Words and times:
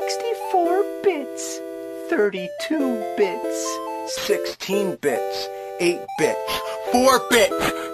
64 0.00 0.84
bits, 1.02 1.60
32 2.08 3.04
bits, 3.16 3.58
16 4.28 4.98
bits, 5.00 5.50
8 5.80 6.06
bits, 6.18 6.62
4 6.92 7.28
bits. 7.28 7.88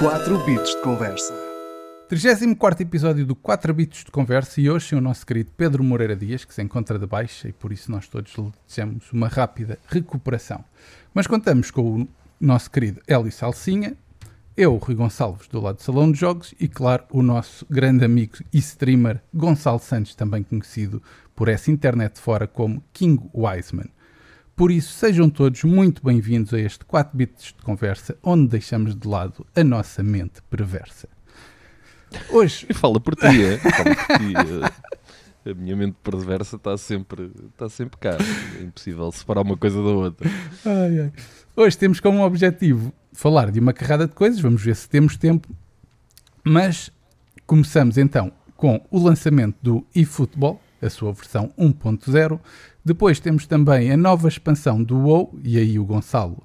4 0.00 0.38
bits 0.44 0.70
de 0.70 0.80
conversa. 0.82 1.34
34 2.08 2.82
episódio 2.82 3.26
do 3.26 3.36
4 3.36 3.72
Bits 3.74 4.04
de 4.04 4.10
Conversa 4.10 4.60
e 4.60 4.68
hoje 4.68 4.94
é 4.94 4.98
o 4.98 5.00
nosso 5.00 5.26
querido 5.26 5.50
Pedro 5.56 5.84
Moreira 5.84 6.16
Dias, 6.16 6.44
que 6.44 6.54
se 6.54 6.62
encontra 6.62 6.98
de 6.98 7.06
baixa 7.06 7.48
e 7.48 7.52
por 7.52 7.70
isso 7.70 7.90
nós 7.90 8.08
todos 8.08 8.34
lhe 8.34 8.52
desejamos 8.66 9.12
uma 9.12 9.28
rápida 9.28 9.78
recuperação. 9.88 10.64
Mas 11.14 11.26
contamos 11.26 11.70
com 11.70 12.02
o 12.02 12.08
nosso 12.40 12.70
querido 12.70 13.00
Hélio 13.06 13.30
Salsinha, 13.30 13.96
eu, 14.56 14.76
Rui 14.76 14.94
Gonçalves, 14.94 15.48
do 15.48 15.60
lado 15.60 15.76
do 15.76 15.82
Salão 15.82 16.12
de 16.12 16.18
Jogos 16.18 16.54
e, 16.60 16.68
claro, 16.68 17.04
o 17.10 17.22
nosso 17.22 17.66
grande 17.70 18.04
amigo 18.04 18.36
e 18.52 18.58
streamer 18.58 19.22
Gonçalo 19.32 19.78
Santos, 19.78 20.14
também 20.14 20.42
conhecido 20.42 21.02
por 21.34 21.48
essa 21.48 21.70
internet 21.70 22.20
fora 22.20 22.46
como 22.46 22.84
King 22.92 23.22
Wiseman. 23.34 23.88
Por 24.54 24.70
isso, 24.70 24.92
sejam 24.92 25.30
todos 25.30 25.64
muito 25.64 26.04
bem-vindos 26.04 26.52
a 26.52 26.60
este 26.60 26.84
4 26.84 27.16
Bits 27.16 27.54
de 27.56 27.64
Conversa, 27.64 28.16
onde 28.22 28.48
deixamos 28.48 28.94
de 28.94 29.08
lado 29.08 29.46
a 29.56 29.64
nossa 29.64 30.02
mente 30.02 30.42
perversa. 30.50 31.08
Hoje. 32.28 32.66
Fala 32.74 33.00
por 33.00 33.16
ti, 33.16 33.42
é? 33.42 33.56
Fala 33.58 33.96
por 33.96 34.18
ti. 34.18 34.34
é. 35.46 35.50
A 35.50 35.54
minha 35.54 35.74
mente 35.74 35.96
perversa 36.04 36.56
está 36.56 36.76
sempre, 36.76 37.32
está 37.50 37.68
sempre 37.68 37.98
cá. 37.98 38.16
É 38.60 38.62
impossível 38.62 39.10
separar 39.10 39.40
uma 39.40 39.56
coisa 39.56 39.76
da 39.76 39.88
outra. 39.88 40.30
Ai, 40.64 41.00
ai. 41.00 41.12
Hoje 41.56 41.76
temos 41.76 41.98
como 41.98 42.22
objetivo 42.22 42.92
falar 43.12 43.50
de 43.50 43.60
uma 43.60 43.72
carrada 43.72 44.06
de 44.06 44.14
coisas, 44.14 44.40
vamos 44.40 44.62
ver 44.62 44.74
se 44.76 44.88
temos 44.88 45.16
tempo. 45.16 45.48
Mas 46.44 46.90
começamos 47.46 47.98
então 47.98 48.32
com 48.56 48.80
o 48.90 49.02
lançamento 49.02 49.56
do 49.62 49.86
eFootball, 49.94 50.60
a 50.80 50.88
sua 50.88 51.12
versão 51.12 51.52
1.0. 51.58 52.40
Depois 52.84 53.20
temos 53.20 53.46
também 53.46 53.92
a 53.92 53.96
nova 53.96 54.28
expansão 54.28 54.82
do 54.82 54.98
WoW, 54.98 55.38
e 55.44 55.58
aí 55.58 55.78
o 55.78 55.84
Gonçalo 55.84 56.42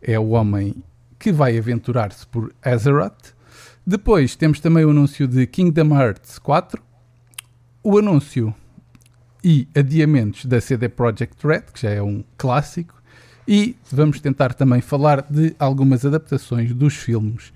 é 0.00 0.18
o 0.18 0.30
homem 0.30 0.82
que 1.18 1.32
vai 1.32 1.58
aventurar-se 1.58 2.26
por 2.26 2.54
Azeroth. 2.62 3.34
Depois 3.86 4.36
temos 4.36 4.60
também 4.60 4.84
o 4.84 4.90
anúncio 4.90 5.26
de 5.26 5.46
Kingdom 5.46 5.98
Hearts 5.98 6.38
4, 6.38 6.82
o 7.82 7.98
anúncio 7.98 8.54
e 9.42 9.66
adiamentos 9.74 10.44
da 10.44 10.60
CD 10.60 10.88
Projekt 10.88 11.46
Red, 11.46 11.62
que 11.72 11.82
já 11.82 11.90
é 11.90 12.02
um 12.02 12.22
clássico, 12.36 12.97
e 13.48 13.74
vamos 13.90 14.20
tentar 14.20 14.52
também 14.52 14.82
falar 14.82 15.22
de 15.22 15.56
algumas 15.58 16.04
adaptações 16.04 16.74
dos 16.74 16.94
filmes, 16.94 17.50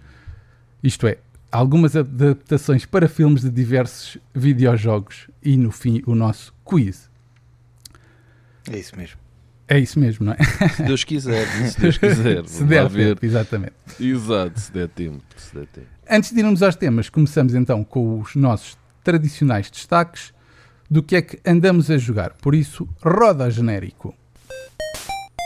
isto 0.82 1.06
é, 1.06 1.18
algumas 1.50 1.94
adaptações 1.94 2.86
para 2.86 3.06
filmes 3.06 3.42
de 3.42 3.50
diversos 3.50 4.16
videojogos 4.34 5.28
e 5.42 5.54
no 5.54 5.70
fim 5.70 6.02
o 6.06 6.14
nosso 6.14 6.54
quiz. 6.64 7.10
É 8.70 8.78
isso 8.78 8.96
mesmo. 8.96 9.18
É 9.68 9.78
isso 9.78 10.00
mesmo, 10.00 10.26
não 10.26 10.32
é? 10.32 10.68
Se 10.68 10.82
Deus 10.82 11.04
quiser, 11.04 11.46
se 11.68 11.80
Deus 11.80 11.98
quiser. 11.98 12.48
se 12.48 12.64
der 12.64 12.90
tempo, 12.90 13.26
exatamente. 13.26 13.74
Exato, 14.00 14.60
se 14.60 14.72
der 14.72 14.88
tempo. 14.88 15.22
Se 15.36 15.54
der 15.54 15.66
tempo. 15.66 15.86
Antes 16.08 16.32
de 16.32 16.40
irmos 16.40 16.62
aos 16.62 16.74
temas, 16.74 17.10
começamos 17.10 17.54
então 17.54 17.84
com 17.84 18.18
os 18.18 18.34
nossos 18.34 18.78
tradicionais 19.04 19.70
destaques 19.70 20.32
do 20.90 21.02
que 21.02 21.16
é 21.16 21.22
que 21.22 21.38
andamos 21.46 21.90
a 21.90 21.98
jogar. 21.98 22.32
Por 22.34 22.54
isso, 22.54 22.88
roda 23.02 23.50
genérico. 23.50 24.14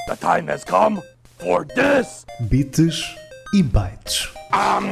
The 0.06 0.16
time 0.16 0.48
has 0.48 0.64
come 0.64 1.02
for 1.38 1.66
this. 1.66 2.24
Bits 2.48 3.14
e 3.52 3.62
bytes. 3.62 4.28
Um. 4.52 4.86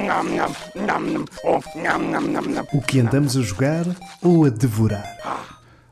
O 2.73 2.83
que 2.83 3.01
andamos 3.01 3.37
a 3.37 3.43
jogar 3.43 3.84
ou 4.23 4.45
a 4.45 4.48
devorar? 4.48 5.17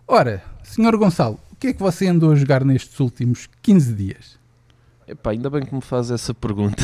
Ora, 0.08 0.42
Sr. 0.64 0.96
Gonçalo, 0.96 1.38
o 1.52 1.56
que 1.56 1.68
é 1.68 1.72
que 1.72 1.80
você 1.80 2.08
andou 2.08 2.32
a 2.32 2.34
jogar 2.34 2.64
nestes 2.64 2.98
últimos 2.98 3.48
15 3.62 3.92
dias? 3.94 4.38
Epá, 5.06 5.30
ainda 5.30 5.48
bem 5.50 5.64
que 5.64 5.74
me 5.74 5.80
faz 5.80 6.10
essa 6.10 6.34
pergunta. 6.34 6.82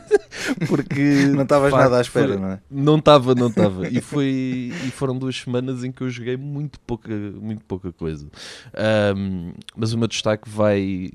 Porque. 0.68 1.26
Não 1.34 1.42
estavas 1.42 1.72
nada 1.72 1.98
à 1.98 2.00
espera, 2.00 2.28
foi- 2.28 2.36
não 2.36 2.48
é? 2.52 2.60
Não 2.70 2.96
estava, 2.98 3.34
não 3.34 3.48
estava. 3.48 3.88
E, 3.88 4.00
foi, 4.00 4.72
e 4.84 4.90
foram 4.90 5.16
duas 5.16 5.36
semanas 5.36 5.84
em 5.84 5.92
que 5.92 6.02
eu 6.02 6.10
joguei 6.10 6.36
muito 6.36 6.78
pouca, 6.80 7.10
muito 7.14 7.64
pouca 7.64 7.92
coisa. 7.92 8.26
Ahm, 8.74 9.52
mas 9.76 9.92
o 9.92 9.98
meu 9.98 10.08
destaque 10.08 10.48
vai. 10.48 11.10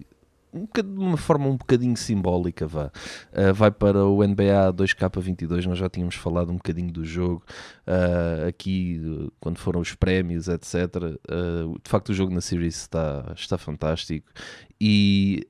Um 0.56 0.66
de 0.66 1.00
uma 1.00 1.18
forma 1.18 1.48
um 1.48 1.58
bocadinho 1.58 1.98
simbólica, 1.98 2.66
vá. 2.66 2.90
Ah, 3.34 3.52
vai 3.52 3.70
para 3.70 4.06
o 4.06 4.26
NBA 4.26 4.74
2K22. 4.74 5.66
Nós 5.66 5.78
já 5.78 5.90
tínhamos 5.90 6.16
falado 6.16 6.50
um 6.50 6.56
bocadinho 6.56 6.92
do 6.92 7.04
jogo 7.04 7.44
ah, 7.86 8.48
aqui, 8.48 9.30
quando 9.40 9.58
foram 9.58 9.82
os 9.82 9.94
prémios, 9.94 10.48
etc. 10.48 10.76
Ah, 11.30 11.78
de 11.84 11.90
facto, 11.90 12.10
o 12.10 12.14
jogo 12.14 12.34
na 12.34 12.40
Series 12.40 12.78
está, 12.78 13.34
está 13.36 13.58
fantástico. 13.58 14.32
E 14.80 15.46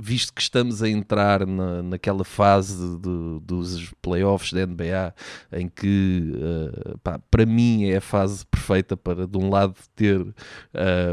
visto 0.00 0.32
que 0.32 0.40
estamos 0.40 0.82
a 0.82 0.88
entrar 0.88 1.46
na, 1.46 1.82
naquela 1.82 2.24
fase 2.24 2.76
de- 2.98 3.40
dos 3.42 3.92
playoffs 4.00 4.52
da 4.52 4.60
NBA, 4.66 5.14
em 5.52 5.68
que, 5.68 6.32
eh, 6.36 6.94
pá, 7.02 7.18
para 7.30 7.44
mim, 7.44 7.84
é 7.86 7.96
a 7.96 8.00
fase 8.00 8.46
perfeita 8.46 8.96
para, 8.96 9.26
de 9.26 9.36
um 9.36 9.50
lado, 9.50 9.74
ter 9.96 10.24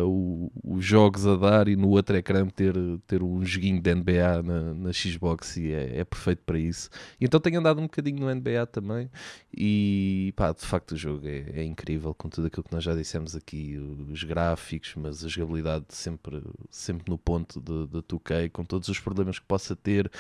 o- 0.06 0.52
os 0.64 0.84
jogos 0.86 1.26
a 1.26 1.36
dar 1.36 1.68
e 1.68 1.76
no 1.76 1.90
outro 1.90 2.16
ecrã 2.16 2.46
ter, 2.48 2.74
ter 3.08 3.24
um 3.24 3.44
joguinho 3.46 3.82
de 3.82 3.90
NBA 3.96 4.44
na, 4.44 4.74
na 4.74 4.94
Xbox, 4.94 5.58
e 5.58 5.72
é, 5.72 6.00
é 6.00 6.04
perfeito 6.06 6.44
para 6.46 6.60
isso. 6.60 6.90
Então 7.20 7.40
tenho 7.40 7.60
andado 7.60 7.80
um 7.80 7.84
bocadinho 7.84 8.20
no 8.20 8.30
NBA 8.34 8.66
também, 8.68 9.10
e 9.56 10.34
pá, 10.36 10.52
de 10.52 10.66
facto, 10.66 10.92
o 10.92 10.98
jogo 10.98 11.28
é, 11.28 11.46
é 11.56 11.64
incrível, 11.64 12.14
com 12.14 12.30
tudo 12.30 12.48
aquilo 12.48 12.64
que 12.64 12.74
nós 12.74 12.84
já 12.84 12.94
dissemos 12.94 13.36
aqui, 13.36 13.78
os 14.12 14.24
gráficos, 14.24 14.94
mas 14.96 15.24
a 15.24 15.28
jogabilidade 15.28 15.86
sempre, 15.90 16.42
sempre 16.70 17.10
no 17.10 17.18
ponto 17.18 17.60
de 17.60 17.88
2K, 17.88 18.50
com 18.50 18.64
todos 18.76 18.90
os 18.90 19.00
problemas 19.00 19.40
que 19.40 19.46
possa 19.46 19.74
ter, 19.74 20.12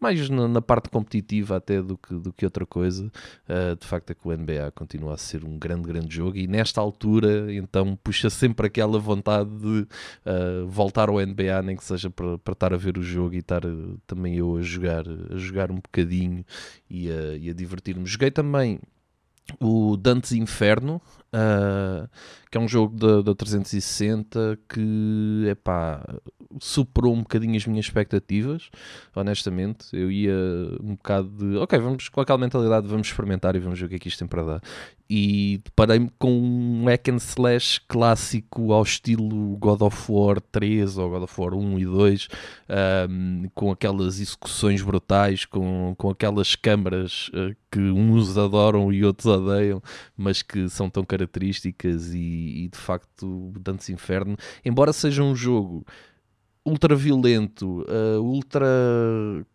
mais 0.00 0.30
na, 0.30 0.48
na 0.48 0.62
parte 0.62 0.88
competitiva 0.88 1.56
até 1.56 1.82
do 1.82 1.98
que, 1.98 2.14
do 2.14 2.32
que 2.32 2.44
outra 2.44 2.64
coisa. 2.64 3.10
Uh, 3.48 3.76
de 3.78 3.86
facto 3.86 4.10
é 4.10 4.14
que 4.14 4.26
o 4.26 4.32
NBA 4.32 4.70
continua 4.74 5.14
a 5.14 5.16
ser 5.18 5.44
um 5.44 5.58
grande, 5.58 5.88
grande 5.88 6.14
jogo 6.14 6.36
e 6.36 6.46
nesta 6.46 6.80
altura 6.80 7.52
então 7.52 7.96
puxa 7.96 8.30
sempre 8.30 8.66
aquela 8.66 8.98
vontade 8.98 9.50
de 9.50 9.86
uh, 10.24 10.66
voltar 10.66 11.08
ao 11.08 11.20
NBA, 11.20 11.62
nem 11.62 11.76
que 11.76 11.84
seja 11.84 12.08
para, 12.08 12.38
para 12.38 12.52
estar 12.52 12.72
a 12.72 12.76
ver 12.76 12.96
o 12.96 13.02
jogo 13.02 13.34
e 13.34 13.38
estar 13.38 13.66
uh, 13.66 13.98
também 14.06 14.36
eu 14.36 14.56
a 14.56 14.62
jogar, 14.62 15.04
a 15.30 15.36
jogar 15.36 15.70
um 15.70 15.76
bocadinho 15.76 16.44
e 16.88 17.10
a, 17.10 17.36
e 17.36 17.50
a 17.50 17.52
divertir-me. 17.52 18.06
Joguei 18.06 18.30
também 18.30 18.80
o 19.60 19.96
Dantes 19.96 20.32
Inferno, 20.32 21.00
uh, 21.34 22.08
que 22.50 22.56
é 22.56 22.60
um 22.60 22.68
jogo 22.68 22.96
da, 22.96 23.22
da 23.22 23.34
360 23.34 24.58
que 24.68 25.46
epá, 25.50 26.02
superou 26.60 27.14
um 27.14 27.20
bocadinho 27.20 27.56
as 27.56 27.66
minhas 27.66 27.86
expectativas, 27.86 28.70
honestamente. 29.14 29.86
Eu 29.92 30.10
ia 30.10 30.34
um 30.82 30.94
bocado 30.94 31.28
de 31.28 31.56
ok, 31.58 31.78
vamos 31.78 32.08
com 32.08 32.20
aquela 32.20 32.38
mentalidade, 32.38 32.86
vamos 32.86 33.08
experimentar 33.08 33.54
e 33.56 33.58
vamos 33.58 33.78
ver 33.78 33.86
o 33.86 33.88
que 33.88 33.96
é 33.96 33.98
que 33.98 34.08
isto 34.08 34.18
tem 34.18 34.28
para 34.28 34.42
dar. 34.42 34.62
E 35.10 35.60
deparei-me 35.64 36.10
com 36.18 36.30
um 36.30 36.84
hack 36.84 37.08
and 37.08 37.16
slash 37.16 37.80
clássico 37.88 38.72
ao 38.72 38.82
estilo 38.82 39.56
God 39.56 39.80
of 39.80 40.12
War 40.12 40.38
3 40.38 40.98
ou 40.98 41.08
God 41.08 41.22
of 41.22 41.40
War 41.40 41.54
1 41.54 41.78
e 41.78 41.84
2, 41.86 42.28
um, 43.08 43.48
com 43.54 43.70
aquelas 43.70 44.20
execuções 44.20 44.82
brutais, 44.82 45.46
com, 45.46 45.94
com 45.96 46.10
aquelas 46.10 46.54
câmaras 46.54 47.28
uh, 47.28 47.56
que 47.70 47.80
uns 47.80 48.36
adoram 48.36 48.92
e 48.92 49.02
outros 49.02 49.26
odeiam, 49.26 49.82
mas 50.14 50.42
que 50.42 50.68
são 50.68 50.90
tão 50.90 51.04
características 51.18 52.12
e, 52.14 52.64
e, 52.64 52.68
de 52.68 52.78
facto 52.78 53.52
Dantes 53.58 53.88
Inferno, 53.88 54.36
embora 54.64 54.92
seja 54.92 55.22
um 55.22 55.34
jogo 55.34 55.84
ultra 56.68 56.94
violento, 56.94 57.82
uh, 57.82 58.20
ultra 58.20 58.66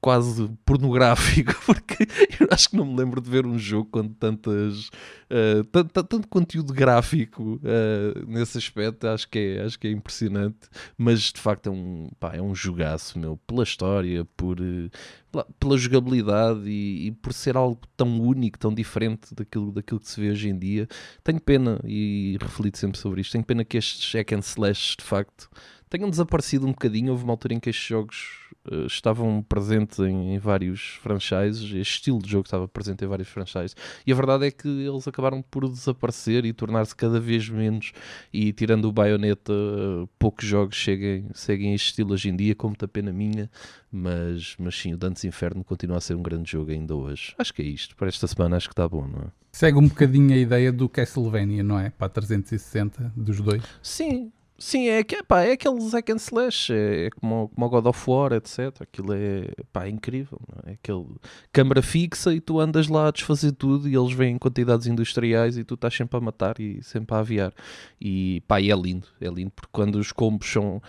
quase 0.02 0.50
pornográfico, 0.66 1.54
porque 1.66 2.08
eu 2.40 2.48
acho 2.52 2.70
que 2.70 2.76
não 2.76 2.86
me 2.86 2.96
lembro 2.96 3.22
de 3.22 3.30
ver 3.30 3.46
um 3.46 3.58
jogo 3.58 3.90
com 3.92 4.08
tantas 4.08 4.88
uh, 4.88 5.64
tanto, 5.92 6.28
conteúdo 6.28 6.74
gráfico 6.74 7.60
uh, 7.64 8.26
nesse 8.28 8.58
aspecto, 8.58 9.08
acho 9.08 9.30
que, 9.30 9.40
é, 9.40 9.64
acho 9.64 9.80
que 9.80 9.88
é 9.88 9.92
impressionante, 9.92 10.70
mas 10.98 11.32
de 11.32 11.40
facto 11.40 11.68
é 11.68 11.72
um, 11.72 12.10
pá, 12.20 12.36
é 12.36 12.42
um 12.42 12.54
jogaço 12.54 13.18
meu, 13.20 13.38
pela 13.48 13.64
história, 13.64 14.26
por, 14.36 14.58
pela, 15.32 15.48
pela 15.60 15.78
jogabilidade 15.78 16.70
e, 16.70 17.08
e 17.08 17.12
por 17.12 17.34
ser 17.34 17.56
algo 17.56 17.82
tão 17.96 18.20
único, 18.22 18.58
tão 18.58 18.74
diferente 18.74 19.34
daquilo, 19.34 19.72
daquilo 19.72 20.00
que 20.00 20.10
se 20.10 20.20
vê 20.20 20.32
hoje 20.32 20.50
em 20.50 20.58
dia. 20.58 20.88
Tenho 21.24 21.40
pena, 21.40 21.80
e 21.86 22.38
reflito 22.42 22.78
sempre 22.78 22.98
sobre 22.98 23.22
isto, 23.22 23.32
tenho 23.32 23.44
pena 23.44 23.64
que 23.64 23.78
estes 23.78 24.12
hack 24.14 24.34
and 24.34 24.40
slash 24.40 24.98
de 24.98 25.04
facto 25.04 25.50
tenham 25.94 26.10
desaparecido 26.10 26.66
um 26.66 26.72
bocadinho. 26.72 27.12
Houve 27.12 27.24
uma 27.24 27.34
altura 27.34 27.54
em 27.54 27.60
que 27.60 27.70
estes 27.70 27.86
jogos 27.86 28.44
eh, 28.72 28.86
estavam 28.88 29.44
presentes 29.44 30.00
em, 30.00 30.34
em 30.34 30.40
vários 30.40 30.98
franchises, 31.04 31.66
este 31.66 31.96
estilo 31.96 32.20
de 32.20 32.32
jogo 32.32 32.46
estava 32.46 32.68
presente 32.68 33.06
em 33.06 33.08
vários 33.08 33.28
franchises, 33.28 33.76
e 34.08 34.12
a 34.12 34.16
verdade 34.16 34.48
é 34.48 34.52
que 34.52 34.68
eles 34.68 35.08
acabaram 35.08 35.42
por 35.42 35.70
desaparecer 35.70 36.46
e 36.46 36.54
tornar-se 36.54 36.96
cada 36.96 37.20
vez 37.20 37.48
menos, 37.48 37.92
e 38.32 38.52
tirando 38.52 38.86
o 38.86 38.92
Bayonetta, 38.92 39.54
eh, 39.54 40.08
poucos 40.18 40.48
jogos 40.48 40.82
seguem, 40.82 41.28
seguem 41.34 41.76
este 41.76 41.90
estilo 41.90 42.14
hoje 42.14 42.30
em 42.30 42.36
dia, 42.36 42.56
como 42.56 42.72
muita 42.72 42.88
pena 42.88 43.14
minha, 43.14 43.48
mas, 43.92 44.56
mas 44.58 44.76
sim, 44.76 44.94
o 44.94 44.98
Dantes 44.98 45.24
Inferno 45.26 45.64
continua 45.64 45.98
a 45.98 46.02
ser 46.02 46.16
um 46.16 46.24
grande 46.24 46.52
jogo 46.52 46.72
ainda 46.72 46.96
hoje. 46.96 47.36
Acho 47.38 47.54
que 47.54 47.62
é 47.62 47.66
isto, 47.66 47.96
para 47.96 48.08
esta 48.08 48.26
semana 48.26 48.58
acho 48.58 48.68
que 48.68 48.74
está 48.74 48.90
bom, 48.90 49.08
não 49.08 49.20
é? 49.20 49.44
Segue 49.52 49.78
um 49.78 49.88
bocadinho 49.88 50.34
a 50.34 50.38
ideia 50.38 50.72
do 50.72 50.90
Castlevania, 50.90 51.62
não 51.62 51.78
é? 51.78 51.92
Para 51.92 52.08
a 52.08 52.10
360 52.10 53.14
dos 53.16 53.40
dois. 53.40 53.62
Sim, 53.84 54.32
sim, 54.64 54.88
é, 54.88 55.04
que, 55.04 55.22
pá, 55.24 55.42
é 55.42 55.54
aquele 55.54 55.80
Zack 55.82 56.12
and 56.12 56.18
Slash, 56.18 56.74
é, 56.74 57.06
é 57.06 57.10
como, 57.10 57.50
como 57.50 57.66
o 57.66 57.70
God 57.70 57.86
of 57.86 58.10
War, 58.10 58.34
etc. 58.34 58.82
Aquilo 58.82 59.14
é, 59.14 59.52
pá, 59.72 59.86
é 59.86 59.90
incrível, 59.90 60.40
não 60.48 60.72
é? 60.72 60.74
Aquele 60.74 61.06
câmara 61.52 61.82
fixa 61.82 62.34
e 62.34 62.40
tu 62.40 62.60
andas 62.60 62.88
lá 62.88 63.08
a 63.08 63.12
desfazer 63.12 63.52
tudo 63.54 63.90
e 63.90 63.96
eles 63.96 64.14
vêm 64.14 64.36
em 64.36 64.38
quantidades 64.38 64.88
industriais 64.88 65.58
e 65.58 65.64
tu 65.64 65.76
estás 65.76 65.96
sempre 65.96 66.18
a 66.18 66.22
matar 66.22 66.60
e 66.60 66.82
sempre 66.84 67.16
a 67.16 67.20
aviar. 67.20 67.54
E 68.00 68.42
pá, 68.48 68.62
e 68.62 68.72
é 68.72 68.76
lindo, 68.76 69.08
é 69.20 69.28
lindo, 69.28 69.52
porque 69.52 69.70
quando 69.72 69.96
os 69.96 70.12
combos 70.12 70.48
são 70.52 70.82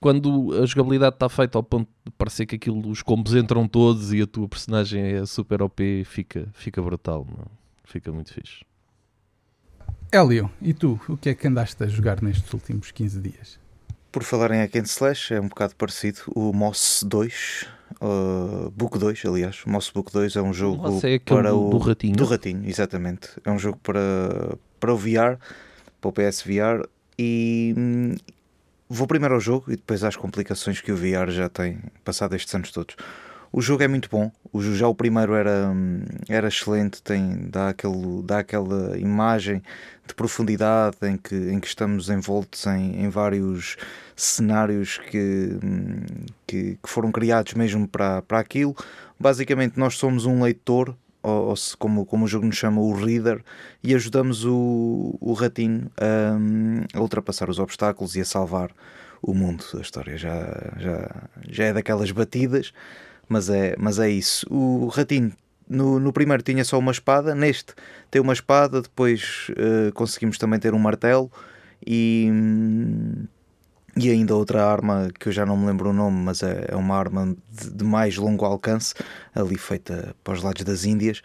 quando 0.00 0.52
a 0.60 0.66
jogabilidade 0.66 1.14
está 1.14 1.28
feita 1.28 1.56
ao 1.56 1.62
ponto 1.62 1.88
de 2.04 2.10
parecer 2.18 2.44
que 2.44 2.56
aquilo, 2.56 2.88
os 2.88 3.02
combos 3.02 3.36
entram 3.36 3.68
todos 3.68 4.12
e 4.12 4.20
a 4.20 4.26
tua 4.26 4.48
personagem 4.48 5.00
é 5.00 5.24
super 5.24 5.62
OP, 5.62 6.02
fica, 6.04 6.48
fica 6.54 6.82
brutal, 6.82 7.24
não? 7.30 7.46
fica 7.84 8.10
muito 8.10 8.34
fixe. 8.34 8.64
Hélio, 10.12 10.50
e 10.60 10.74
tu, 10.74 11.00
o 11.08 11.16
que 11.16 11.30
é 11.30 11.34
que 11.34 11.48
andaste 11.48 11.82
a 11.82 11.86
jogar 11.86 12.20
nestes 12.22 12.52
últimos 12.52 12.90
15 12.90 13.18
dias? 13.20 13.58
Por 14.10 14.22
falar 14.22 14.50
em 14.50 14.58
Hack 14.60 14.76
and 14.76 14.82
Slash, 14.82 15.32
é 15.32 15.40
um 15.40 15.48
bocado 15.48 15.74
parecido. 15.74 16.18
O 16.36 16.52
Moss 16.52 17.02
2, 17.08 17.66
uh, 17.98 18.70
Book 18.76 18.98
2, 18.98 19.24
aliás. 19.24 19.64
O 19.64 19.70
Moss 19.70 19.88
Book 19.88 20.12
2 20.12 20.36
é 20.36 20.42
um 20.42 20.52
jogo 20.52 20.82
Moss 20.82 21.02
é 21.04 21.14
aquele 21.14 21.20
para 21.40 21.50
do- 21.50 21.66
o. 21.66 21.70
do 21.70 21.78
ratinho? 21.78 22.14
Do 22.16 22.24
ratinho, 22.26 22.68
exatamente. 22.68 23.30
É 23.42 23.50
um 23.50 23.58
jogo 23.58 23.78
para, 23.82 24.00
para 24.78 24.92
o 24.92 24.98
VR, 24.98 25.38
para 25.98 26.08
o 26.10 26.12
PSVR. 26.12 26.86
E 27.18 27.74
hum, 27.78 28.14
vou 28.90 29.06
primeiro 29.06 29.34
ao 29.34 29.40
jogo 29.40 29.72
e 29.72 29.76
depois 29.76 30.04
às 30.04 30.14
complicações 30.14 30.82
que 30.82 30.92
o 30.92 30.96
VR 30.96 31.30
já 31.30 31.48
tem 31.48 31.78
passado 32.04 32.36
estes 32.36 32.54
anos 32.54 32.70
todos. 32.70 32.96
O 33.52 33.60
jogo 33.60 33.82
é 33.82 33.88
muito 33.88 34.08
bom. 34.10 34.30
O, 34.52 34.62
já 34.62 34.88
o 34.88 34.94
primeiro 34.94 35.34
era, 35.34 35.70
hum, 35.70 36.02
era 36.28 36.48
excelente, 36.48 37.02
tem, 37.02 37.48
dá, 37.50 37.68
aquele, 37.68 38.22
dá 38.24 38.38
aquela 38.38 38.98
imagem 38.98 39.62
de 40.06 40.14
profundidade 40.14 40.96
em 41.02 41.16
que, 41.16 41.34
em 41.34 41.60
que 41.60 41.66
estamos 41.66 42.08
envoltos 42.08 42.66
em, 42.66 43.02
em 43.04 43.08
vários 43.10 43.76
cenários 44.16 44.98
que, 44.98 45.58
hum, 45.62 46.00
que, 46.46 46.78
que 46.82 46.88
foram 46.88 47.12
criados 47.12 47.52
mesmo 47.54 47.86
para, 47.86 48.22
para 48.22 48.38
aquilo. 48.38 48.74
Basicamente, 49.20 49.78
nós 49.78 49.96
somos 49.96 50.24
um 50.24 50.42
leitor, 50.42 50.96
ou, 51.22 51.48
ou 51.48 51.56
se- 51.56 51.76
como, 51.76 52.06
como 52.06 52.24
o 52.24 52.28
jogo 52.28 52.46
nos 52.46 52.56
chama, 52.56 52.80
o 52.80 52.92
reader, 52.94 53.42
e 53.82 53.94
ajudamos 53.94 54.44
o, 54.46 55.16
o 55.20 55.32
ratinho 55.34 55.90
a, 56.00 56.34
hum, 56.36 56.84
a 56.94 57.00
ultrapassar 57.00 57.50
os 57.50 57.58
obstáculos 57.58 58.16
e 58.16 58.20
a 58.22 58.24
salvar 58.24 58.70
o 59.20 59.34
mundo. 59.34 59.62
A 59.76 59.80
história 59.80 60.16
já, 60.16 60.72
já, 60.78 61.28
já 61.48 61.64
é 61.64 61.72
daquelas 61.72 62.10
batidas, 62.10 62.72
mas 63.32 63.48
é, 63.48 63.74
mas 63.78 63.98
é 63.98 64.10
isso. 64.10 64.46
O 64.50 64.88
ratinho 64.88 65.32
no, 65.68 65.98
no 65.98 66.12
primeiro 66.12 66.42
tinha 66.42 66.64
só 66.64 66.78
uma 66.78 66.92
espada, 66.92 67.34
neste 67.34 67.74
tem 68.10 68.20
uma 68.20 68.34
espada, 68.34 68.82
depois 68.82 69.50
eh, 69.56 69.90
conseguimos 69.94 70.36
também 70.36 70.60
ter 70.60 70.74
um 70.74 70.78
martelo 70.78 71.32
e, 71.84 72.30
e 73.96 74.10
ainda 74.10 74.36
outra 74.36 74.66
arma 74.66 75.08
que 75.18 75.28
eu 75.28 75.32
já 75.32 75.46
não 75.46 75.56
me 75.56 75.66
lembro 75.66 75.90
o 75.90 75.92
nome, 75.94 76.18
mas 76.22 76.42
é, 76.42 76.66
é 76.68 76.76
uma 76.76 76.94
arma 76.94 77.34
de, 77.50 77.70
de 77.70 77.84
mais 77.84 78.16
longo 78.18 78.44
alcance, 78.44 78.94
ali 79.34 79.56
feita 79.56 80.14
para 80.22 80.34
os 80.34 80.42
lados 80.42 80.62
das 80.62 80.84
Índias. 80.84 81.22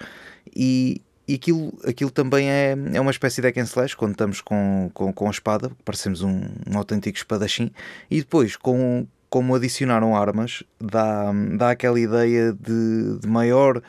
E, 0.56 1.02
e 1.28 1.34
aquilo, 1.36 1.78
aquilo 1.86 2.10
também 2.10 2.50
é, 2.50 2.74
é 2.94 3.02
uma 3.02 3.12
espécie 3.12 3.42
de 3.42 3.48
hack 3.48 3.58
and 3.58 3.64
slash 3.64 3.98
quando 3.98 4.14
estamos 4.14 4.40
com, 4.40 4.90
com, 4.94 5.12
com 5.12 5.28
a 5.28 5.32
espada, 5.32 5.70
parecemos 5.84 6.22
um, 6.22 6.40
um 6.66 6.78
autêntico 6.78 7.18
espadachim, 7.18 7.70
e 8.10 8.20
depois 8.20 8.56
com, 8.56 9.06
como 9.30 9.56
adicionaram 9.56 10.16
armas, 10.16 10.64
dá, 10.80 11.32
dá 11.58 11.72
aquela 11.72 12.00
ideia 12.00 12.54
de, 12.54 13.20
de 13.20 13.28
maior 13.28 13.82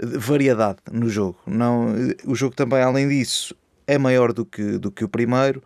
variedade 0.00 0.78
no 0.92 1.08
jogo. 1.08 1.38
Não, 1.46 1.94
o 2.26 2.34
jogo 2.34 2.54
também, 2.54 2.80
além 2.82 3.08
disso, 3.08 3.54
é 3.86 3.98
maior 3.98 4.32
do 4.32 4.44
que, 4.44 4.78
do 4.78 4.90
que 4.90 5.04
o 5.04 5.08
primeiro 5.08 5.62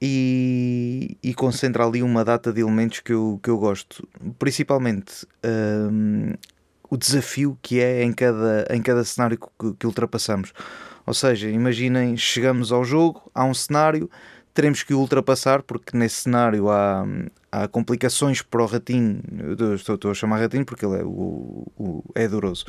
e, 0.00 1.16
e 1.22 1.34
concentra 1.34 1.84
ali 1.84 2.02
uma 2.02 2.24
data 2.24 2.52
de 2.52 2.60
elementos 2.60 3.00
que 3.00 3.12
eu, 3.12 3.38
que 3.42 3.50
eu 3.50 3.58
gosto. 3.58 4.08
Principalmente 4.38 5.26
hum, 5.44 6.34
o 6.88 6.96
desafio 6.96 7.58
que 7.60 7.80
é 7.80 8.02
em 8.02 8.12
cada, 8.12 8.66
em 8.70 8.80
cada 8.82 9.04
cenário 9.04 9.38
que, 9.38 9.74
que 9.74 9.86
ultrapassamos. 9.86 10.52
Ou 11.06 11.14
seja, 11.14 11.48
imaginem, 11.48 12.16
chegamos 12.16 12.72
ao 12.72 12.84
jogo, 12.84 13.30
há 13.34 13.44
um 13.44 13.54
cenário, 13.54 14.10
teremos 14.54 14.82
que 14.82 14.92
o 14.94 14.98
ultrapassar, 14.98 15.62
porque 15.62 15.96
nesse 15.96 16.22
cenário 16.22 16.68
há, 16.70 17.04
há 17.52 17.68
complicações 17.68 18.42
para 18.42 18.62
o 18.62 18.66
ratinho. 18.66 19.20
Estou, 19.74 19.94
estou 19.94 20.10
a 20.10 20.14
chamar 20.14 20.38
ratinho 20.40 20.64
porque 20.64 20.84
ele 20.84 20.96
é, 21.00 21.04
o, 21.04 21.66
o- 21.78 22.04
é 22.14 22.26
doroso, 22.28 22.64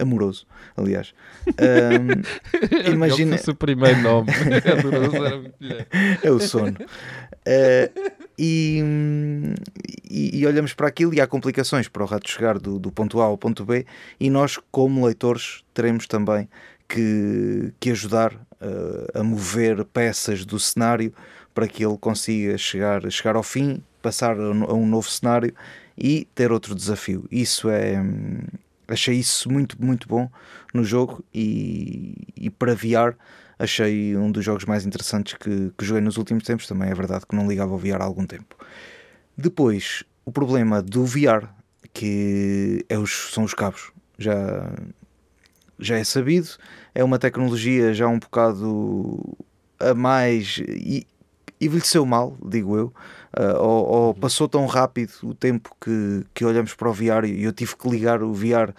amoroso, 0.00 0.46
aliás. 0.76 1.12
Hum, 1.58 2.92
imagina, 2.92 3.30
Ele 3.32 3.38
fosse 3.38 3.50
o 3.50 3.54
primeiro 3.54 4.00
nome. 4.02 4.28
Era 4.64 4.82
melhor. 4.82 5.86
é 6.22 6.30
o 6.30 6.38
sono. 6.40 6.76
Eh, 7.44 7.90
e, 8.38 8.82
e- 10.10 10.38
e 10.40 10.46
olhamos 10.46 10.74
para 10.74 10.86
aquilo 10.88 11.14
e 11.14 11.20
há 11.20 11.26
complicações 11.26 11.88
para 11.88 12.02
o 12.02 12.06
rato 12.06 12.30
chegar 12.30 12.58
do, 12.58 12.78
do 12.78 12.90
ponto 12.92 13.20
A 13.20 13.24
ao 13.24 13.38
ponto 13.38 13.64
B 13.64 13.86
e 14.20 14.30
nós, 14.30 14.58
como 14.70 15.04
leitores, 15.06 15.62
teremos 15.74 16.06
também 16.06 16.48
que, 16.88 17.72
que 17.78 17.90
ajudar 17.90 18.32
eh, 18.60 19.20
a 19.20 19.22
mover 19.22 19.84
peças 19.84 20.44
do 20.44 20.58
cenário 20.58 21.12
para 21.54 21.68
que 21.68 21.84
ele 21.84 21.96
consiga 21.98 22.56
chegar, 22.56 23.08
chegar 23.10 23.36
ao 23.36 23.42
fim, 23.42 23.82
passar 24.02 24.38
a, 24.38 24.50
um 24.74 24.86
novo 24.86 25.08
cenário 25.08 25.54
e 25.96 26.26
ter 26.34 26.50
outro 26.50 26.74
desafio. 26.74 27.26
Isso 27.30 27.68
é. 27.68 28.02
Achei 28.86 29.16
isso 29.16 29.50
muito, 29.50 29.76
muito 29.84 30.08
bom 30.08 30.30
no 30.72 30.82
jogo 30.82 31.22
e, 31.34 32.16
e 32.34 32.48
para 32.48 32.74
VR 32.74 33.14
achei 33.58 34.16
um 34.16 34.30
dos 34.30 34.44
jogos 34.44 34.64
mais 34.64 34.86
interessantes 34.86 35.34
que, 35.34 35.72
que 35.76 35.84
joguei 35.84 36.02
nos 36.02 36.16
últimos 36.16 36.44
tempos. 36.44 36.66
Também 36.66 36.90
é 36.90 36.94
verdade 36.94 37.26
que 37.26 37.36
não 37.36 37.46
ligava 37.46 37.72
ao 37.72 37.78
VR 37.78 38.00
há 38.00 38.04
algum 38.04 38.24
tempo. 38.24 38.56
Depois, 39.36 40.04
o 40.24 40.32
problema 40.32 40.82
do 40.82 41.04
VR, 41.04 41.48
que 41.92 42.84
é 42.88 42.98
os, 42.98 43.32
são 43.32 43.44
os 43.44 43.54
cabos. 43.54 43.92
Já, 44.18 44.72
já 45.78 45.96
é 45.96 46.04
sabido, 46.04 46.48
é 46.94 47.02
uma 47.04 47.18
tecnologia 47.18 47.92
já 47.94 48.08
um 48.08 48.18
bocado 48.18 49.36
a 49.78 49.94
mais. 49.94 50.60
e 50.66 51.06
envelheceu 51.60 52.06
mal, 52.06 52.36
digo 52.44 52.76
eu, 52.76 52.92
ah, 53.32 53.58
ou, 53.60 53.86
ou 53.86 54.14
passou 54.14 54.48
tão 54.48 54.66
rápido 54.66 55.12
o 55.22 55.34
tempo 55.34 55.74
que, 55.80 56.24
que 56.34 56.44
olhamos 56.44 56.74
para 56.74 56.88
o 56.88 56.92
VR 56.92 57.24
e 57.26 57.42
eu 57.44 57.52
tive 57.52 57.76
que 57.76 57.88
ligar 57.88 58.22
o 58.22 58.32
VR. 58.32 58.72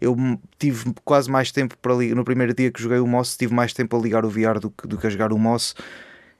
Eu 0.00 0.16
tive 0.58 0.92
quase 1.04 1.30
mais 1.30 1.50
tempo 1.50 1.76
para 1.78 1.94
ligar. 1.94 2.14
No 2.14 2.24
primeiro 2.24 2.54
dia 2.54 2.70
que 2.70 2.82
joguei 2.82 2.98
o 2.98 3.06
Moss, 3.06 3.36
tive 3.36 3.54
mais 3.54 3.72
tempo 3.72 3.96
a 3.96 4.00
ligar 4.00 4.24
o 4.24 4.30
VR 4.30 4.60
do 4.60 4.70
que, 4.70 4.86
do 4.86 4.98
que 4.98 5.06
a 5.06 5.10
jogar 5.10 5.32
o 5.32 5.38
Moss. 5.38 5.74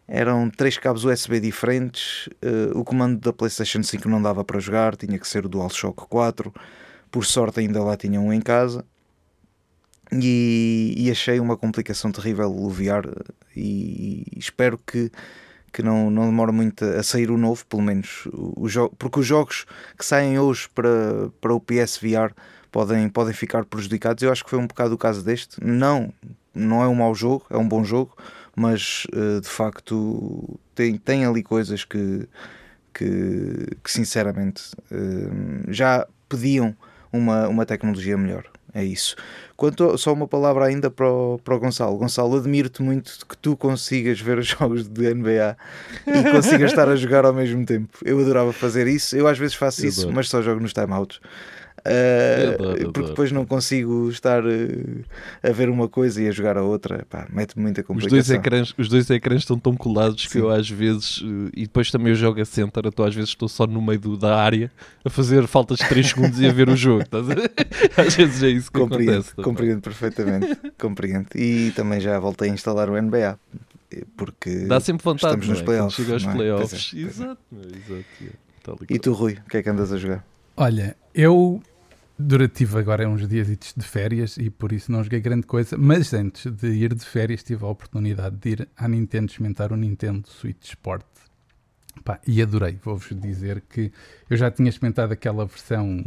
Eram 0.09 0.49
três 0.50 0.79
cabos 0.79 1.05
USB 1.05 1.40
diferentes. 1.40 2.29
eh, 2.43 2.71
o 2.75 2.85
comando 2.85 3.19
da 3.19 3.33
PlayStation 3.33 3.83
5 3.83 4.09
não 4.09 4.23
dava 4.23 4.45
para 4.45 4.61
jogar, 4.61 4.95
tinha 4.97 5.19
que 5.19 5.26
ser 5.26 5.45
o 5.47 5.49
DualShock 5.49 6.07
4. 6.09 6.52
Por 7.11 7.25
sorte, 7.25 7.61
ainda 7.61 7.83
lá 7.83 7.97
tinha 7.97 8.21
um 8.21 8.33
em 8.33 8.40
casa. 8.40 8.85
E, 10.13 10.95
e 10.97 11.11
achei 11.11 11.41
uma 11.41 11.57
complicação 11.57 12.13
terrível 12.13 12.51
o 12.51 12.71
VR. 12.71 13.09
E 13.55 14.25
espero 14.37 14.79
que, 14.79 15.11
que 15.73 15.83
não, 15.83 16.11
não 16.11 16.27
demore 16.27 16.53
muito 16.53 16.85
a 16.85 17.03
sair 17.03 17.31
o 17.31 17.37
novo, 17.37 17.65
pelo 17.67 17.83
menos. 17.83 18.27
O, 18.33 18.67
o 18.67 18.89
porque 18.91 19.21
os 19.21 19.27
jogos 19.27 19.67
que 19.99 20.05
saem 20.05 20.39
hoje 20.39 20.69
para, 20.75 21.31
para 21.41 21.55
o 21.55 21.61
PSVR 21.61 22.33
podem, 22.71 23.09
podem 23.09 23.35
ficar 23.35 23.65
prejudicados. 23.65 24.23
Eu 24.23 24.31
acho 24.31 24.45
que 24.45 24.51
foi 24.51 24.59
um 24.59 24.67
bocado 24.67 24.95
o 24.95 24.99
caso 24.99 25.25
deste. 25.25 25.63
Não, 25.63 26.13
não 26.55 26.83
é 26.83 26.89
um 26.89 26.95
mau 26.95 27.15
jogo, 27.15 27.47
é 27.51 27.57
um 27.57 27.67
bom 27.67 27.85
jogo, 27.85 28.17
mas 28.55 29.07
eh, 29.13 29.41
de 29.41 29.49
facto 29.49 30.59
tem, 30.75 30.97
tem 30.97 31.25
ali 31.25 31.43
coisas 31.43 31.85
que, 31.85 32.29
que, 32.93 33.77
que, 33.85 33.91
sinceramente 33.91 34.71
eh, 34.91 35.69
já 35.69 36.07
pediam 36.29 36.75
uma, 37.13 37.49
uma 37.49 37.67
tecnologia 37.67 38.17
melhor. 38.17 38.45
É 38.76 38.85
isso. 38.85 39.16
Quanto 39.56 39.97
só 39.97 40.12
uma 40.12 40.28
palavra 40.28 40.66
ainda 40.66 40.90
para 40.90 41.11
o, 41.11 41.40
para 41.42 41.54
o 41.54 41.59
Gonçalo. 41.59 41.97
Gonçalo, 41.97 42.37
admiro-te 42.37 42.83
muito 42.83 43.26
que 43.26 43.35
tu 43.38 43.56
consigas 43.56 44.21
ver 44.21 44.37
os 44.37 44.47
jogos 44.52 44.87
de 44.87 45.14
NBA 45.14 45.56
e 46.06 46.30
consigas 46.30 46.73
estar 46.73 46.87
a 46.87 46.95
jogar 46.95 47.25
ao 47.25 47.33
mesmo 47.33 47.64
tempo. 47.64 47.88
Eu 48.04 48.21
adorava 48.21 48.52
fazer 48.52 48.87
isso. 48.87 49.16
Eu 49.16 49.26
às 49.26 49.38
vezes 49.38 49.54
faço 49.54 49.83
Eu 49.83 49.88
isso, 49.88 50.00
adoro. 50.02 50.14
mas 50.16 50.28
só 50.28 50.42
jogo 50.42 50.61
nos 50.61 50.75
timeouts. 50.75 51.21
Uh, 51.87 52.55
adoro, 52.55 52.71
porque 52.78 52.83
adoro. 53.00 53.07
depois 53.07 53.31
não 53.33 53.47
consigo 53.47 54.11
estar 54.11 54.45
uh, 54.45 55.05
a 55.43 55.50
ver 55.52 55.69
uma 55.69 55.88
coisa 55.88 56.21
e 56.21 56.28
a 56.28 56.31
jogar 56.33 56.57
a 56.59 56.62
outra. 56.62 57.07
Pá, 57.09 57.26
mete 57.31 57.57
muita 57.59 57.83
Os 57.83 57.87
complicação. 57.87 58.16
dois, 58.19 58.31
ecrãs, 58.31 58.75
os 58.76 58.88
dois 58.88 59.09
ecrãs 59.11 59.43
estão 59.43 59.59
tão 59.59 59.76
colados 59.76 60.26
que 60.26 60.33
Sim. 60.33 60.38
eu 60.40 60.50
às 60.50 60.69
vezes, 60.69 61.23
eh, 61.25 61.50
e 61.55 61.62
depois 61.62 61.90
também 61.90 62.09
eu 62.09 62.16
jogo 62.16 62.40
a 62.40 62.45
center, 62.45 62.85
então 62.87 63.05
às 63.05 63.14
vezes 63.14 63.31
estou 63.31 63.49
só 63.49 63.66
no 63.66 63.81
meio 63.81 64.00
do- 64.00 64.16
da 64.16 64.37
área 64.37 64.71
a 65.05 65.11
fazer 65.11 65.47
faltas 65.47 65.78
de 65.78 65.88
3 65.88 66.09
segundos 66.09 66.40
e 66.40 66.47
a 66.47 66.52
ver 66.52 66.69
o 66.69 66.76
jogo. 66.76 67.02
estás 67.02 67.31
a 67.31 67.35
ver? 67.35 67.52
Às 67.97 68.14
vezes 68.14 68.43
é 68.43 68.49
isso 68.49 68.71
que 68.73 68.78
Compreendo, 68.78 69.11
acontece. 69.12 69.31
também. 69.37 69.45
compreendo 69.45 69.81
perfeitamente. 69.81 70.61
compreendo. 70.78 71.26
E 71.35 71.71
também 71.76 72.00
já 72.00 72.19
voltei 72.19 72.50
a 72.50 72.52
instalar 72.52 72.90
o 72.90 73.00
NBA. 73.00 73.38
Porque 74.16 74.50
Dá 74.66 74.81
sempre 74.81 75.05
vontade, 75.05 75.35
Estamos 75.35 75.49
nos 75.49 75.61
é? 75.61 75.62
playoffs, 75.64 75.95
chega 75.97 76.12
aos 76.14 76.25
não 76.25 76.33
é? 76.33 76.35
playoffs. 76.35 76.93
É, 76.95 76.99
é. 76.99 77.02
Exato, 77.02 77.40
exato. 77.52 78.05
Tá 78.62 78.73
E 78.90 78.99
tu, 78.99 79.12
Rui, 79.12 79.38
o 79.47 79.49
que 79.49 79.59
é 79.59 79.62
que 79.62 79.71
andas 79.71 79.93
a 79.93 79.97
jogar? 79.97 80.25
Olha, 80.57 80.97
eu 81.14 81.62
durante 82.18 82.54
tive 82.54 82.78
agora 82.78 83.08
uns 83.08 83.26
dias 83.28 83.46
de 83.49 83.85
férias 83.85 84.37
e 84.38 84.49
por 84.50 84.73
isso 84.73 84.90
não 84.90 85.04
joguei 85.04 85.20
grande 85.20 85.46
coisa, 85.46 85.76
mas 85.76 86.14
antes 86.14 86.50
de 86.50 86.68
ir 86.68 86.94
de 86.94 87.04
férias 87.04 87.42
tive 87.42 87.64
a 87.64 87.68
oportunidade 87.68 88.37
de 88.37 88.50
ir 88.50 88.68
à 88.76 88.88
Nintendo 88.88 89.30
experimentar 89.30 89.73
o 89.73 89.76
Nintendo 89.76 90.28
Switch 90.28 90.64
Sport. 90.64 91.06
Pá, 92.04 92.20
e 92.26 92.40
adorei, 92.42 92.78
vou-vos 92.82 93.08
dizer 93.20 93.62
que 93.62 93.92
eu 94.28 94.37
já 94.37 94.50
tinha 94.50 94.68
experimentado 94.68 95.12
aquela 95.12 95.44
versão 95.46 96.04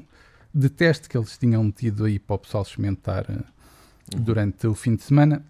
de 0.53 0.69
teste 0.69 1.07
que 1.07 1.17
eles 1.17 1.37
tinham 1.37 1.63
metido 1.63 2.05
aí 2.05 2.17
para 2.17 2.35
o 2.35 2.39
pessoal 2.39 2.63
experimentar 2.63 3.25
eh, 3.29 3.43
durante 4.17 4.65
o 4.67 4.73
fim 4.73 4.95
de 4.95 5.03
semana. 5.03 5.43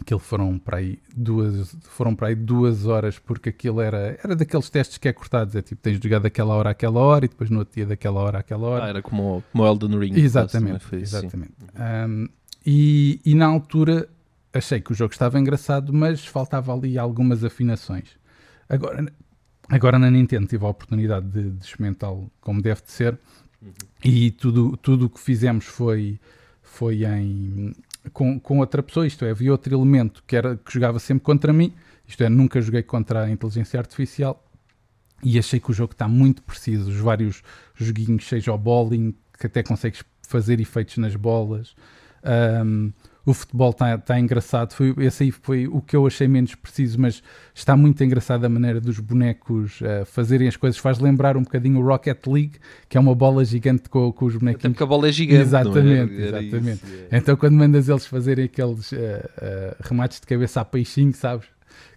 Aquilo 0.00 0.20
foram 0.20 0.58
para 0.58 0.78
aí 0.78 0.98
duas, 1.16 1.76
foram 1.82 2.14
para 2.14 2.28
aí 2.28 2.34
duas 2.34 2.86
horas, 2.86 3.18
porque 3.18 3.48
aquilo 3.48 3.80
era, 3.80 4.18
era 4.22 4.36
daqueles 4.36 4.68
testes 4.70 4.98
que 4.98 5.08
é 5.08 5.12
cortados, 5.12 5.54
é 5.56 5.62
tipo, 5.62 5.80
tens 5.80 5.98
de 5.98 6.08
jogar 6.08 6.18
daquela 6.20 6.54
hora 6.54 6.70
àquela 6.70 7.00
hora 7.00 7.24
e 7.24 7.28
depois 7.28 7.50
no 7.50 7.58
outro 7.60 7.74
dia 7.74 7.86
daquela 7.86 8.20
hora 8.20 8.38
àquela 8.38 8.66
hora. 8.68 8.84
Ah, 8.84 8.88
era 8.88 9.02
como, 9.02 9.38
o- 9.38 9.42
como 9.52 9.66
Elden 9.66 9.98
Ring. 9.98 10.14
Exatamente, 10.18 10.84
foi 10.84 11.02
assim. 11.02 11.16
exatamente. 11.16 11.52
Um, 12.08 12.28
e, 12.64 13.20
e 13.24 13.34
na 13.34 13.46
altura 13.46 14.08
achei 14.52 14.80
que 14.80 14.92
o 14.92 14.94
jogo 14.94 15.12
estava 15.12 15.38
engraçado, 15.38 15.92
mas 15.92 16.24
faltava 16.24 16.72
ali 16.74 16.98
algumas 16.98 17.44
afinações. 17.44 18.10
Agora, 18.68 19.06
agora 19.68 19.98
na 19.98 20.10
Nintendo 20.10 20.46
tive 20.46 20.64
a 20.64 20.68
oportunidade 20.68 21.26
de, 21.28 21.50
de 21.50 21.64
experimentá-lo 21.64 22.30
como 22.40 22.60
deve 22.62 22.82
de 22.82 22.90
ser 22.90 23.18
e 24.04 24.30
tudo 24.30 24.76
tudo 24.76 25.06
o 25.06 25.10
que 25.10 25.20
fizemos 25.20 25.64
foi, 25.64 26.18
foi 26.62 27.04
em, 27.04 27.72
com, 28.12 28.38
com 28.38 28.58
outra 28.58 28.82
pessoa, 28.82 29.06
isto 29.06 29.24
é, 29.24 29.30
havia 29.30 29.52
outro 29.52 29.74
elemento 29.74 30.22
que, 30.26 30.36
era, 30.36 30.56
que 30.56 30.72
jogava 30.72 30.98
sempre 30.98 31.24
contra 31.24 31.52
mim, 31.52 31.72
isto 32.06 32.22
é, 32.22 32.28
nunca 32.28 32.60
joguei 32.60 32.82
contra 32.82 33.24
a 33.24 33.30
inteligência 33.30 33.78
artificial 33.78 34.42
e 35.22 35.38
achei 35.38 35.58
que 35.58 35.70
o 35.70 35.74
jogo 35.74 35.92
está 35.92 36.06
muito 36.06 36.42
preciso, 36.42 36.90
os 36.90 36.96
vários 36.96 37.42
joguinhos, 37.74 38.26
seja 38.26 38.52
o 38.52 38.58
bowling, 38.58 39.14
que 39.38 39.46
até 39.46 39.62
consegues 39.62 40.02
fazer 40.22 40.60
efeitos 40.60 40.98
nas 40.98 41.16
bolas. 41.16 41.74
Um, 42.64 42.92
o 43.26 43.34
futebol 43.34 43.70
está 43.70 43.98
tá 43.98 44.18
engraçado. 44.20 44.72
Foi, 44.72 44.94
esse 44.98 45.24
aí 45.24 45.30
foi 45.32 45.66
o 45.66 45.80
que 45.82 45.96
eu 45.96 46.06
achei 46.06 46.28
menos 46.28 46.54
preciso, 46.54 46.98
mas 47.00 47.20
está 47.52 47.76
muito 47.76 48.02
engraçado 48.04 48.44
a 48.44 48.48
maneira 48.48 48.80
dos 48.80 49.00
bonecos 49.00 49.80
uh, 49.80 50.06
fazerem 50.06 50.46
as 50.46 50.56
coisas. 50.56 50.78
Faz 50.78 51.00
lembrar 51.00 51.36
um 51.36 51.42
bocadinho 51.42 51.80
o 51.80 51.84
Rocket 51.84 52.24
League, 52.28 52.52
que 52.88 52.96
é 52.96 53.00
uma 53.00 53.16
bola 53.16 53.44
gigante 53.44 53.88
com, 53.88 54.12
com 54.12 54.26
os 54.26 54.34
Até 54.36 54.38
bonequinhos. 54.38 54.72
porque 54.74 54.82
a 54.84 54.86
bola 54.86 55.08
é 55.08 55.12
gigante. 55.12 55.42
Exatamente, 55.42 56.12
não 56.14 56.24
é? 56.24 56.28
Era 56.28 56.42
exatamente. 56.42 56.84
isso, 56.86 56.94
é. 57.10 57.18
Então, 57.18 57.36
quando 57.36 57.54
mandas 57.54 57.88
eles 57.88 58.06
fazerem 58.06 58.44
aqueles 58.44 58.92
uh, 58.92 58.96
uh, 58.96 59.76
remates 59.80 60.20
de 60.20 60.26
cabeça 60.26 60.60
a 60.60 60.64
peixinho, 60.64 61.12
sabes? 61.12 61.46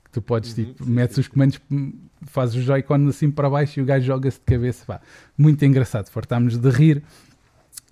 Que 0.04 0.10
tu 0.12 0.22
podes, 0.24 0.58
Uhum, 0.58 0.66
tipo, 0.66 0.86
metes 0.88 1.18
os 1.20 1.28
comandos, 1.28 1.62
hum, 1.72 1.94
fazes 2.24 2.56
o 2.56 2.62
Joy-Con 2.64 3.08
assim 3.08 3.30
para 3.30 3.48
baixo 3.48 3.80
e 3.80 3.84
o 3.84 3.86
gajo 3.86 4.04
joga-se 4.08 4.40
de 4.40 4.46
cabeça. 4.46 4.84
Pá. 4.84 5.00
Muito 5.38 5.64
engraçado, 5.64 6.10
fartámos 6.10 6.58
de 6.58 6.70
rir. 6.72 7.04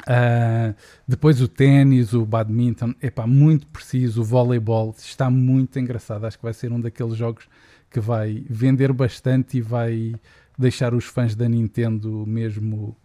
Uh, 0.03 0.75
depois 1.07 1.41
o 1.41 1.47
ténis, 1.47 2.13
o 2.13 2.25
badminton, 2.25 2.93
epá, 3.01 3.25
muito 3.25 3.67
preciso, 3.67 4.21
o 4.21 4.23
voleibol, 4.23 4.95
está 4.97 5.29
muito 5.29 5.79
engraçado. 5.79 6.25
Acho 6.25 6.37
que 6.37 6.43
vai 6.43 6.53
ser 6.53 6.71
um 6.71 6.79
daqueles 6.79 7.15
jogos 7.15 7.47
que 7.89 7.99
vai 7.99 8.45
vender 8.49 8.93
bastante 8.93 9.57
e 9.57 9.61
vai 9.61 10.15
deixar 10.57 10.93
os 10.93 11.05
fãs 11.05 11.35
da 11.35 11.47
Nintendo 11.47 12.25
mesmo, 12.27 12.95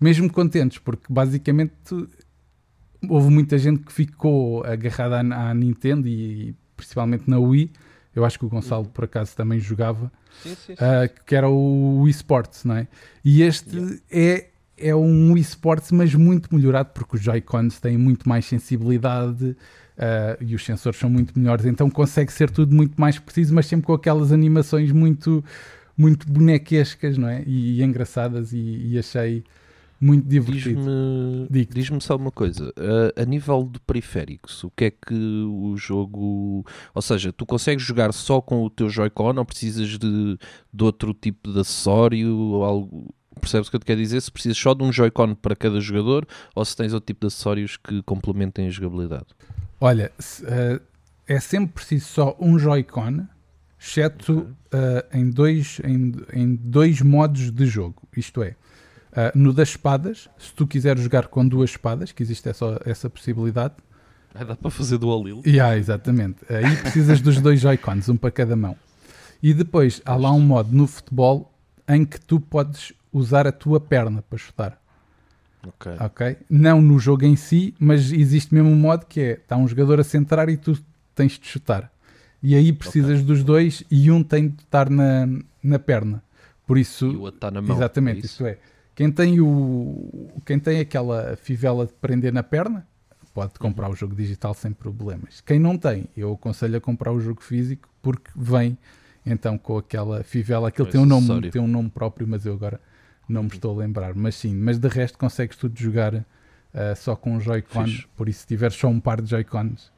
mesmo 0.00 0.30
contentes, 0.30 0.78
porque 0.78 1.06
basicamente 1.08 1.72
houve 3.08 3.30
muita 3.30 3.58
gente 3.58 3.80
que 3.80 3.92
ficou 3.92 4.64
agarrada 4.64 5.20
à, 5.20 5.50
à 5.50 5.54
Nintendo 5.54 6.08
e 6.08 6.54
principalmente 6.76 7.28
na 7.28 7.38
Wii. 7.38 7.70
Eu 8.14 8.24
acho 8.24 8.38
que 8.38 8.44
o 8.44 8.48
Gonçalo 8.48 8.86
por 8.88 9.04
acaso 9.04 9.34
também 9.34 9.58
jogava, 9.58 10.10
Sim, 10.42 10.54
sim, 10.54 10.56
sim. 10.66 10.72
uh, 10.74 11.24
que 11.26 11.34
era 11.34 11.48
o 11.48 12.02
Wii 12.02 12.10
Sports, 12.12 12.64
não 12.64 12.76
é? 12.76 12.86
E 13.24 13.42
este 13.42 14.02
é 14.10 14.50
é 14.76 14.94
um 14.94 15.36
eSports, 15.36 15.92
mas 15.92 16.14
muito 16.14 16.54
melhorado, 16.54 16.90
porque 16.94 17.16
os 17.16 17.22
Joy-Cons 17.22 17.80
têm 17.80 17.96
muito 17.96 18.28
mais 18.28 18.44
sensibilidade 18.44 19.44
uh, 19.44 19.56
e 20.40 20.54
os 20.54 20.64
sensores 20.64 20.98
são 20.98 21.08
muito 21.08 21.38
melhores, 21.38 21.64
então 21.64 21.88
consegue 21.88 22.32
ser 22.32 22.50
tudo 22.50 22.74
muito 22.74 23.00
mais 23.00 23.18
preciso, 23.18 23.54
mas 23.54 23.66
sempre 23.66 23.86
com 23.86 23.92
aquelas 23.92 24.32
animações 24.32 24.90
muito, 24.92 25.44
muito 25.96 26.30
bonequescas, 26.30 27.16
não 27.16 27.28
é? 27.28 27.42
E, 27.46 27.78
e 27.78 27.82
engraçadas, 27.82 28.52
e, 28.52 28.58
e, 28.58 28.98
achei 28.98 29.44
muito 30.00 30.28
divertido. 30.28 30.80
Diz-me 31.48 31.98
diz 31.98 32.04
só 32.04 32.16
uma 32.16 32.30
coisa, 32.30 32.72
a, 33.16 33.22
a 33.22 33.24
nível 33.24 33.68
de 33.70 33.78
periféricos, 33.80 34.62
o 34.64 34.70
que 34.70 34.86
é 34.86 34.90
que 34.90 35.14
o 35.14 35.76
jogo. 35.76 36.64
Ou 36.94 37.02
seja, 37.02 37.32
tu 37.32 37.46
consegues 37.46 37.84
jogar 37.84 38.12
só 38.12 38.40
com 38.40 38.64
o 38.64 38.70
teu 38.70 38.90
Joy-Con 38.90 39.36
ou 39.36 39.44
precisas 39.44 39.98
de, 39.98 40.38
de 40.72 40.84
outro 40.84 41.14
tipo 41.14 41.52
de 41.52 41.60
acessório 41.60 42.36
ou 42.36 42.64
algo. 42.64 43.14
Percebes 43.40 43.68
o 43.68 43.70
que 43.70 43.76
eu 43.76 43.80
te 43.80 43.86
quero 43.86 44.00
dizer? 44.00 44.20
Se 44.20 44.30
precisas 44.30 44.58
só 44.58 44.74
de 44.74 44.82
um 44.82 44.92
Joy-Con 44.92 45.34
para 45.34 45.54
cada 45.54 45.80
jogador 45.80 46.26
ou 46.54 46.64
se 46.64 46.76
tens 46.76 46.92
outro 46.92 47.06
tipo 47.06 47.20
de 47.20 47.26
acessórios 47.26 47.76
que 47.76 48.02
complementem 48.02 48.66
a 48.66 48.70
jogabilidade? 48.70 49.26
Olha, 49.80 50.12
se, 50.18 50.42
uh, 50.44 50.80
é 51.26 51.40
sempre 51.40 51.74
preciso 51.74 52.06
só 52.06 52.36
um 52.40 52.58
Joy-Con, 52.58 53.26
exceto 53.78 54.32
uh, 54.32 54.56
em, 55.16 55.30
dois, 55.30 55.80
em, 55.84 56.12
em 56.32 56.54
dois 56.54 57.00
modos 57.00 57.50
de 57.50 57.66
jogo. 57.66 58.02
Isto 58.16 58.42
é, 58.42 58.56
uh, 59.12 59.36
no 59.36 59.52
das 59.52 59.70
espadas, 59.70 60.28
se 60.38 60.52
tu 60.54 60.66
quiseres 60.66 61.02
jogar 61.02 61.28
com 61.28 61.46
duas 61.46 61.70
espadas, 61.70 62.12
que 62.12 62.22
existe 62.22 62.48
essa, 62.48 62.80
essa 62.84 63.10
possibilidade. 63.10 63.74
Ah, 64.34 64.44
dá 64.44 64.56
para 64.56 64.70
fazer 64.70 64.98
dual 64.98 65.22
lil? 65.22 65.42
Yeah, 65.46 65.76
exatamente. 65.76 66.38
Aí 66.48 66.76
precisas 66.76 67.20
dos 67.20 67.40
dois 67.40 67.60
Joy-Cons, 67.60 68.08
um 68.08 68.16
para 68.16 68.30
cada 68.30 68.56
mão. 68.56 68.76
E 69.42 69.52
depois 69.52 70.00
há 70.04 70.16
lá 70.16 70.32
um 70.32 70.40
modo 70.40 70.74
no 70.74 70.86
futebol 70.86 71.52
em 71.86 72.04
que 72.04 72.18
tu 72.18 72.40
podes 72.40 72.92
usar 73.14 73.46
a 73.46 73.52
tua 73.52 73.80
perna 73.80 74.20
para 74.20 74.36
chutar. 74.36 74.78
Ok. 76.00 76.36
Não 76.50 76.82
no 76.82 76.98
jogo 76.98 77.24
em 77.24 77.36
si, 77.36 77.74
mas 77.78 78.12
existe 78.12 78.52
mesmo 78.52 78.68
um 78.68 78.76
modo 78.76 79.06
que 79.06 79.20
é: 79.20 79.32
está 79.32 79.56
um 79.56 79.66
jogador 79.66 79.98
a 79.98 80.04
centrar 80.04 80.50
e 80.50 80.58
tu 80.58 80.78
tens 81.14 81.38
de 81.38 81.46
chutar. 81.46 81.90
E 82.42 82.54
aí 82.54 82.70
precisas 82.72 83.20
okay. 83.20 83.24
dos 83.24 83.42
dois 83.42 83.82
e 83.90 84.10
um 84.10 84.22
tem 84.22 84.48
de 84.48 84.62
estar 84.62 84.90
na, 84.90 85.26
na 85.62 85.78
perna. 85.78 86.22
Por 86.66 86.76
isso. 86.76 87.06
E 87.06 87.16
o 87.16 87.20
outro 87.22 87.38
está 87.38 87.50
na 87.50 87.62
mão. 87.62 87.74
Exatamente, 87.74 88.16
é 88.16 88.18
isso? 88.18 88.26
isso 88.26 88.46
é. 88.46 88.58
Quem 88.94 89.10
tem, 89.10 89.40
o, 89.40 90.30
quem 90.44 90.58
tem 90.58 90.80
aquela 90.80 91.36
fivela 91.36 91.86
de 91.86 91.92
prender 91.94 92.32
na 92.32 92.42
perna 92.42 92.86
pode 93.32 93.54
comprar 93.54 93.90
o 93.90 93.96
jogo 93.96 94.14
digital 94.14 94.54
sem 94.54 94.72
problemas. 94.72 95.40
Quem 95.40 95.58
não 95.58 95.76
tem, 95.76 96.06
eu 96.16 96.32
aconselho 96.32 96.76
a 96.76 96.80
comprar 96.80 97.10
o 97.10 97.18
jogo 97.18 97.42
físico 97.42 97.88
porque 98.00 98.30
vem 98.36 98.78
então 99.26 99.58
com 99.58 99.78
aquela 99.78 100.22
fivela. 100.22 100.68
Aquilo 100.68 100.88
tem 100.88 101.00
um, 101.00 101.06
nome, 101.06 101.50
tem 101.50 101.60
um 101.60 101.66
nome 101.66 101.90
próprio, 101.90 102.28
mas 102.28 102.46
eu 102.46 102.52
agora 102.52 102.80
não 103.28 103.42
me 103.44 103.48
estou 103.48 103.74
a 103.74 103.78
lembrar. 103.82 104.14
Mas 104.14 104.34
sim, 104.36 104.54
mas 104.54 104.78
de 104.78 104.88
resto 104.88 105.18
consegues 105.18 105.56
tudo 105.56 105.78
jogar 105.78 106.14
uh, 106.14 106.24
só 106.96 107.16
com 107.16 107.36
um 107.36 107.40
Joy-Con. 107.40 107.86
Por 108.16 108.28
isso, 108.28 108.40
se 108.40 108.46
tiveres 108.46 108.76
só 108.76 108.88
um 108.88 109.00
par 109.00 109.20
de 109.20 109.30
Joy-Cons, 109.30 109.92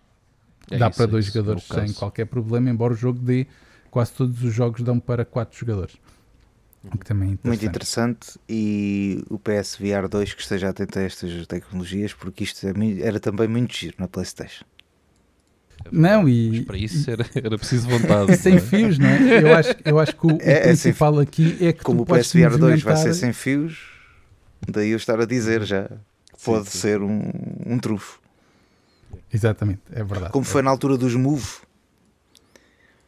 é 0.70 0.78
dá 0.78 0.88
isso, 0.88 0.96
para 0.96 1.04
é 1.04 1.08
dois 1.08 1.26
isso, 1.26 1.34
jogadores 1.34 1.64
sem 1.64 1.92
qualquer 1.92 2.26
problema. 2.26 2.70
Embora 2.70 2.92
o 2.92 2.96
jogo 2.96 3.18
dê, 3.18 3.46
quase 3.90 4.12
todos 4.12 4.42
os 4.42 4.52
jogos 4.52 4.82
dão 4.82 4.98
para 4.98 5.24
quatro 5.24 5.58
jogadores. 5.58 5.96
O 6.84 6.98
que 6.98 7.04
também 7.04 7.30
é 7.30 7.32
interessante. 7.32 7.48
Muito 7.48 7.66
interessante. 7.66 8.40
E 8.48 9.24
o 9.28 9.38
PSVR 9.38 10.08
2 10.08 10.34
que 10.34 10.42
esteja 10.42 10.68
atento 10.68 10.98
a 10.98 11.02
estas 11.02 11.46
tecnologias, 11.46 12.14
porque 12.14 12.44
isto 12.44 12.66
é, 12.66 12.72
era 13.00 13.18
também 13.18 13.48
muito 13.48 13.74
giro 13.74 13.96
na 13.98 14.06
PlayStation. 14.06 14.64
Não, 15.92 16.28
e. 16.28 16.50
Mas 16.50 16.60
para 16.64 16.78
isso 16.78 17.10
era, 17.10 17.24
era 17.34 17.56
preciso 17.58 17.88
vontade. 17.88 18.36
Sem 18.38 18.56
é? 18.56 18.60
fios, 18.60 18.98
não 18.98 19.08
é? 19.08 19.42
Eu 19.42 19.54
acho, 19.54 19.74
eu 19.84 19.98
acho 19.98 20.16
que 20.16 20.26
o, 20.26 20.30
É, 20.30 20.34
o 20.34 20.38
é 20.50 20.60
principal 20.62 21.18
aqui 21.20 21.56
é 21.60 21.72
que 21.72 21.82
Como 21.84 22.04
tu 22.04 22.12
o 22.12 22.16
PSVR 22.16 22.50
2 22.58 22.60
vai 22.60 22.94
movimentar- 22.94 22.96
ser 22.98 23.14
sem 23.14 23.32
fios, 23.32 23.78
daí 24.68 24.90
eu 24.90 24.96
estar 24.96 25.20
a 25.20 25.24
dizer 25.26 25.62
já. 25.64 25.88
Pode 26.44 26.68
sim. 26.70 26.78
ser 26.78 27.00
um, 27.02 27.30
um 27.64 27.78
trufo. 27.78 28.20
Exatamente, 29.32 29.80
é 29.92 30.02
verdade. 30.04 30.32
Como 30.32 30.44
foi 30.44 30.62
na 30.62 30.70
altura 30.70 30.96
dos 30.96 31.14
Move, 31.14 31.46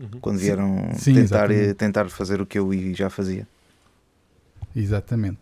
Uhum. 0.01 0.21
quando 0.21 0.39
vieram 0.39 0.91
Sim, 0.97 1.15
tentar, 1.15 1.51
exatamente. 1.51 1.75
tentar 1.75 2.09
fazer 2.09 2.41
o 2.41 2.47
que 2.47 2.57
eu 2.59 2.71
já 2.95 3.11
fazia. 3.11 3.47
Exatamente. 4.75 5.39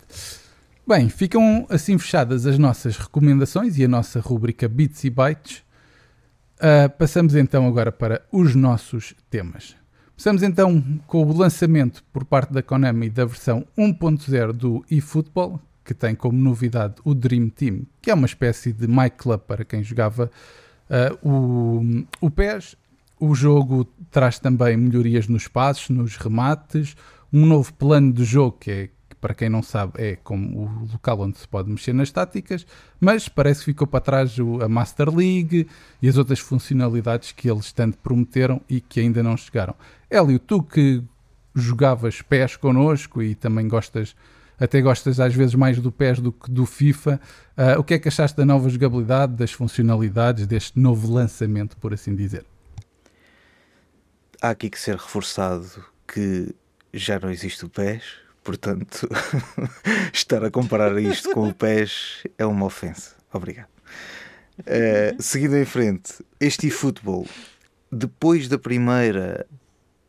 Bem, 0.87 1.09
ficam 1.09 1.67
assim 1.69 1.99
fechadas 1.99 2.47
as 2.47 2.59
nossas 2.59 2.97
recomendações 2.97 3.77
e 3.77 3.85
a 3.85 3.89
nossa 3.89 4.19
rubrica 4.21 4.67
Bits 4.69 5.05
e 5.05 5.11
Bytes. 5.11 5.63
Ah, 6.59 6.89
passamos 6.89 7.35
então 7.35 7.67
agora 7.67 7.93
para 7.93 8.23
os 8.33 8.55
nossos 8.55 9.15
temas. 9.29 9.77
Começamos 10.17 10.43
então 10.43 10.83
com 11.07 11.23
o 11.23 11.37
lançamento 11.37 12.03
por 12.11 12.25
parte 12.25 12.53
da 12.53 12.63
Konami 12.63 13.11
da 13.11 13.27
versão 13.27 13.67
1.0 13.77 14.53
do 14.53 14.85
eFootball, 14.91 15.61
que 15.85 15.93
tem 15.93 16.15
como 16.15 16.39
novidade 16.39 16.95
o 17.05 17.15
Dream 17.15 17.51
Team, 17.51 17.83
que 18.01 18.11
é 18.11 18.15
uma 18.15 18.27
espécie 18.27 18.73
de 18.73 18.87
My 18.89 19.11
Club 19.11 19.41
para 19.41 19.65
quem 19.65 19.83
jogava 19.83 20.31
uh, 20.89 21.29
o, 21.29 22.07
o 22.23 22.31
PES. 22.31 22.75
O 23.21 23.35
jogo 23.35 23.85
traz 24.11 24.39
também 24.39 24.77
melhorias 24.77 25.29
nos 25.29 25.49
passos, 25.49 25.91
nos 25.91 26.17
remates, 26.17 26.97
um 27.31 27.45
novo 27.45 27.73
plano 27.75 28.13
de 28.13 28.25
jogo 28.25 28.57
que 28.59 28.71
é 28.71 28.89
para 29.27 29.35
quem 29.35 29.49
não 29.49 29.61
sabe 29.61 30.01
é 30.01 30.15
como 30.23 30.57
o 30.57 30.93
local 30.93 31.19
onde 31.19 31.37
se 31.37 31.49
pode 31.49 31.69
mexer 31.69 31.93
nas 31.93 32.13
táticas, 32.13 32.65
mas 33.01 33.29
parece 33.29 33.59
que 33.59 33.65
ficou 33.65 33.85
para 33.85 33.99
trás 33.99 34.37
a 34.63 34.69
Master 34.69 35.13
League 35.13 35.67
e 36.01 36.09
as 36.09 36.17
outras 36.17 36.39
funcionalidades 36.39 37.33
que 37.33 37.51
eles 37.51 37.73
tanto 37.73 37.99
prometeram 37.99 38.61
e 38.69 38.81
que 38.81 39.01
ainda 39.01 39.25
não 39.25 39.37
chegaram. 39.37 39.75
Hélio, 40.09 40.39
tu 40.39 40.63
que 40.63 41.03
jogavas 41.57 42.23
PES 42.23 42.55
connosco 42.55 43.21
e 43.21 43.35
também 43.35 43.67
gostas, 43.67 44.15
até 44.61 44.81
gostas 44.81 45.19
às 45.19 45.35
vezes 45.35 45.57
mais 45.57 45.81
do 45.81 45.91
PES 45.91 46.21
do 46.21 46.31
que 46.31 46.49
do 46.49 46.65
FIFA, 46.65 47.21
ah, 47.57 47.81
o 47.81 47.83
que 47.83 47.95
é 47.95 47.99
que 47.99 48.07
achaste 48.07 48.37
da 48.37 48.45
nova 48.45 48.69
jogabilidade, 48.69 49.33
das 49.33 49.51
funcionalidades, 49.51 50.47
deste 50.47 50.79
novo 50.79 51.13
lançamento, 51.13 51.77
por 51.79 51.93
assim 51.93 52.15
dizer? 52.15 52.47
Há 54.41 54.51
aqui 54.51 54.71
que 54.71 54.79
ser 54.79 54.95
reforçado 54.95 55.85
que 56.07 56.55
já 56.95 57.19
não 57.19 57.29
existe 57.29 57.65
o 57.65 57.69
PES, 57.69 58.25
portanto, 58.47 59.09
estar 60.15 60.45
a 60.45 60.51
comparar 60.53 60.97
isto 61.03 61.33
com 61.33 61.49
o 61.49 61.53
PES 61.53 62.23
é 62.39 62.47
uma 62.47 62.67
ofensa. 62.67 63.17
Obrigado. 63.33 63.67
Eh, 64.65 65.17
seguindo 65.19 65.57
em 65.57 65.65
frente, 65.65 66.25
este 66.39 66.69
eFootball, 66.69 67.27
depois 67.91 68.47
da 68.47 68.57
primeira, 68.57 69.45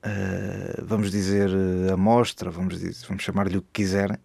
eh, 0.03 0.81
vamos 0.83 1.09
dizer, 1.09 1.49
eh, 1.49 1.91
amostra, 1.91 2.51
vamos, 2.51 2.79
dizer, 2.79 3.07
vamos 3.07 3.23
chamar-lhe 3.23 3.57
o 3.57 3.61
que 3.63 3.81
quiserem, 3.81 4.17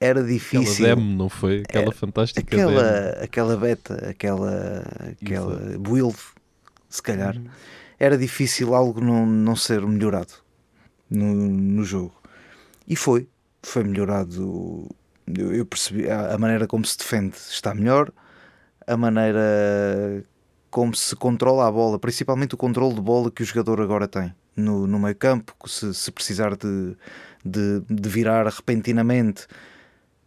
era 0.00 0.20
Aquela 0.20 0.32
difícil. 0.32 0.86
demo, 0.86 1.16
não 1.16 1.28
foi? 1.28 1.60
Aquela 1.60 1.92
fantástica 1.92 2.56
demo. 2.56 2.70
aquela, 2.70 3.08
aquela 3.22 3.56
beta, 3.56 4.10
aquela, 4.10 4.84
aquela 5.12 5.78
build, 5.78 6.16
se 6.88 7.00
calhar, 7.00 7.40
era 7.96 8.18
difícil 8.18 8.74
algo 8.74 9.00
não, 9.00 9.24
não 9.24 9.54
ser 9.54 9.80
melhorado 9.86 10.47
no, 11.10 11.34
no 11.34 11.84
jogo. 11.84 12.14
E 12.86 12.96
foi, 12.96 13.28
foi 13.62 13.84
melhorado. 13.84 14.88
Eu, 15.26 15.54
eu 15.54 15.66
percebi 15.66 16.08
a, 16.08 16.34
a 16.34 16.38
maneira 16.38 16.66
como 16.66 16.84
se 16.84 16.96
defende 16.96 17.36
está 17.36 17.74
melhor, 17.74 18.12
a 18.86 18.96
maneira 18.96 20.24
como 20.70 20.94
se 20.94 21.14
controla 21.16 21.66
a 21.66 21.70
bola, 21.72 21.98
principalmente 21.98 22.54
o 22.54 22.58
controle 22.58 22.94
de 22.94 23.00
bola 23.00 23.30
que 23.30 23.42
o 23.42 23.46
jogador 23.46 23.80
agora 23.80 24.06
tem 24.06 24.34
no, 24.58 24.86
no 24.86 24.98
meio 24.98 25.14
campo, 25.14 25.54
se, 25.66 25.94
se 25.94 26.10
precisar 26.10 26.56
de, 26.56 26.96
de, 27.44 27.80
de 27.88 28.08
virar 28.08 28.46
repentinamente 28.46 29.46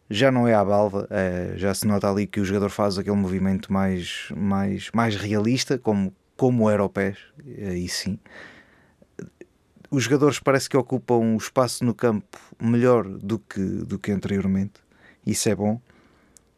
já 0.10 0.32
não 0.32 0.48
é 0.48 0.54
à 0.54 0.64
balda, 0.64 1.08
é, 1.10 1.54
já 1.56 1.74
se 1.74 1.88
nota 1.88 2.10
ali 2.10 2.28
que 2.28 2.42
o 2.42 2.46
jogador 2.46 2.70
faz 2.70 2.98
aquele 2.98 3.16
movimento 3.16 3.72
mais, 3.72 4.28
mais, 4.36 4.90
mais 4.94 5.16
realista, 5.16 5.78
como, 5.78 6.14
como 6.36 6.70
era 6.70 6.84
o 6.84 6.90
pés, 6.90 7.18
aí 7.66 7.88
sim. 7.88 8.20
Os 9.92 10.04
jogadores 10.04 10.40
parece 10.40 10.70
que 10.70 10.78
ocupam 10.78 11.36
o 11.36 11.38
espaço 11.38 11.84
no 11.84 11.94
campo 11.94 12.40
melhor 12.60 13.04
do 13.08 13.38
que, 13.38 13.62
do 13.62 14.00
que 14.00 14.12
anteriormente, 14.12 14.82
isso 15.26 15.50
é 15.50 15.56
bom. 15.56 15.80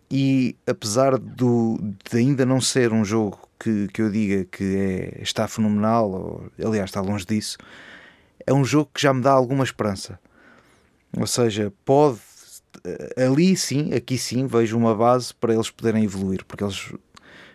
E 0.09 0.55
apesar 0.67 1.17
do, 1.17 1.79
de 2.09 2.17
ainda 2.17 2.45
não 2.45 2.61
ser 2.61 2.93
um 2.93 3.03
jogo 3.03 3.39
que, 3.59 3.87
que 3.87 4.01
eu 4.01 4.11
diga 4.11 4.45
que 4.45 4.63
é, 4.63 5.21
está 5.23 5.47
fenomenal, 5.47 6.11
ou, 6.11 6.51
aliás, 6.63 6.91
está 6.91 7.01
longe 7.01 7.25
disso, 7.25 7.57
é 8.45 8.53
um 8.53 8.63
jogo 8.63 8.91
que 8.93 9.01
já 9.01 9.11
me 9.11 9.21
dá 9.21 9.31
alguma 9.31 9.63
esperança. 9.63 10.19
Ou 11.17 11.25
seja, 11.25 11.73
pode 11.83 12.19
ali 13.17 13.55
sim, 13.55 13.93
aqui 13.93 14.17
sim, 14.17 14.47
vejo 14.47 14.77
uma 14.77 14.95
base 14.95 15.33
para 15.33 15.53
eles 15.53 15.69
poderem 15.69 16.03
evoluir, 16.03 16.43
porque 16.45 16.63
eles 16.63 16.93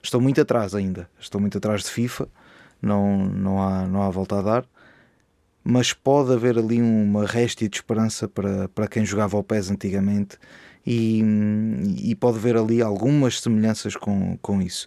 estão 0.03 0.21
muito 0.21 0.41
atrás 0.41 0.75
ainda, 0.75 1.09
estão 1.19 1.41
muito 1.41 1.59
atrás 1.59 1.83
de 1.83 1.91
FIFA, 1.91 2.29
não, 2.81 3.27
não, 3.27 3.63
há, 3.63 3.87
não 3.87 4.03
há 4.03 4.11
volta 4.11 4.39
a 4.39 4.43
dar, 4.43 4.65
mas 5.65 5.93
pode 5.93 6.33
haver 6.33 6.59
ali 6.59 6.81
uma 6.81 7.27
réstia 7.27 7.69
de 7.69 7.77
esperança 7.77 8.29
para, 8.29 8.69
para 8.69 8.89
quem 8.89 9.05
jogava 9.05 9.37
ao 9.37 9.43
PES 9.43 9.71
antigamente 9.71 10.39
e, 10.87 11.23
e 12.03 12.15
pode 12.15 12.39
haver 12.39 12.57
ali 12.57 12.81
algumas 12.81 13.41
semelhanças 13.41 13.95
com, 13.95 14.39
com 14.41 14.63
isso. 14.63 14.87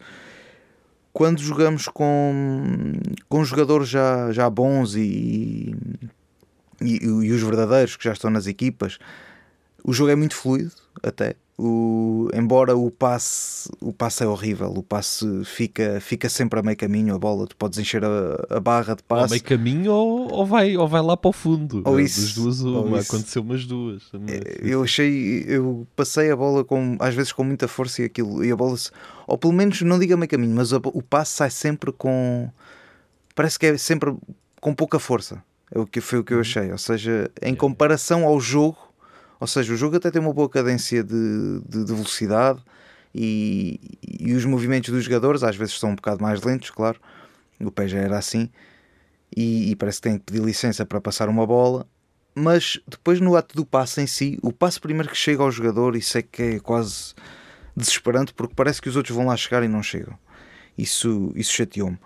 Quando 1.14 1.40
jogamos 1.42 1.88
com, 1.88 2.94
com 3.28 3.44
jogadores 3.44 3.90
já, 3.90 4.32
já 4.32 4.50
bons 4.50 4.96
e, 4.96 5.76
e, 6.82 7.04
e 7.04 7.32
os 7.32 7.42
verdadeiros 7.42 7.96
que 7.96 8.06
já 8.06 8.14
estão 8.14 8.32
nas 8.32 8.48
equipas, 8.48 8.98
o 9.84 9.94
jogo 9.94 10.12
é 10.12 10.16
muito 10.16 10.36
fluido, 10.36 10.72
até. 11.04 11.36
O, 11.58 12.28
embora 12.34 12.76
o 12.76 12.90
passe, 12.90 13.70
o 13.80 13.94
passe 13.94 14.24
é 14.24 14.28
horrível, 14.28 14.74
o 14.76 14.82
passe 14.82 15.26
fica, 15.46 16.00
fica 16.02 16.28
sempre 16.28 16.60
a 16.60 16.64
meio 16.64 16.76
caminho, 16.78 17.14
a 17.14 17.20
bola, 17.20 17.46
tu 17.46 17.56
podes 17.56 17.78
encher 17.78 18.04
a, 18.04 18.46
a 18.50 18.60
barra 18.60 18.96
de 18.96 19.04
Ao 19.08 19.18
passe. 19.20 19.32
meio 19.32 19.44
caminho 19.44 19.92
ou, 19.92 20.32
ou, 20.32 20.46
vai, 20.46 20.76
ou 20.76 20.88
vai 20.88 21.02
lá 21.04 21.16
para 21.16 21.30
o 21.30 21.34
fundo. 21.34 21.84
Ou 21.86 22.00
É, 22.00 22.04
isso, 22.04 22.34
duas, 22.42 22.64
ou 22.64 22.86
uma. 22.86 23.00
isso. 23.00 23.14
Aconteceu 23.14 23.42
umas 23.44 23.66
duas. 23.66 24.10
também. 24.10 24.40
Eu 24.62 24.82
achei, 24.84 25.46
eu 25.48 25.86
passei 25.96 26.32
a 26.32 26.36
bola 26.36 26.64
com, 26.64 26.96
às 27.00 27.14
vezes 27.14 27.32
com 27.32 27.44
muita 27.44 27.68
força 27.68 28.02
e 28.02 28.06
aquilo, 28.06 28.44
e 28.44 28.52
a 28.52 28.56
bola, 28.56 28.76
ou 29.28 29.38
pelo 29.38 29.54
menos 29.54 29.82
não 29.84 30.00
diga 30.00 30.18
meio 30.18 30.30
caminho, 30.30 30.56
mas 30.56 30.74
a 30.74 30.78
o 30.78 31.04
passe 31.04 31.34
sai 31.34 31.52
sempre 31.52 31.92
com, 31.92 32.50
parece 33.36 33.60
que 33.60 33.68
é 33.68 33.78
sempre 33.78 34.16
com 34.60 34.74
pouca 34.74 34.98
força. 34.98 35.44
É 35.74 35.78
o 35.80 35.86
que 35.86 36.02
foi 36.02 36.20
o 36.20 36.24
que 36.24 36.34
eu 36.34 36.40
achei. 36.42 36.72
Ou 36.72 36.78
seja, 36.78 37.30
em 37.42 37.54
comparação 37.56 38.26
ao 38.26 38.40
jogo, 38.40 38.78
ou 39.42 39.48
seja, 39.48 39.74
o 39.74 39.76
jogo 39.76 39.98
até 39.98 40.12
tem 40.12 40.22
uma 40.22 40.32
boa 40.32 40.48
cadência 40.48 41.04
de, 41.04 41.62
de, 41.68 41.84
de 41.84 41.92
velocidade 41.92 42.62
e, 43.14 43.80
e 44.20 44.34
os 44.34 44.46
movimentos 44.46 44.92
dos 44.92 45.04
jogadores 45.04 45.42
às 45.42 45.56
vezes 45.56 45.80
são 45.80 45.90
um 45.90 45.96
bocado 45.96 46.22
mais 46.22 46.44
lentos, 46.44 46.70
claro. 46.70 47.02
O 47.60 47.72
pé 47.72 47.88
já 47.88 47.98
era 47.98 48.20
assim 48.20 48.52
e, 49.36 49.72
e 49.72 49.76
parece 49.76 49.98
que 49.98 50.10
tem 50.10 50.20
que 50.20 50.26
pedir 50.26 50.44
licença 50.44 50.86
para 50.86 51.02
passar 51.02 51.28
uma 51.28 51.48
bola. 51.48 51.88
Mas 52.36 52.80
depois 52.88 53.20
no 53.20 53.36
ato 53.36 53.56
do 53.56 53.66
passe 53.66 54.00
em 54.00 54.06
si, 54.06 54.38
o 54.44 54.54
passe 54.54 54.80
primeiro 54.80 55.10
que 55.10 55.18
chega 55.18 55.42
ao 55.42 55.50
jogador, 55.50 55.96
isso 55.96 56.20
é 56.20 56.22
que 56.22 56.44
é 56.44 56.60
quase 56.60 57.16
desesperante 57.76 58.36
porque 58.36 58.54
parece 58.54 58.80
que 58.80 58.90
os 58.90 58.96
outros 58.96 59.16
vão 59.18 59.26
lá 59.26 59.36
chegar 59.36 59.64
e 59.64 59.68
não 59.68 59.82
chegam. 59.82 60.16
Isso, 60.78 61.32
isso 61.36 61.52
chateou-me. 61.52 61.98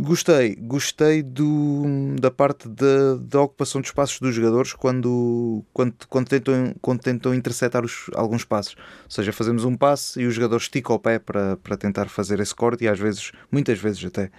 Gostei, 0.00 0.54
gostei 0.56 1.22
do, 1.22 1.84
da 2.20 2.30
parte 2.30 2.68
da, 2.68 3.16
da 3.20 3.40
ocupação 3.42 3.80
dos 3.80 3.90
passos 3.90 4.20
dos 4.20 4.34
jogadores 4.34 4.72
quando, 4.72 5.64
quando, 5.72 5.94
quando, 6.08 6.28
tentam, 6.28 6.74
quando 6.80 7.00
tentam 7.00 7.34
interceptar 7.34 7.84
os, 7.84 8.06
alguns 8.14 8.44
passos. 8.44 8.76
Ou 9.04 9.10
seja, 9.10 9.32
fazemos 9.32 9.64
um 9.64 9.76
passe 9.76 10.20
e 10.20 10.26
o 10.26 10.30
jogador 10.30 10.56
estica 10.56 10.92
o 10.92 10.98
pé 10.98 11.18
para, 11.18 11.56
para 11.56 11.76
tentar 11.76 12.08
fazer 12.08 12.40
esse 12.40 12.54
corte 12.54 12.84
e 12.84 12.88
às 12.88 12.98
vezes, 12.98 13.32
muitas 13.50 13.78
vezes 13.78 14.04
até, 14.04 14.30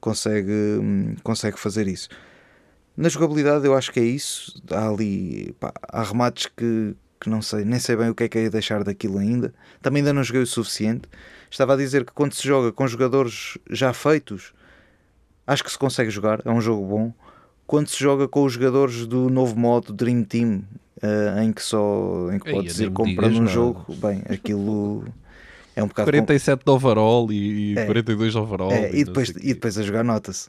consegue, 0.00 1.16
consegue 1.22 1.58
fazer 1.58 1.86
isso. 1.86 2.08
Na 2.96 3.08
jogabilidade 3.08 3.64
eu 3.64 3.74
acho 3.74 3.92
que 3.92 4.00
é 4.00 4.04
isso. 4.04 4.60
Há 4.70 4.88
ali 4.88 5.54
pá, 5.60 5.72
há 5.82 6.02
remates 6.02 6.46
que, 6.56 6.94
que 7.20 7.30
não 7.30 7.40
sei, 7.40 7.64
nem 7.64 7.78
sei 7.78 7.96
bem 7.96 8.10
o 8.10 8.14
que 8.14 8.24
é 8.24 8.28
que 8.28 8.38
é 8.38 8.50
deixar 8.50 8.82
daquilo 8.84 9.18
ainda. 9.18 9.54
Também 9.80 10.00
ainda 10.00 10.12
não 10.12 10.24
joguei 10.24 10.42
o 10.42 10.46
suficiente. 10.46 11.08
Estava 11.50 11.74
a 11.74 11.76
dizer 11.76 12.04
que 12.04 12.12
quando 12.12 12.34
se 12.34 12.46
joga 12.46 12.72
com 12.72 12.86
jogadores 12.86 13.58
já 13.70 13.92
feitos, 13.92 14.52
acho 15.46 15.64
que 15.64 15.70
se 15.70 15.78
consegue 15.78 16.10
jogar, 16.10 16.40
é 16.44 16.50
um 16.50 16.60
jogo 16.60 16.86
bom. 16.86 17.12
Quando 17.66 17.88
se 17.88 17.98
joga 17.98 18.28
com 18.28 18.44
os 18.44 18.52
jogadores 18.54 19.06
do 19.06 19.30
novo 19.30 19.58
modo 19.58 19.92
Dream 19.92 20.24
Team, 20.24 20.62
eh, 21.02 21.42
em 21.44 21.52
que 21.52 21.62
só 21.62 22.30
em 22.32 22.38
que 22.38 22.48
Ei, 22.48 22.54
podes 22.54 22.78
ir 22.80 22.90
comprando 22.90 23.40
um 23.40 23.46
jogo, 23.46 23.84
bem, 23.94 24.22
aquilo 24.28 25.04
é 25.74 25.82
um 25.82 25.86
bocado 25.86 26.06
47 26.10 26.64
de 26.64 26.70
overall 26.70 27.32
e, 27.32 27.72
e 27.72 27.78
É. 27.78 27.86
42 27.86 28.32
de 28.32 28.38
overall. 28.38 28.70
é, 28.72 28.90
e, 28.90 28.98
não 28.98 29.04
depois, 29.04 29.28
e 29.30 29.54
depois 29.54 29.78
a 29.78 29.82
jogar 29.82 30.04
nota-se. 30.04 30.48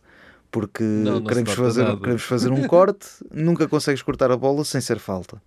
Porque 0.51 0.84
Não, 0.84 1.13
não 1.19 1.23
queremos, 1.23 1.53
fazer, 1.53 1.84
nada. 1.84 1.97
queremos 1.97 2.21
fazer 2.23 2.51
um 2.53 2.67
corte, 2.67 3.08
nunca 3.32 3.67
consegues 3.67 4.01
cortar 4.03 4.29
a 4.32 4.38
bola 4.38 4.63
sem 4.65 4.79
ser 4.82 4.99
falta. 4.99 5.41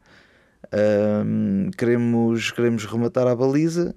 Ahm, 0.72 1.70
queremos, 1.76 2.50
queremos 2.50 2.84
rematar 2.86 3.26
a 3.26 3.36
baliza 3.36 3.94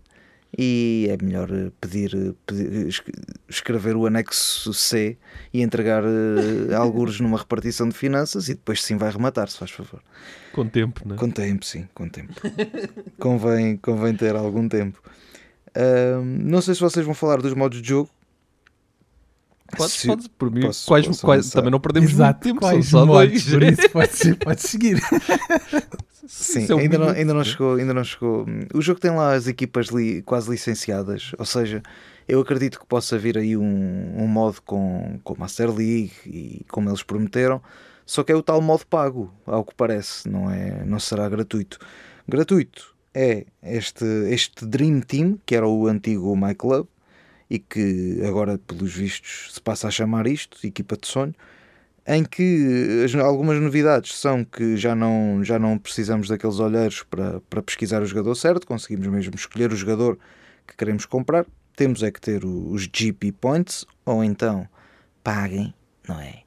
e 0.57 1.07
é 1.09 1.23
melhor 1.23 1.49
eh, 1.51 1.71
pedir, 1.79 2.13
eh, 2.15 2.33
pedir- 2.45 2.87
es- 2.87 3.01
escrever 3.47 3.95
o 3.95 4.05
anexo 4.07 4.73
C 4.73 5.17
e 5.53 5.61
entregar 5.61 6.03
eh, 6.03 6.73
algures 6.75 7.19
numa 7.19 7.37
repartição 7.37 7.87
de 7.87 7.95
finanças 7.95 8.49
e 8.49 8.53
depois 8.55 8.81
sim 8.83 8.97
vai 8.97 9.11
rematar, 9.11 9.47
se 9.49 9.57
faz 9.57 9.71
favor. 9.71 10.01
Com 10.53 10.67
tempo, 10.67 11.07
né? 11.07 11.15
Com 11.15 11.29
tempo, 11.29 11.63
sim, 11.65 11.87
com 11.93 12.09
tempo. 12.09 12.33
convém, 13.19 13.77
convém 13.77 14.15
ter 14.15 14.35
algum 14.35 14.67
tempo. 14.67 15.01
Ahm, 15.75 16.39
não 16.49 16.61
sei 16.61 16.73
se 16.73 16.81
vocês 16.81 17.05
vão 17.05 17.13
falar 17.13 17.41
dos 17.41 17.53
modos 17.53 17.81
de 17.81 17.87
jogo. 17.89 18.09
Podes, 19.77 19.93
Se- 19.97 20.07
podes, 20.07 20.27
por 20.27 20.49
mim. 20.49 20.61
posso- 20.61 20.87
quais, 20.87 21.05
posso 21.05 21.23
quais- 21.23 21.51
também 21.51 21.69
não 21.69 21.79
perdemos 21.79 22.09
Exato, 22.09 22.39
muito 22.39 22.43
tempo, 22.43 22.59
quais 22.59 22.87
são 22.87 23.01
só 23.01 23.05
modos, 23.05 23.45
dois. 23.45 23.49
por 23.53 23.63
isso 23.63 23.89
pode, 23.91 24.35
pode 24.43 24.61
seguir. 24.63 24.99
Sim, 26.27 26.67
é 26.69 26.81
ainda, 26.81 26.97
não, 26.97 27.09
ainda, 27.09 27.33
não 27.33 27.39
né? 27.39 27.45
chegou, 27.45 27.75
ainda 27.75 27.93
não 27.93 28.03
chegou. 28.03 28.45
O 28.73 28.81
jogo 28.81 28.99
tem 28.99 29.11
lá 29.11 29.33
as 29.33 29.47
equipas 29.47 29.87
li- 29.87 30.21
quase 30.21 30.49
licenciadas, 30.49 31.31
ou 31.37 31.45
seja, 31.45 31.81
eu 32.27 32.39
acredito 32.39 32.79
que 32.79 32.85
possa 32.85 33.17
vir 33.17 33.37
aí 33.37 33.55
um, 33.57 33.63
um 34.17 34.27
modo 34.27 34.61
com, 34.61 35.19
com 35.23 35.35
Master 35.37 35.69
League 35.73 36.11
e 36.25 36.65
como 36.69 36.89
eles 36.89 37.03
prometeram. 37.03 37.61
Só 38.05 38.23
que 38.23 38.31
é 38.31 38.35
o 38.35 38.41
tal 38.41 38.59
modo 38.59 38.85
pago, 38.87 39.31
ao 39.45 39.63
que 39.63 39.75
parece, 39.75 40.27
não, 40.27 40.49
é, 40.49 40.83
não 40.83 40.99
será 40.99 41.29
gratuito. 41.29 41.77
Gratuito 42.27 42.95
é 43.13 43.45
este, 43.61 44.03
este 44.29 44.65
Dream 44.65 45.01
Team, 45.01 45.39
que 45.45 45.55
era 45.55 45.67
o 45.67 45.87
antigo 45.87 46.35
My 46.35 46.55
Club, 46.55 46.87
e 47.49 47.59
que 47.59 48.21
agora, 48.27 48.57
pelos 48.57 48.93
vistos, 48.93 49.53
se 49.53 49.61
passa 49.61 49.87
a 49.87 49.91
chamar 49.91 50.27
isto, 50.27 50.57
equipa 50.65 50.97
de 50.97 51.07
sonho, 51.07 51.33
em 52.09 52.23
que 52.23 53.03
as- 53.05 53.13
algumas 53.15 53.61
novidades 53.61 54.15
são 54.19 54.43
que 54.43 54.75
já 54.75 54.95
não, 54.95 55.43
já 55.43 55.59
não 55.59 55.77
precisamos 55.77 56.27
daqueles 56.27 56.59
olheiros 56.59 57.03
para, 57.03 57.39
para 57.41 57.61
pesquisar 57.61 58.01
o 58.01 58.05
jogador 58.05 58.33
certo, 58.33 58.65
conseguimos 58.65 59.05
mesmo 59.07 59.35
escolher 59.35 59.71
o 59.71 59.75
jogador 59.75 60.17
que 60.67 60.75
queremos 60.75 61.05
comprar. 61.05 61.45
Temos 61.75 62.01
é 62.01 62.11
que 62.11 62.19
ter 62.19 62.43
os 62.43 62.89
GP 62.91 63.31
Points, 63.33 63.85
ou 64.05 64.23
então 64.23 64.67
paguem, 65.23 65.71
não 66.07 66.19
é? 66.19 66.41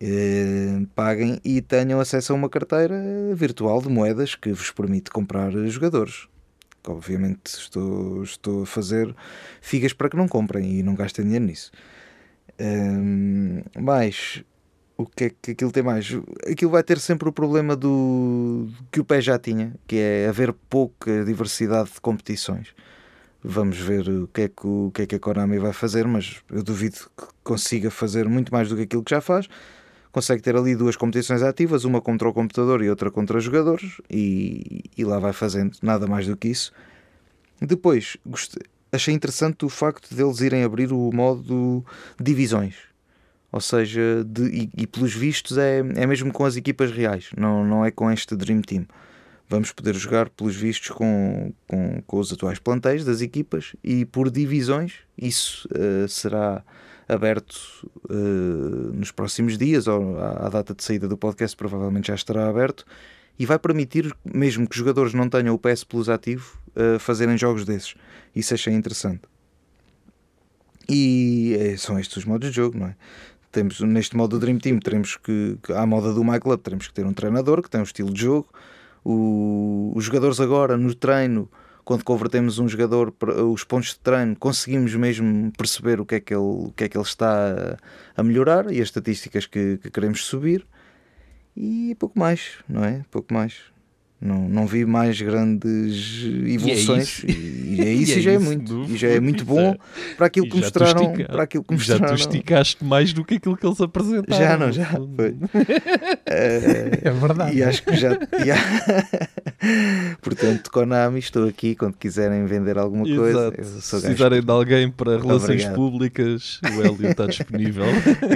Eh, 0.00 0.80
paguem 0.94 1.40
e 1.44 1.60
tenham 1.60 2.00
acesso 2.00 2.32
a 2.32 2.36
uma 2.36 2.48
carteira 2.48 2.96
virtual 3.34 3.82
de 3.82 3.88
moedas 3.88 4.34
que 4.34 4.50
vos 4.52 4.70
permite 4.70 5.10
comprar 5.10 5.50
jogadores. 5.68 6.26
Que, 6.82 6.90
Obviamente 6.90 7.46
estou, 7.48 8.22
estou 8.22 8.62
a 8.62 8.66
fazer 8.66 9.14
figas 9.60 9.92
para 9.92 10.08
que 10.08 10.16
não 10.16 10.26
comprem 10.26 10.78
e 10.78 10.82
não 10.82 10.94
gastem 10.94 11.24
dinheiro 11.24 11.44
nisso. 11.44 11.70
Hum, 12.60 13.62
mais 13.78 14.42
o 14.96 15.06
que 15.06 15.24
é 15.24 15.30
que 15.30 15.52
aquilo 15.52 15.70
tem 15.70 15.82
mais? 15.82 16.08
Aquilo 16.50 16.72
vai 16.72 16.82
ter 16.82 16.98
sempre 16.98 17.28
o 17.28 17.32
problema 17.32 17.76
do 17.76 18.68
que 18.90 19.00
o 19.00 19.04
pé 19.04 19.20
já 19.20 19.38
tinha, 19.38 19.74
que 19.86 19.96
é 19.96 20.26
haver 20.28 20.52
pouca 20.68 21.24
diversidade 21.24 21.92
de 21.92 22.00
competições. 22.00 22.74
Vamos 23.42 23.78
ver 23.78 24.08
o 24.08 24.26
que 24.26 24.42
é 24.42 24.48
que, 24.48 24.66
o, 24.66 24.90
que, 24.92 25.02
é 25.02 25.06
que 25.06 25.14
a 25.14 25.20
Konami 25.20 25.58
vai 25.58 25.72
fazer, 25.72 26.06
mas 26.06 26.42
eu 26.50 26.62
duvido 26.62 26.96
que 27.16 27.26
consiga 27.44 27.90
fazer 27.90 28.28
muito 28.28 28.52
mais 28.52 28.68
do 28.68 28.76
que 28.76 28.82
aquilo 28.82 29.04
que 29.04 29.10
já 29.12 29.20
faz. 29.20 29.48
Consegue 30.10 30.42
ter 30.42 30.56
ali 30.56 30.74
duas 30.74 30.96
competições 30.96 31.42
ativas, 31.42 31.84
uma 31.84 32.00
contra 32.00 32.28
o 32.28 32.32
computador 32.32 32.82
e 32.82 32.90
outra 32.90 33.10
contra 33.10 33.38
jogadores, 33.38 34.00
e, 34.10 34.82
e 34.96 35.04
lá 35.04 35.20
vai 35.20 35.32
fazendo, 35.32 35.76
nada 35.80 36.08
mais 36.08 36.26
do 36.26 36.36
que 36.36 36.48
isso. 36.48 36.72
Depois, 37.60 38.16
goste- 38.26 38.58
achei 38.92 39.14
interessante 39.14 39.64
o 39.64 39.68
facto 39.68 40.14
deles 40.14 40.40
irem 40.40 40.64
abrir 40.64 40.92
o 40.92 41.10
modo 41.12 41.84
divisões. 42.20 42.74
Ou 43.50 43.60
seja, 43.60 44.24
de- 44.26 44.48
e, 44.48 44.70
e 44.82 44.86
pelos 44.86 45.14
vistos 45.14 45.56
é, 45.56 45.78
é 45.78 46.06
mesmo 46.06 46.32
com 46.32 46.44
as 46.44 46.56
equipas 46.56 46.90
reais, 46.90 47.30
não, 47.36 47.64
não 47.64 47.84
é 47.84 47.90
com 47.90 48.10
este 48.10 48.36
Dream 48.36 48.60
Team. 48.60 48.86
Vamos 49.48 49.72
poder 49.72 49.94
jogar, 49.94 50.28
pelos 50.28 50.54
vistos, 50.54 50.90
com, 50.90 51.54
com, 51.66 52.02
com 52.06 52.18
os 52.18 52.30
atuais 52.30 52.58
plantéis 52.58 53.02
das 53.06 53.22
equipas 53.22 53.74
e 53.82 54.04
por 54.04 54.30
divisões. 54.30 54.96
Isso 55.16 55.66
eh, 55.74 56.06
será 56.06 56.62
aberto 57.08 57.56
eh, 58.10 58.12
nos 58.92 59.10
próximos 59.10 59.56
dias, 59.56 59.86
ou 59.86 60.18
à, 60.18 60.46
à 60.46 60.48
data 60.50 60.74
de 60.74 60.84
saída 60.84 61.08
do 61.08 61.16
podcast, 61.16 61.56
provavelmente 61.56 62.08
já 62.08 62.14
estará 62.14 62.46
aberto. 62.46 62.84
E 63.38 63.46
vai 63.46 63.58
permitir, 63.58 64.12
mesmo 64.24 64.66
que 64.66 64.72
os 64.72 64.78
jogadores 64.78 65.14
não 65.14 65.28
tenham 65.28 65.54
o 65.54 65.58
PS 65.58 65.84
Plus 65.84 66.08
ativo, 66.08 66.58
eh, 66.74 66.98
fazerem 66.98 67.38
jogos 67.38 67.64
desses. 67.64 67.94
Isso 68.34 68.52
achei 68.54 68.74
interessante. 68.74 69.22
E 70.88 71.56
eh, 71.58 71.76
são 71.76 71.98
estes 71.98 72.16
os 72.18 72.24
modos 72.24 72.48
de 72.50 72.56
jogo, 72.56 72.78
não 72.78 72.86
é? 72.88 72.96
Temos 73.52 73.80
neste 73.80 74.16
modo 74.16 74.38
do 74.38 74.40
Dream 74.40 74.58
Team, 74.58 74.78
teremos 74.78 75.16
que, 75.16 75.56
à 75.74 75.86
moda 75.86 76.12
do 76.12 76.22
My 76.24 76.38
Club, 76.38 76.60
teremos 76.60 76.86
que 76.88 76.94
ter 76.94 77.06
um 77.06 77.12
treinador 77.12 77.62
que 77.62 77.70
tem 77.70 77.80
um 77.80 77.84
estilo 77.84 78.12
de 78.12 78.20
jogo. 78.20 78.48
O- 79.04 79.92
os 79.94 80.04
jogadores 80.04 80.40
agora 80.40 80.76
no 80.76 80.94
treino, 80.94 81.48
quando 81.84 82.04
convertemos 82.04 82.58
um 82.58 82.68
jogador 82.68 83.10
para 83.12 83.42
os 83.44 83.64
pontos 83.64 83.90
de 83.90 84.00
treino, 84.00 84.36
conseguimos 84.36 84.94
mesmo 84.94 85.50
perceber 85.56 86.00
o 86.00 86.04
que 86.06 86.16
é 86.16 86.20
que 86.20 86.34
ele, 86.34 86.42
o 86.42 86.72
que 86.76 86.84
é 86.84 86.88
que 86.88 86.96
ele 86.96 87.04
está 87.04 87.78
a, 88.16 88.20
a 88.20 88.22
melhorar 88.22 88.70
e 88.70 88.80
as 88.80 88.88
estatísticas 88.88 89.46
que, 89.46 89.78
que 89.78 89.90
queremos 89.90 90.24
subir. 90.24 90.66
E 91.60 91.96
pouco 91.98 92.16
mais, 92.16 92.50
não 92.68 92.84
é? 92.84 93.04
Pouco 93.10 93.34
mais. 93.34 93.54
Não, 94.20 94.48
não 94.48 94.66
vi 94.66 94.84
mais 94.84 95.20
grandes 95.20 96.24
evoluções. 96.24 97.18
isso. 97.18 97.26
E, 97.28 97.80
é 97.80 97.90
isso 97.94 98.12
e, 98.12 98.18
é 98.18 98.22
já 98.22 98.32
é 98.32 98.38
muito. 98.38 98.84
E 98.88 98.96
já 98.96 99.08
é 99.08 99.20
muito 99.20 99.44
bom 99.44 99.76
para 100.16 100.26
aquilo 100.26 100.48
que 100.48 100.56
já 100.56 100.62
mostraram. 100.62 101.12
Para 101.12 101.42
aquilo 101.44 101.64
que 101.64 101.76
Já 101.76 101.94
mostraram. 101.94 102.16
tu 102.16 102.20
esticaste 102.20 102.84
mais 102.84 103.12
do 103.12 103.24
que 103.24 103.36
aquilo 103.36 103.56
que 103.56 103.64
eles 103.64 103.80
apresentaram. 103.80 104.40
Já 104.40 104.56
não, 104.56 104.72
já 104.72 104.86
foi. 104.86 105.36
É 106.30 107.10
verdade. 107.10 107.56
e 107.56 107.62
acho 107.62 107.82
que 107.82 107.96
já. 107.96 108.10
Portanto, 110.20 110.70
Konami, 110.70 111.18
estou 111.18 111.48
aqui 111.48 111.74
quando 111.74 111.96
quiserem 111.96 112.44
vender 112.44 112.76
alguma 112.76 113.04
coisa. 113.04 113.52
Se 113.80 114.00
precisarem 114.00 114.42
de 114.42 114.50
alguém 114.50 114.90
para 114.90 115.18
relações 115.18 115.64
Obrigado. 115.64 115.74
públicas, 115.74 116.60
o 116.64 116.82
Hélio 116.82 117.10
está 117.10 117.26
disponível. 117.26 117.86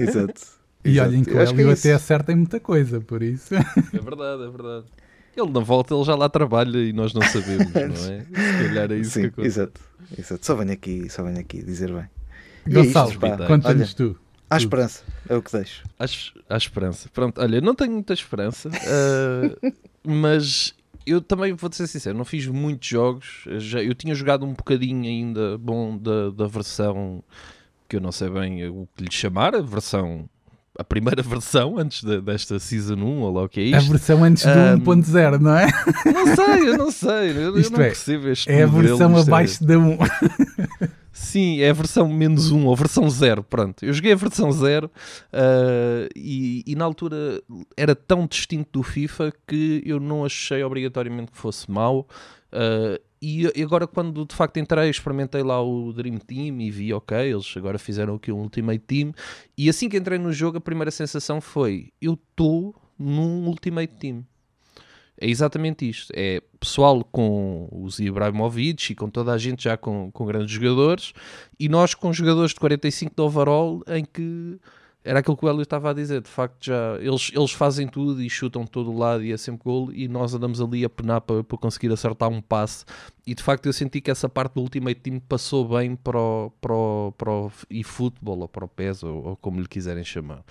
Exato. 0.00 0.40
E 0.84 0.90
Exato. 0.90 1.08
olhem 1.10 1.22
que 1.24 1.38
acho 1.38 1.54
que 1.54 1.60
é 1.60 1.64
até 1.64 1.72
isso. 1.72 1.92
acerta 1.94 2.32
em 2.32 2.36
muita 2.36 2.58
coisa, 2.58 3.00
por 3.00 3.22
isso. 3.22 3.54
É 3.54 4.00
verdade, 4.00 4.42
é 4.44 4.50
verdade. 4.50 4.86
Ele 5.36 5.50
na 5.50 5.60
volta 5.60 5.94
ele 5.94 6.04
já 6.04 6.14
lá 6.14 6.28
trabalha 6.28 6.76
e 6.78 6.92
nós 6.92 7.14
não 7.14 7.22
sabemos, 7.22 7.72
não 7.72 7.80
é? 8.12 8.20
Se 8.28 8.66
calhar 8.68 8.92
é 8.92 8.96
isso 8.96 9.10
Sim, 9.12 9.20
que 9.22 9.26
acontece. 9.28 9.46
exato. 9.60 9.80
exato. 10.18 10.44
Só 10.46 10.54
venho 10.56 10.72
aqui, 10.72 11.08
só 11.08 11.22
venho 11.22 11.38
aqui 11.38 11.62
dizer 11.62 11.92
bem. 11.92 12.04
E 12.66 12.70
é 12.70 12.74
Gonçalo, 12.74 13.18
pá. 13.18 13.36
conta-nos 13.46 13.94
tu. 13.94 14.16
Há 14.50 14.56
esperança, 14.58 15.02
é 15.28 15.34
o 15.34 15.40
que 15.42 15.50
deixo. 15.52 15.82
Há, 15.98 16.04
es- 16.04 16.34
há 16.50 16.56
esperança. 16.58 17.08
Pronto, 17.14 17.40
olha, 17.40 17.60
não 17.62 17.74
tenho 17.74 17.92
muita 17.92 18.12
esperança, 18.12 18.68
ah, 18.70 19.72
mas 20.04 20.74
eu 21.06 21.22
também 21.22 21.54
vou-te 21.54 21.76
ser 21.76 21.86
sincero, 21.86 22.18
não 22.18 22.24
fiz 22.26 22.46
muitos 22.46 22.86
jogos. 22.86 23.44
Já, 23.58 23.82
eu 23.82 23.94
tinha 23.94 24.14
jogado 24.14 24.44
um 24.44 24.52
bocadinho 24.52 25.04
ainda 25.04 25.56
bom 25.56 25.96
da, 25.96 26.28
da 26.30 26.46
versão 26.46 27.24
que 27.88 27.96
eu 27.96 28.00
não 28.00 28.12
sei 28.12 28.28
bem 28.28 28.68
o 28.68 28.86
que 28.94 29.04
lhe 29.04 29.10
chamar, 29.12 29.54
a 29.54 29.62
versão. 29.62 30.28
A 30.78 30.84
primeira 30.84 31.20
versão 31.24 31.76
antes 31.78 32.02
da- 32.02 32.20
desta 32.20 32.58
Season 32.58 32.94
1, 32.94 33.20
ou 33.20 33.32
lá 33.32 33.42
o 33.44 33.48
que 33.48 33.60
é 33.60 33.74
A 33.74 33.78
isto. 33.78 33.90
versão 33.90 34.24
antes 34.24 34.42
do 34.44 34.50
Ahm, 34.50 34.80
1.0, 34.80 35.38
não 35.40 35.56
é? 35.56 35.66
Não 36.06 36.34
sei, 36.34 36.68
eu 36.70 36.78
não 36.78 36.90
sei. 36.90 37.30
Eu, 37.30 37.40
eu 37.42 37.58
Isto 37.58 37.72
não 37.72 37.80
é, 37.82 37.86
percebo 37.88 38.28
este 38.28 38.50
É 38.50 38.62
a 38.62 38.66
versão 38.66 39.16
é- 39.16 39.20
abaixo 39.20 39.64
da 39.64 39.78
1. 39.78 39.98
Sim, 41.14 41.60
é 41.60 41.68
a 41.68 41.74
versão 41.74 42.08
menos 42.08 42.50
1 42.50 42.64
ou 42.64 42.74
versão 42.74 43.08
0. 43.08 43.42
Pronto, 43.42 43.84
eu 43.84 43.92
joguei 43.92 44.12
a 44.12 44.16
versão 44.16 44.50
0 44.50 44.90
ah, 45.32 46.08
e, 46.16 46.64
e 46.66 46.74
na 46.74 46.84
altura 46.86 47.42
era 47.76 47.94
tão 47.94 48.26
distinto 48.26 48.80
do 48.80 48.82
FIFA 48.82 49.30
que 49.46 49.82
eu 49.84 50.00
não 50.00 50.24
achei 50.24 50.62
obrigatoriamente 50.64 51.30
que 51.32 51.36
fosse 51.38 51.70
mau. 51.70 52.08
ah, 52.50 52.98
e 53.22 53.50
e 53.54 53.62
agora, 53.62 53.86
quando 53.86 54.26
de 54.26 54.34
facto 54.34 54.58
entrei, 54.58 54.90
experimentei 54.90 55.42
lá 55.42 55.62
o 55.62 55.92
Dream 55.92 56.18
Team 56.18 56.60
e 56.60 56.70
vi, 56.70 56.92
ok, 56.92 57.16
eles 57.16 57.54
agora 57.56 57.78
fizeram 57.78 58.16
aqui 58.16 58.32
um 58.32 58.40
Ultimate 58.40 58.80
Team. 58.80 59.14
E 59.56 59.70
assim 59.70 59.88
que 59.88 59.96
entrei 59.96 60.18
no 60.18 60.32
jogo, 60.32 60.58
a 60.58 60.60
primeira 60.60 60.90
sensação 60.90 61.40
foi: 61.40 61.92
eu 62.00 62.14
estou 62.14 62.74
num 62.98 63.46
Ultimate 63.46 63.94
Team. 63.94 64.26
É 65.20 65.28
exatamente 65.28 65.88
isto. 65.88 66.12
É 66.16 66.42
pessoal 66.58 67.04
com 67.04 67.68
os 67.70 68.00
Ibrahimovic 68.00 68.92
e 68.92 68.94
com 68.96 69.08
toda 69.08 69.32
a 69.32 69.38
gente 69.38 69.62
já 69.64 69.76
com, 69.76 70.10
com 70.10 70.26
grandes 70.26 70.50
jogadores 70.50 71.12
e 71.60 71.68
nós 71.68 71.94
com 71.94 72.12
jogadores 72.12 72.52
de 72.52 72.58
45 72.58 73.14
de 73.14 73.22
overall 73.22 73.82
em 73.86 74.04
que 74.04 74.58
era 75.04 75.18
aquilo 75.18 75.36
que 75.36 75.44
o 75.44 75.48
Hélio 75.48 75.62
estava 75.62 75.90
a 75.90 75.92
dizer. 75.92 76.20
De 76.20 76.28
facto, 76.28 76.64
já 76.64 76.96
eles, 77.00 77.30
eles 77.34 77.52
fazem 77.52 77.88
tudo 77.88 78.22
e 78.22 78.30
chutam 78.30 78.64
de 78.64 78.70
todo 78.70 78.96
lado 78.96 79.24
e 79.24 79.32
é 79.32 79.36
sempre 79.36 79.64
gol 79.64 79.92
e 79.92 80.06
nós 80.06 80.34
andamos 80.34 80.60
ali 80.60 80.84
a 80.84 80.90
penar 80.90 81.20
para, 81.20 81.42
para 81.42 81.58
conseguir 81.58 81.92
acertar 81.92 82.28
um 82.28 82.40
passe. 82.40 82.84
E 83.26 83.34
de 83.34 83.42
facto, 83.42 83.66
eu 83.66 83.72
senti 83.72 84.00
que 84.00 84.10
essa 84.10 84.28
parte 84.28 84.54
do 84.54 84.60
Ultimate 84.60 85.00
Team 85.00 85.20
passou 85.20 85.68
bem 85.68 85.96
para 85.96 86.18
o, 86.18 86.52
para 86.60 86.74
o, 86.74 87.12
para 87.16 87.30
o 87.30 87.52
eFootball 87.70 88.40
ou 88.40 88.48
para 88.48 88.64
o 88.64 88.68
PES 88.68 89.02
ou, 89.02 89.24
ou 89.28 89.36
como 89.36 89.60
lhe 89.60 89.68
quiserem 89.68 90.04
chamar. 90.04 90.42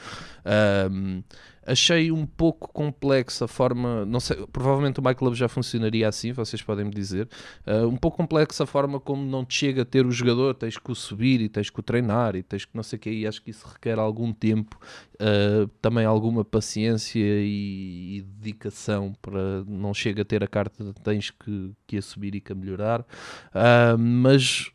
Ahm, 0.45 1.21
achei 1.65 2.11
um 2.11 2.25
pouco 2.25 2.71
complexo 2.71 3.43
a 3.43 3.47
forma, 3.47 4.05
não 4.05 4.19
sei, 4.19 4.45
provavelmente 4.51 4.99
o 4.99 5.03
MyClub 5.03 5.35
já 5.35 5.47
funcionaria 5.47 6.07
assim, 6.07 6.31
vocês 6.31 6.61
podem 6.61 6.85
me 6.85 6.91
dizer, 6.91 7.27
Ah, 7.65 7.85
um 7.87 7.95
pouco 7.95 8.17
complexo 8.17 8.63
a 8.63 8.65
forma 8.65 8.99
como 8.99 9.25
não 9.25 9.45
te 9.45 9.55
chega 9.57 9.83
a 9.83 9.85
ter 9.85 10.05
o 10.05 10.11
jogador, 10.11 10.55
tens 10.55 10.77
que 10.77 10.91
o 10.91 10.95
subir 10.95 11.41
e 11.41 11.49
tens 11.49 11.69
que 11.69 11.79
o 11.79 11.83
treinar 11.83 12.35
e 12.35 12.43
tens 12.43 12.65
que 12.65 12.75
não 12.75 12.83
sei 12.83 12.97
o 12.97 12.99
que, 12.99 13.09
e 13.11 13.27
acho 13.27 13.41
que 13.41 13.51
isso 13.51 13.67
requer 13.67 13.99
algum 13.99 14.33
tempo, 14.33 14.79
ah, 15.19 15.69
também 15.81 16.05
alguma 16.05 16.43
paciência 16.43 17.19
e, 17.19 18.17
e 18.17 18.21
dedicação 18.21 19.13
para 19.21 19.63
não 19.67 19.93
chega 19.93 20.23
a 20.23 20.25
ter 20.25 20.43
a 20.43 20.47
carta, 20.47 20.93
tens 21.03 21.29
que, 21.31 21.71
que 21.87 21.97
a 21.97 22.01
subir 22.01 22.35
e 22.35 22.41
que 22.41 22.51
a 22.51 22.55
melhorar, 22.55 23.05
Ah, 23.53 23.95
mas 23.97 24.71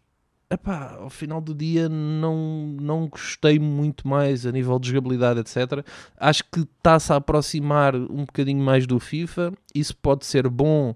epá, 0.51 0.97
ao 1.01 1.11
final 1.11 1.41
do 1.41 1.55
dia 1.55 1.89
não, 1.89 2.77
não 2.81 3.09
gostei 3.09 3.59
muito 3.59 4.07
mais 4.07 4.47
a 4.47 4.53
nível 4.53 4.79
de 4.79 4.89
jogabilidade, 4.89 5.41
etc. 5.41 5.85
Acho 6.17 6.45
que 6.45 6.61
está-se 6.61 7.13
a 7.13 7.17
aproximar 7.17 7.95
um 7.95 8.25
bocadinho 8.25 8.63
mais 8.63 8.87
do 8.87 8.99
FIFA. 9.01 9.53
Isso 9.75 9.97
pode 9.97 10.25
ser 10.25 10.49
bom 10.49 10.95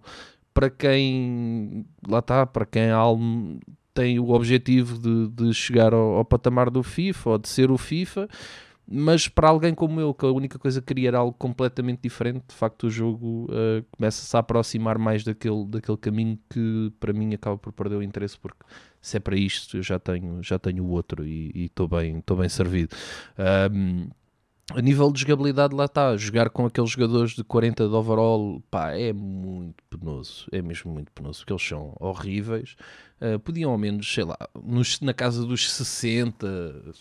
para 0.55 0.71
quem 0.71 1.85
lá 2.07 2.21
está, 2.21 2.47
para 2.47 2.67
quem 2.67 2.91
tem 3.93 4.19
o 4.19 4.31
objetivo 4.31 4.99
de, 4.99 5.29
de 5.29 5.55
chegar 5.55 5.93
ao, 5.93 6.17
ao 6.17 6.25
patamar 6.25 6.71
do 6.71 6.83
FIFA 6.83 7.31
ou 7.31 7.39
de 7.39 7.49
ser 7.49 7.71
o 7.71 7.79
FIFA. 7.79 8.29
Mas 8.93 9.29
para 9.29 9.49
alguém 9.49 9.73
como 9.73 10.01
eu, 10.01 10.13
que 10.13 10.27
a 10.27 10.31
única 10.31 10.59
coisa 10.59 10.81
que 10.81 10.89
queria 10.89 11.09
era 11.11 11.19
algo 11.19 11.33
completamente 11.39 12.01
diferente, 12.03 12.45
de 12.49 12.55
facto 12.55 12.89
o 12.89 12.91
jogo 12.91 13.47
eh, 13.53 13.85
começa-se 13.93 14.37
a 14.37 14.41
aproximar 14.41 14.99
mais 14.99 15.23
daquele, 15.23 15.65
daquele 15.67 15.97
caminho 15.97 16.37
que 16.51 16.93
para 16.99 17.13
mim 17.13 17.33
acaba 17.33 17.57
por 17.57 17.73
perder 17.73 17.97
o 17.97 18.03
interesse, 18.03 18.37
porque 18.37 18.65
se 19.01 19.17
é 19.17 19.21
para 19.21 19.37
isto 19.37 19.77
eu 19.77 19.83
já 19.83 20.01
tenho, 20.01 20.43
já 20.43 20.59
tenho 20.59 20.85
o 20.85 20.89
outro 20.91 21.25
e 21.25 21.67
estou 21.67 21.87
bem, 21.87 22.21
bem 22.37 22.49
servido. 22.49 22.97
Ahm, 23.39 24.09
a 24.75 24.81
nível 24.81 25.11
de 25.13 25.21
jogabilidade, 25.21 25.75
lá 25.75 25.85
está. 25.85 26.17
Jogar 26.17 26.51
com 26.51 26.67
aqueles 26.67 26.91
jogadores 26.91 27.33
de 27.33 27.43
40 27.43 27.89
de 27.89 27.95
overall, 27.95 28.63
pá, 28.71 28.93
é 28.93 29.13
muito 29.13 29.83
penoso. 29.91 30.47
É 30.53 30.63
mesmo 30.63 30.93
muito 30.93 31.11
penoso, 31.13 31.41
porque 31.41 31.53
eles 31.53 31.63
são 31.63 31.97
horríveis. 31.99 32.77
Uh, 33.21 33.39
podiam 33.39 33.71
ao 33.71 33.77
menos, 33.77 34.11
sei 34.13 34.25
lá, 34.25 34.39
nos, 34.65 34.99
na 35.01 35.13
casa 35.13 35.45
dos 35.45 35.71
60 35.71 36.95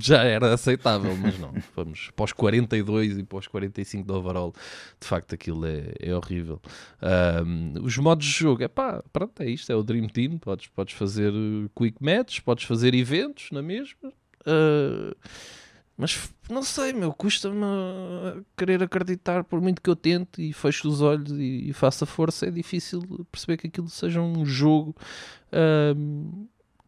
já 0.00 0.22
era 0.22 0.54
aceitável, 0.54 1.14
mas 1.16 1.38
não. 1.38 1.52
Vamos 1.76 2.10
para 2.16 2.24
os 2.24 2.32
42 2.32 3.18
e 3.18 3.22
para 3.22 3.38
os 3.38 3.46
45 3.46 4.06
de 4.06 4.12
overall. 4.12 4.54
De 5.00 5.06
facto, 5.06 5.34
aquilo 5.34 5.66
é, 5.66 5.92
é 6.00 6.14
horrível. 6.14 6.60
Um, 7.44 7.84
os 7.84 7.98
modos 7.98 8.26
de 8.26 8.32
jogo, 8.32 8.62
é 8.62 8.68
pá, 8.68 9.02
pronto, 9.12 9.42
é 9.42 9.50
isto. 9.50 9.70
É 9.70 9.76
o 9.76 9.82
Dream 9.82 10.08
Team. 10.08 10.38
Podes, 10.38 10.68
podes 10.68 10.94
fazer 10.94 11.32
quick 11.76 11.96
matches, 12.00 12.40
podes 12.40 12.64
fazer 12.64 12.94
eventos 12.94 13.50
na 13.50 13.60
mesma. 13.60 14.12
Uh, 14.46 15.14
mas 15.98 16.30
não 16.48 16.62
sei, 16.62 16.92
meu, 16.92 17.12
custa-me 17.12 17.66
querer 18.56 18.82
acreditar, 18.84 19.42
por 19.42 19.60
muito 19.60 19.82
que 19.82 19.90
eu 19.90 19.96
tente 19.96 20.40
e 20.40 20.52
fecho 20.52 20.88
os 20.88 21.02
olhos 21.02 21.32
e, 21.32 21.68
e 21.68 21.72
faça 21.72 22.06
força, 22.06 22.46
é 22.46 22.50
difícil 22.52 23.02
perceber 23.32 23.56
que 23.56 23.66
aquilo 23.66 23.88
seja 23.88 24.20
um 24.20 24.46
jogo 24.46 24.94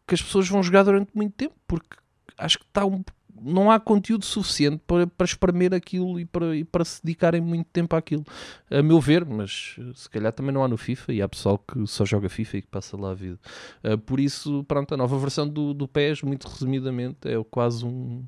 que 0.07 0.15
as 0.15 0.21
pessoas 0.21 0.47
vão 0.47 0.63
jogar 0.63 0.83
durante 0.83 1.11
muito 1.13 1.33
tempo, 1.33 1.55
porque 1.67 1.97
acho 2.37 2.57
que 2.57 2.65
está 2.65 2.85
um, 2.85 3.03
não 3.41 3.71
há 3.71 3.79
conteúdo 3.79 4.23
suficiente 4.23 4.81
para, 4.85 5.07
para 5.07 5.25
espremer 5.25 5.73
aquilo 5.73 6.19
e 6.19 6.25
para, 6.25 6.55
e 6.55 6.63
para 6.63 6.85
se 6.85 7.03
dedicarem 7.03 7.41
muito 7.41 7.67
tempo 7.71 7.95
àquilo, 7.95 8.23
a 8.69 8.83
meu 8.83 8.99
ver, 8.99 9.25
mas 9.25 9.75
se 9.95 10.09
calhar 10.09 10.31
também 10.31 10.53
não 10.53 10.63
há 10.63 10.67
no 10.67 10.77
FIFA 10.77 11.13
e 11.13 11.21
há 11.21 11.27
pessoal 11.27 11.57
que 11.57 11.85
só 11.87 12.05
joga 12.05 12.29
FIFA 12.29 12.57
e 12.57 12.61
que 12.61 12.67
passa 12.67 12.95
lá 12.95 13.11
a 13.11 13.13
vida. 13.13 13.39
Uh, 13.83 13.97
por 13.97 14.19
isso, 14.19 14.63
pronto, 14.65 14.93
a 14.93 14.97
nova 14.97 15.17
versão 15.17 15.47
do, 15.47 15.73
do 15.73 15.87
PES, 15.87 16.21
muito 16.21 16.47
resumidamente, 16.47 17.27
é 17.27 17.43
quase 17.49 17.83
um 17.85 18.23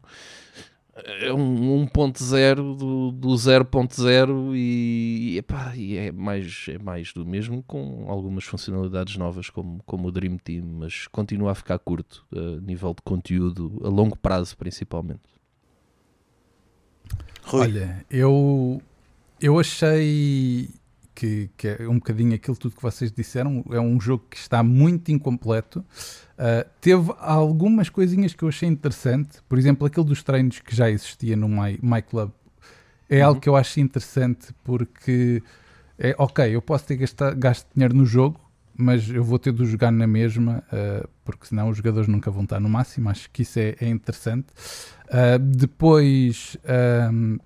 é 0.95 1.33
um 1.33 1.85
1.0 1.87 2.77
do, 2.77 3.11
do 3.11 3.29
0.0 3.29 4.55
e, 4.55 5.37
epá, 5.39 5.75
e 5.75 5.97
é, 5.97 6.11
mais, 6.11 6.65
é 6.69 6.77
mais 6.77 7.11
do 7.11 7.25
mesmo 7.25 7.63
com 7.63 8.05
algumas 8.07 8.43
funcionalidades 8.43 9.17
novas 9.17 9.49
como, 9.49 9.81
como 9.85 10.07
o 10.07 10.11
Dream 10.11 10.37
Team, 10.37 10.63
mas 10.63 11.07
continua 11.07 11.51
a 11.51 11.55
ficar 11.55 11.79
curto 11.79 12.25
a 12.31 12.61
nível 12.61 12.93
de 12.93 13.01
conteúdo, 13.01 13.81
a 13.83 13.89
longo 13.89 14.15
prazo 14.15 14.55
principalmente. 14.55 15.21
Rui. 17.43 17.61
Olha, 17.61 18.05
eu, 18.09 18.81
eu 19.41 19.59
achei 19.59 20.69
que, 21.13 21.49
que 21.55 21.67
é 21.67 21.87
um 21.87 21.95
bocadinho 21.95 22.33
aquilo 22.33 22.57
tudo 22.57 22.75
que 22.75 22.81
vocês 22.81 23.11
disseram, 23.11 23.63
é 23.71 23.79
um 23.79 23.99
jogo 23.99 24.25
que 24.29 24.37
está 24.37 24.63
muito 24.63 25.11
incompleto. 25.11 25.79
Uh, 25.79 26.67
teve 26.81 27.13
algumas 27.19 27.89
coisinhas 27.89 28.33
que 28.33 28.43
eu 28.43 28.49
achei 28.49 28.67
interessante, 28.67 29.39
por 29.47 29.57
exemplo, 29.57 29.85
aquele 29.85 30.05
dos 30.05 30.23
treinos 30.23 30.59
que 30.59 30.75
já 30.75 30.89
existia 30.89 31.35
no 31.35 31.47
My, 31.47 31.79
My 31.81 32.01
Club. 32.01 32.31
É 33.09 33.19
uhum. 33.19 33.27
algo 33.27 33.41
que 33.41 33.49
eu 33.49 33.55
acho 33.55 33.79
interessante 33.79 34.53
porque 34.63 35.43
é 35.97 36.15
ok, 36.17 36.55
eu 36.55 36.61
posso 36.61 36.85
ter 36.85 36.95
gasto, 36.97 37.35
gasto 37.35 37.67
dinheiro 37.73 37.95
no 37.95 38.05
jogo, 38.05 38.39
mas 38.75 39.07
eu 39.07 39.23
vou 39.23 39.37
ter 39.37 39.53
de 39.53 39.63
jogar 39.65 39.91
na 39.91 40.07
mesma, 40.07 40.63
uh, 40.73 41.07
porque 41.23 41.45
senão 41.45 41.69
os 41.69 41.77
jogadores 41.77 42.07
nunca 42.07 42.31
vão 42.31 42.43
estar 42.43 42.59
no 42.59 42.67
máximo. 42.67 43.09
Acho 43.09 43.29
que 43.29 43.43
isso 43.43 43.59
é, 43.59 43.75
é 43.79 43.87
interessante. 43.87 44.47
Uh, 45.05 45.37
depois 45.37 46.57
um, 47.11 47.37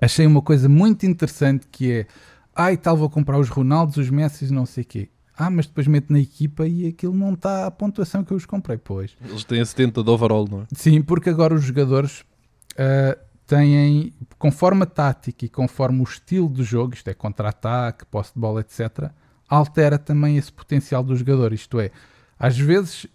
achei 0.00 0.26
uma 0.26 0.42
coisa 0.42 0.68
muito 0.68 1.06
interessante 1.06 1.66
que 1.70 1.92
é 1.92 2.06
ai 2.54 2.76
tal, 2.76 2.96
vou 2.96 3.10
comprar 3.10 3.38
os 3.38 3.48
Ronaldos, 3.48 3.96
os 3.96 4.10
Messi, 4.10 4.52
não 4.52 4.66
sei 4.66 4.84
o 4.84 4.86
quê. 4.86 5.08
Ah, 5.36 5.50
mas 5.50 5.66
depois 5.66 5.86
meto 5.88 6.12
na 6.12 6.20
equipa 6.20 6.66
e 6.66 6.86
aquilo 6.86 7.14
não 7.14 7.34
está 7.34 7.66
a 7.66 7.70
pontuação 7.70 8.22
que 8.22 8.32
eu 8.32 8.36
os 8.36 8.46
comprei, 8.46 8.78
pois. 8.78 9.16
Eles 9.20 9.42
têm 9.42 9.60
a 9.60 9.66
70 9.66 10.02
de 10.02 10.10
overall, 10.10 10.46
não 10.48 10.60
é? 10.60 10.66
Sim, 10.72 11.02
porque 11.02 11.28
agora 11.28 11.54
os 11.54 11.64
jogadores 11.64 12.20
uh, 12.20 13.18
têm, 13.44 14.12
conforme 14.38 14.84
a 14.84 14.86
tática 14.86 15.44
e 15.44 15.48
conforme 15.48 16.00
o 16.00 16.04
estilo 16.04 16.48
do 16.48 16.62
jogo, 16.62 16.94
isto 16.94 17.08
é 17.08 17.14
contra-ataque, 17.14 18.04
posse 18.06 18.32
de 18.32 18.40
bola, 18.40 18.60
etc., 18.60 19.10
altera 19.48 19.98
também 19.98 20.36
esse 20.36 20.52
potencial 20.52 21.02
do 21.02 21.16
jogador. 21.16 21.52
Isto 21.52 21.80
é, 21.80 21.90
às 22.38 22.56
vezes 22.56 23.08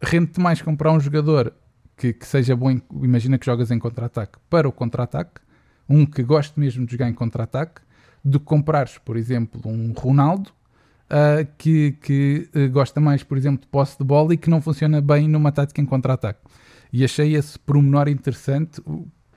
rende-te 0.00 0.40
mais 0.40 0.60
comprar 0.60 0.92
um 0.92 1.00
jogador 1.00 1.54
que, 1.96 2.12
que 2.12 2.26
seja 2.26 2.54
bom, 2.54 2.70
em, 2.70 2.82
imagina 3.02 3.38
que 3.38 3.46
jogas 3.46 3.70
em 3.70 3.78
contra-ataque, 3.78 4.38
para 4.50 4.68
o 4.68 4.72
contra-ataque, 4.72 5.40
um 5.88 6.04
que 6.04 6.22
goste 6.22 6.58
mesmo 6.60 6.84
de 6.84 6.92
jogar 6.92 7.08
em 7.08 7.14
contra-ataque, 7.14 7.80
do 8.26 8.40
que 8.40 8.46
comprares, 8.46 8.98
por 8.98 9.16
exemplo, 9.16 9.60
um 9.64 9.92
Ronaldo 9.92 10.50
uh, 11.06 11.46
que, 11.56 11.92
que 11.92 12.48
uh, 12.54 12.68
gosta 12.70 13.00
mais, 13.00 13.22
por 13.22 13.38
exemplo, 13.38 13.60
de 13.60 13.68
posse 13.68 13.96
de 13.96 14.04
bola 14.04 14.34
e 14.34 14.36
que 14.36 14.50
não 14.50 14.60
funciona 14.60 15.00
bem 15.00 15.28
numa 15.28 15.52
tática 15.52 15.80
em 15.80 15.86
contra-ataque. 15.86 16.40
E 16.92 17.04
achei 17.04 17.36
esse 17.36 17.58
pormenor 17.58 18.08
interessante, 18.08 18.82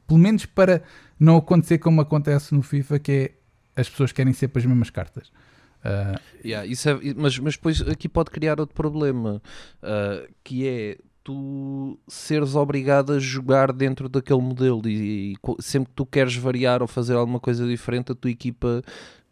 pelo 0.07 0.19
menos 0.19 0.45
para 0.45 0.81
não 1.19 1.37
acontecer 1.37 1.77
como 1.77 2.01
acontece 2.01 2.53
no 2.53 2.63
FIFA, 2.63 2.99
que 2.99 3.11
é 3.11 3.31
as 3.79 3.89
pessoas 3.89 4.11
querem 4.11 4.33
sempre 4.33 4.59
as 4.59 4.65
mesmas 4.65 4.89
cartas. 4.89 5.31
Uh, 5.79 6.19
yeah, 6.43 6.65
isso 6.65 6.89
é, 6.89 6.99
mas, 7.15 7.37
mas 7.39 7.55
depois 7.55 7.81
aqui 7.81 8.09
pode 8.09 8.31
criar 8.31 8.59
outro 8.59 8.75
problema, 8.75 9.41
uh, 9.83 10.33
que 10.43 10.67
é 10.67 10.97
tu 11.23 11.97
seres 12.07 12.55
obrigado 12.55 13.13
a 13.13 13.19
jogar 13.19 13.71
dentro 13.71 14.09
daquele 14.09 14.41
modelo. 14.41 14.81
E, 14.85 15.33
e, 15.33 15.37
sempre 15.59 15.89
que 15.89 15.95
tu 15.95 16.05
queres 16.05 16.35
variar 16.35 16.81
ou 16.81 16.87
fazer 16.87 17.15
alguma 17.15 17.39
coisa 17.39 17.67
diferente, 17.67 18.11
a 18.11 18.15
tua 18.15 18.31
equipa 18.31 18.81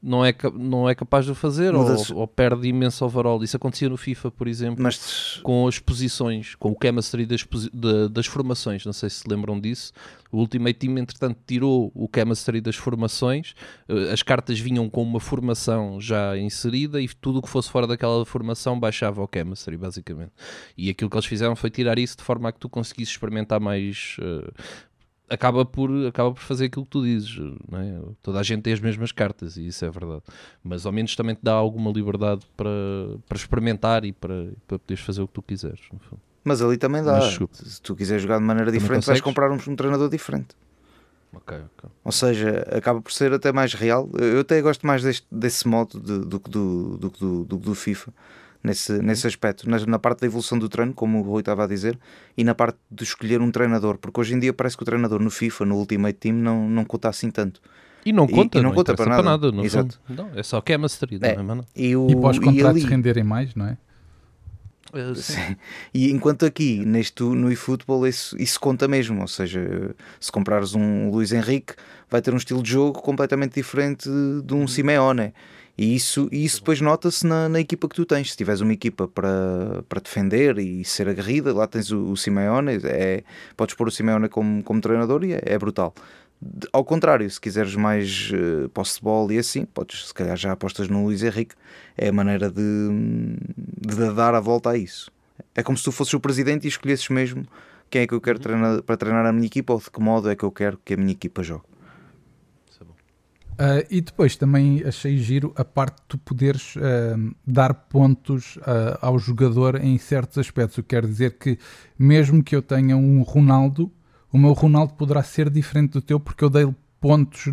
não 0.02 0.24
é, 0.24 0.34
não 0.54 0.90
é 0.90 0.96
capaz 0.96 1.26
de 1.26 1.32
o 1.32 1.36
fazer 1.36 1.76
ou, 1.76 1.86
ou, 2.16 2.28
perde 2.28 2.68
imenso 2.68 3.04
overall. 3.04 3.44
Isso 3.44 3.58
acontecia 3.58 3.90
no 3.90 3.98
FIFA, 3.98 4.32
por 4.32 4.48
exemplo, 4.48 4.84
Mas... 4.84 5.40
com 5.44 5.68
as 5.68 5.80
posições, 5.80 6.56
com 6.56 6.72
o 6.72 6.78
chemistry 6.82 7.26
das, 7.26 7.46
das 8.10 8.26
formações. 8.26 8.86
Não 8.86 8.94
sei 8.94 9.10
se 9.10 9.18
se 9.18 9.28
lembram 9.28 9.60
disso. 9.60 9.92
O 10.32 10.40
Ultimate 10.40 10.78
Team, 10.78 10.98
entretanto, 10.98 11.40
tirou 11.46 11.92
o 11.96 12.10
chemistry 12.14 12.62
das 12.62 12.76
formações. 12.76 13.56
Eh, 13.88 14.12
as 14.12 14.22
cartas 14.22 14.60
vinham 14.60 14.90
com 14.90 15.02
uma 15.02 15.20
formação 15.20 16.00
já 16.02 16.38
inserida 16.38 17.02
e 17.02 17.08
tudo 17.08 17.40
o 17.40 17.42
que 17.42 17.50
fosse 17.50 17.70
fora 17.70 17.88
daquela 17.88 18.26
formação 18.26 18.80
baixava 18.80 19.22
o 19.22 19.30
chemistry, 19.34 19.78
basicamente. 19.78 20.32
E 20.78 20.90
aquilo 20.90 21.10
que 21.10 21.16
eles 21.16 21.26
fizeram 21.26 21.56
foi 21.56 21.70
tirar 21.70 21.98
isso 21.98 22.18
de 22.18 22.24
forma 22.24 22.50
a 22.50 22.52
que 22.52 22.60
tu 22.60 22.70
conseguisses 22.70 23.14
experimentar 23.14 23.60
mais, 23.60 24.18
uh, 24.20 24.52
acaba 25.30 25.66
por, 25.66 25.90
acaba 26.08 26.32
por 26.32 26.42
fazer 26.42 26.66
aquilo 26.66 26.86
que 26.86 26.92
tu 26.92 27.04
dizes. 27.04 27.38
É? 27.74 28.02
Toda 28.22 28.40
a 28.40 28.44
gente 28.44 28.62
tem 28.62 28.74
as 28.74 28.80
mesmas 28.80 29.12
cartas 29.12 29.58
e 29.58 29.68
isso 29.68 29.84
é 29.84 29.90
verdade. 29.90 30.24
Mas 30.64 30.86
ao 30.86 30.92
menos 30.92 31.16
também 31.16 31.36
te 31.36 31.42
dá 31.44 31.54
alguma 31.54 31.92
liberdade 31.92 32.46
para, 32.56 32.70
para 33.28 33.38
experimentar 33.38 34.06
e 34.06 34.12
para, 34.12 34.52
para 34.68 34.80
poderes 34.80 35.04
fazer 35.04 35.22
o 35.22 35.28
que 35.28 35.34
tu 35.34 35.42
quiseres. 35.42 35.82
Mas 36.44 36.62
ali 36.62 36.78
também 36.78 37.04
dá. 37.04 37.20
Mas, 37.20 37.38
se 37.52 37.82
tu 37.82 37.96
quiseres 37.96 38.24
jogar 38.24 38.40
de 38.40 38.46
maneira 38.46 38.72
diferente, 38.72 39.06
vais 39.06 39.22
comprar 39.22 39.52
um, 39.52 39.56
um, 39.56 39.76
treinador 39.76 40.10
diferente. 40.10 40.56
Okay, 41.34 41.58
okay. 41.58 41.90
Ou 42.06 42.12
seja, 42.12 42.66
acaba 42.72 43.02
por 43.02 43.12
ser 43.12 43.34
até 43.34 43.52
mais 43.52 43.74
real. 43.74 44.10
Eu 44.18 44.40
até 44.40 44.62
gosto 44.62 44.88
mais 44.88 45.04
deste, 45.04 45.28
desse 45.30 45.68
modo 45.68 46.00
de, 46.00 46.20
do 46.20 46.40
que 46.40 46.50
do, 46.50 46.98
do, 46.98 47.10
do, 47.10 47.46
do, 47.46 47.58
do 47.58 47.76
FIFA 47.76 48.14
nesse, 48.64 48.94
nesse 49.02 49.28
aspecto, 49.28 49.70
na, 49.70 49.78
na, 49.86 50.00
parte 50.00 50.22
da 50.22 50.28
evolução 50.28 50.58
do 50.58 50.68
treino, 50.68 50.94
como 50.94 51.20
o 51.20 51.22
Rui 51.22 51.40
estava 51.40 51.64
a 51.64 51.68
dizer, 51.68 51.98
e 52.38 52.44
na 52.44 52.56
parte 52.56 52.78
de 52.90 53.04
escolher 53.04 53.42
um 53.42 53.52
treinador, 53.52 53.98
porque 53.98 54.20
hoje 54.20 54.34
em 54.34 54.40
dia 54.40 54.54
parece 54.54 54.76
que 54.76 54.84
o 54.84 54.86
treinador 54.86 55.22
no 55.22 55.30
FIFA, 55.30 55.66
no 55.66 55.76
Ultimate 55.76 56.18
Team, 56.18 56.36
não, 56.36 56.68
não 56.70 56.86
conta 56.86 57.10
assim 57.10 57.30
tanto. 57.32 57.62
E 58.06 58.14
não 58.14 58.28
conta, 58.28 58.58
e, 58.58 58.62
e 58.62 58.64
não, 58.64 58.70
não 58.70 58.76
conta 58.76 58.96
para 58.96 59.06
nada. 59.06 59.24
Para 59.24 59.52
nada 59.52 59.66
Exato. 59.66 60.00
Não, 60.08 60.30
é 60.34 60.44
só 60.44 60.62
que 60.62 60.72
é 60.72 60.76
é, 60.76 61.44
não 61.44 61.60
é, 61.60 61.64
E, 61.76 61.96
o, 61.96 62.08
e 62.10 62.16
para 62.16 62.30
os 62.30 62.40
contratos 62.40 62.84
ali... 62.84 62.86
renderem 62.86 63.24
mais, 63.24 63.54
não 63.56 63.68
é? 63.68 63.78
Uh, 64.94 65.14
sim. 65.16 65.58
E 65.94 66.12
enquanto 66.12 66.46
aqui 66.46 66.86
neste, 66.86 67.22
no 67.22 67.52
eFootball 67.52 68.08
isso, 68.08 68.42
isso 68.42 68.58
conta 68.58 68.88
mesmo, 68.88 69.20
ou 69.20 69.28
seja, 69.28 69.94
se 70.18 70.32
comprares 70.32 70.74
um 70.76 71.10
Luís 71.12 71.34
Henrique, 71.34 71.74
vai 72.10 72.22
ter 72.22 72.34
um 72.34 72.38
estilo 72.38 72.64
de 72.64 72.72
jogo 72.72 73.02
completamente 73.02 73.56
diferente 73.56 74.10
de 74.46 74.54
um 74.54 74.62
uhum. 74.62 74.68
Simeone. 74.68 75.34
E 75.78 75.96
isso, 75.96 76.28
e 76.32 76.44
isso 76.44 76.58
depois 76.58 76.82
nota-se 76.82 77.26
na, 77.26 77.48
na, 77.48 77.60
equipa 77.60 77.88
que 77.88 77.96
tu 77.96 78.06
tens. 78.06 78.32
Se 78.32 78.38
tiveres 78.38 78.62
uma 78.62 78.74
equipa 78.74 79.08
para, 79.08 79.84
para 79.88 80.02
defender 80.02 80.58
e 80.58 80.84
ser 80.84 81.08
aguerrida, 81.08 81.54
lá 81.54 81.68
tens 81.68 81.92
o, 81.92 82.12
o 82.12 82.18
Simeone, 82.18 82.80
é, 82.84 83.24
podes 83.56 83.76
pôr 83.76 83.88
o 83.88 83.92
Simeone 83.92 84.28
como, 84.28 84.64
como 84.64 84.82
treinador 84.82 85.24
e 85.24 85.34
é, 85.34 85.42
é 85.44 85.58
brutal. 85.58 85.94
Ao 86.74 86.84
contrário, 86.84 87.30
se 87.30 87.40
quiseres 87.40 87.76
mais 87.76 88.32
uh, 88.32 88.70
posse 88.70 88.96
de 88.96 89.02
bola 89.02 89.34
e 89.34 89.38
assim, 89.38 89.66
podes, 89.66 90.08
se 90.08 90.14
calhar 90.14 90.36
já 90.36 90.52
apostas 90.52 90.88
no 90.88 91.04
Luís 91.04 91.22
Henrique, 91.24 91.56
é 91.96 92.10
a 92.10 92.14
maneira 92.14 92.50
de, 92.50 92.90
de 93.80 94.14
dar 94.14 94.34
a 94.34 94.40
volta 94.40 94.72
a 94.72 94.78
isso. 94.78 95.12
É 95.54 95.62
como 95.62 95.78
se 95.78 95.84
tu 95.84 95.92
fosses 95.92 96.14
o 96.14 96.20
presidente 96.20 96.66
e 96.66 96.68
escolhesses 96.68 97.10
mesmo 97.10 97.46
quem 97.90 98.02
é 98.02 98.08
que 98.08 98.14
eu 98.14 98.22
quero 98.22 98.38
uhum. 98.38 98.44
treinar, 98.44 98.84
para 98.84 98.98
treinar 98.98 99.26
a 99.26 99.32
minha 99.32 99.48
equipa 99.48 99.74
ou 99.74 99.80
de 99.80 99.90
que 99.90 100.00
modo 100.00 100.30
é 100.30 100.36
que 100.36 100.44
eu 100.44 100.52
quero 100.52 100.80
que 100.84 100.94
a 100.94 100.98
minha 100.98 101.12
equipa 101.12 101.42
jogue. 101.44 101.64
Uh, 103.58 103.82
e 103.90 104.02
depois 104.02 104.36
também 104.36 104.84
achei 104.86 105.18
giro 105.18 105.52
a 105.56 105.66
parte 105.66 105.96
de 105.96 106.04
tu 106.10 106.18
poderes 106.20 106.76
uh, 106.76 107.36
dar 107.46 107.74
pontos 107.74 108.58
uh, 108.58 109.00
ao 109.02 109.18
jogador 109.18 109.84
em 109.84 109.98
certos 109.98 110.38
aspectos. 110.38 110.78
O 110.78 110.84
que 110.84 110.90
quer 110.90 111.06
dizer 111.06 111.38
que, 111.40 111.58
mesmo 111.98 112.44
que 112.44 112.56
eu 112.56 112.62
tenha 112.62 112.96
um 112.96 113.24
Ronaldo, 113.24 113.92
o 114.32 114.38
meu 114.38 114.54
Ronaldo 114.54 114.94
poderá 114.94 115.24
ser 115.24 115.50
diferente 115.50 115.94
do 115.94 116.02
teu 116.02 116.20
porque 116.20 116.44
eu 116.44 116.52
dei 116.52 116.68
pontos 117.00 117.48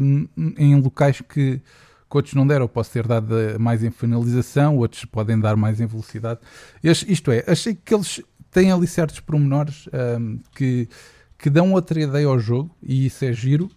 em 0.59 0.79
locais 0.79 1.23
que, 1.23 1.59
que 1.59 2.17
outros 2.17 2.35
não 2.35 2.47
deram. 2.47 2.64
Eu 2.64 2.69
posso 2.69 2.90
ter 2.90 3.07
dado 3.07 3.35
mais 3.59 3.83
em 3.83 3.90
finalização, 3.90 4.77
outros 4.77 5.07
podem 5.07 5.40
dar 5.40 5.57
mais 5.57 5.81
em 5.81 5.87
velocidade. 5.87 6.40
Isto 6.83 7.31
é, 7.31 7.45
achei 7.47 7.75
que 7.75 7.95
eles 7.95 8.21
têm 8.51 8.71
ali 8.71 8.87
certos 8.87 9.21
pormenores 9.21 9.88
que 10.55 10.88
que 11.37 11.51
dão 11.51 11.73
outra 11.73 12.01
ideia 12.01 12.27
ao 12.27 12.38
jogo 12.38 12.75
e 12.83 13.05
isso 13.05 13.23
é 13.23 13.33
giro. 13.33 13.71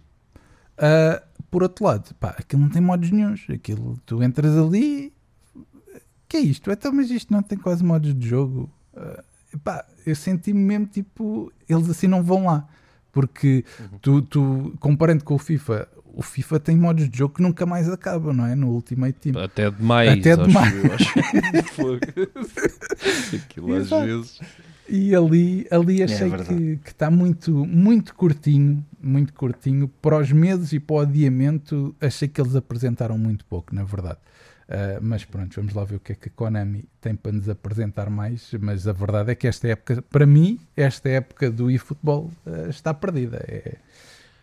Ah, 0.78 1.22
por 1.50 1.62
outro 1.62 1.84
lado, 1.84 2.14
pá, 2.14 2.34
aquilo 2.38 2.62
não 2.62 2.68
tem 2.68 2.82
modos 2.82 3.10
nenhuns. 3.10 3.46
Aquilo, 3.48 3.98
tu 4.04 4.22
entras 4.22 4.56
ali, 4.56 5.12
que 6.28 6.36
é 6.36 6.40
isto? 6.40 6.70
Então, 6.70 6.92
mas 6.92 7.10
isto 7.10 7.32
não 7.32 7.42
tem 7.42 7.58
quase 7.58 7.82
modos 7.82 8.14
de 8.14 8.28
jogo. 8.28 8.70
Ah, 8.94 9.24
pá, 9.64 9.84
eu 10.06 10.14
senti-me 10.14 10.60
mesmo 10.60 10.86
tipo, 10.86 11.52
eles 11.68 11.88
assim 11.88 12.06
não 12.06 12.22
vão 12.22 12.46
lá. 12.46 12.68
Porque 13.10 13.64
tu, 14.02 14.20
tu, 14.20 14.74
comparando 14.78 15.24
com 15.24 15.34
o 15.34 15.38
FIFA, 15.38 15.88
o 16.04 16.22
FIFA 16.22 16.60
tem 16.60 16.76
modos 16.76 17.08
de 17.08 17.18
jogo 17.18 17.34
que 17.34 17.42
nunca 17.42 17.64
mais 17.64 17.88
acabam, 17.88 18.34
não 18.34 18.46
é? 18.46 18.54
No 18.54 18.68
Ultimate 18.68 19.18
Team. 19.18 19.42
Até 19.42 19.70
demais. 19.70 20.20
Até 20.20 20.32
acho 20.32 20.46
demais. 20.46 20.84
eu, 20.84 20.92
acho. 20.92 21.14
Fogo. 21.74 22.00
Aquilo 23.34 23.74
às 23.74 23.88
vezes. 23.88 24.40
E 24.88 25.14
ali, 25.14 25.66
ali 25.70 26.02
achei 26.02 26.30
verdade. 26.30 26.80
que 26.82 26.90
está 26.90 27.10
muito, 27.10 27.52
muito 27.66 28.14
curtinho, 28.14 28.84
muito 29.00 29.34
curtinho. 29.34 29.88
Para 30.00 30.18
os 30.18 30.32
meses 30.32 30.72
e 30.72 30.80
para 30.80 30.96
o 30.96 31.00
adiamento, 31.00 31.94
achei 32.00 32.26
que 32.26 32.40
eles 32.40 32.56
apresentaram 32.56 33.18
muito 33.18 33.44
pouco, 33.44 33.74
na 33.74 33.84
verdade. 33.84 34.18
Ah, 34.68 34.98
mas 35.00 35.24
pronto, 35.24 35.56
vamos 35.56 35.72
lá 35.72 35.84
ver 35.84 35.96
o 35.96 36.00
que 36.00 36.12
é 36.12 36.14
que 36.14 36.28
a 36.28 36.32
Konami 36.32 36.84
tem 37.00 37.14
para 37.14 37.32
nos 37.32 37.48
apresentar 37.48 38.10
mais. 38.10 38.50
Mas 38.60 38.86
a 38.86 38.92
verdade 38.92 39.32
é 39.32 39.34
que 39.34 39.46
esta 39.46 39.68
época, 39.68 40.02
para 40.02 40.26
mim, 40.26 40.60
esta 40.76 41.08
época 41.08 41.50
do 41.50 41.70
eFootball 41.70 42.30
ah, 42.46 42.68
está 42.68 42.92
perdida. 42.92 43.44
É, 43.48 43.76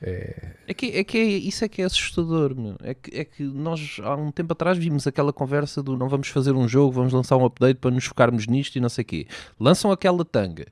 é- 0.02 0.56
É 0.68 0.74
que, 0.74 0.88
é 0.88 1.04
que 1.04 1.18
isso 1.20 1.64
é 1.64 1.68
que 1.68 1.82
é 1.82 1.86
assustador, 1.86 2.56
meu. 2.56 2.76
É 2.82 2.94
que, 2.94 3.16
é 3.18 3.24
que 3.26 3.44
nós 3.44 3.98
há 4.04 4.16
um 4.16 4.32
tempo 4.32 4.54
atrás 4.54 4.78
vimos 4.78 5.06
aquela 5.08 5.32
conversa 5.32 5.82
do 5.84 5.96
não 5.98 6.10
vamos 6.10 6.28
fazer 6.30 6.52
um 6.54 6.68
jogo, 6.68 6.92
vamos 6.92 7.14
lançar 7.14 7.38
um 7.38 7.46
update 7.46 7.80
para 7.80 7.92
nos 7.92 8.06
focarmos 8.06 8.48
nisto 8.48 8.76
e 8.76 8.82
não 8.82 8.90
sei 8.90 9.04
o 9.04 9.06
quê. 9.06 9.28
Lançam 9.60 9.92
aquela 9.92 10.24
tanga. 10.26 10.66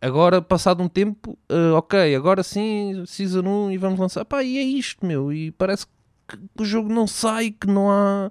Agora, 0.00 0.40
passado 0.40 0.82
um 0.82 0.88
tempo, 0.88 1.36
ah, 1.48 1.74
ok, 1.76 2.14
agora 2.14 2.42
sim, 2.42 3.04
Season 3.06 3.42
1 3.42 3.72
e 3.72 3.76
vamos 3.76 4.00
lançar. 4.00 4.24
Pá, 4.24 4.42
e 4.42 4.56
é 4.56 4.62
isto, 4.62 5.04
meu. 5.04 5.30
E 5.32 5.50
parece 5.50 5.86
que 6.26 6.38
o 6.58 6.64
jogo 6.64 6.88
não 6.88 7.06
sai, 7.06 7.50
que 7.50 7.66
não 7.66 7.90
há, 7.90 8.30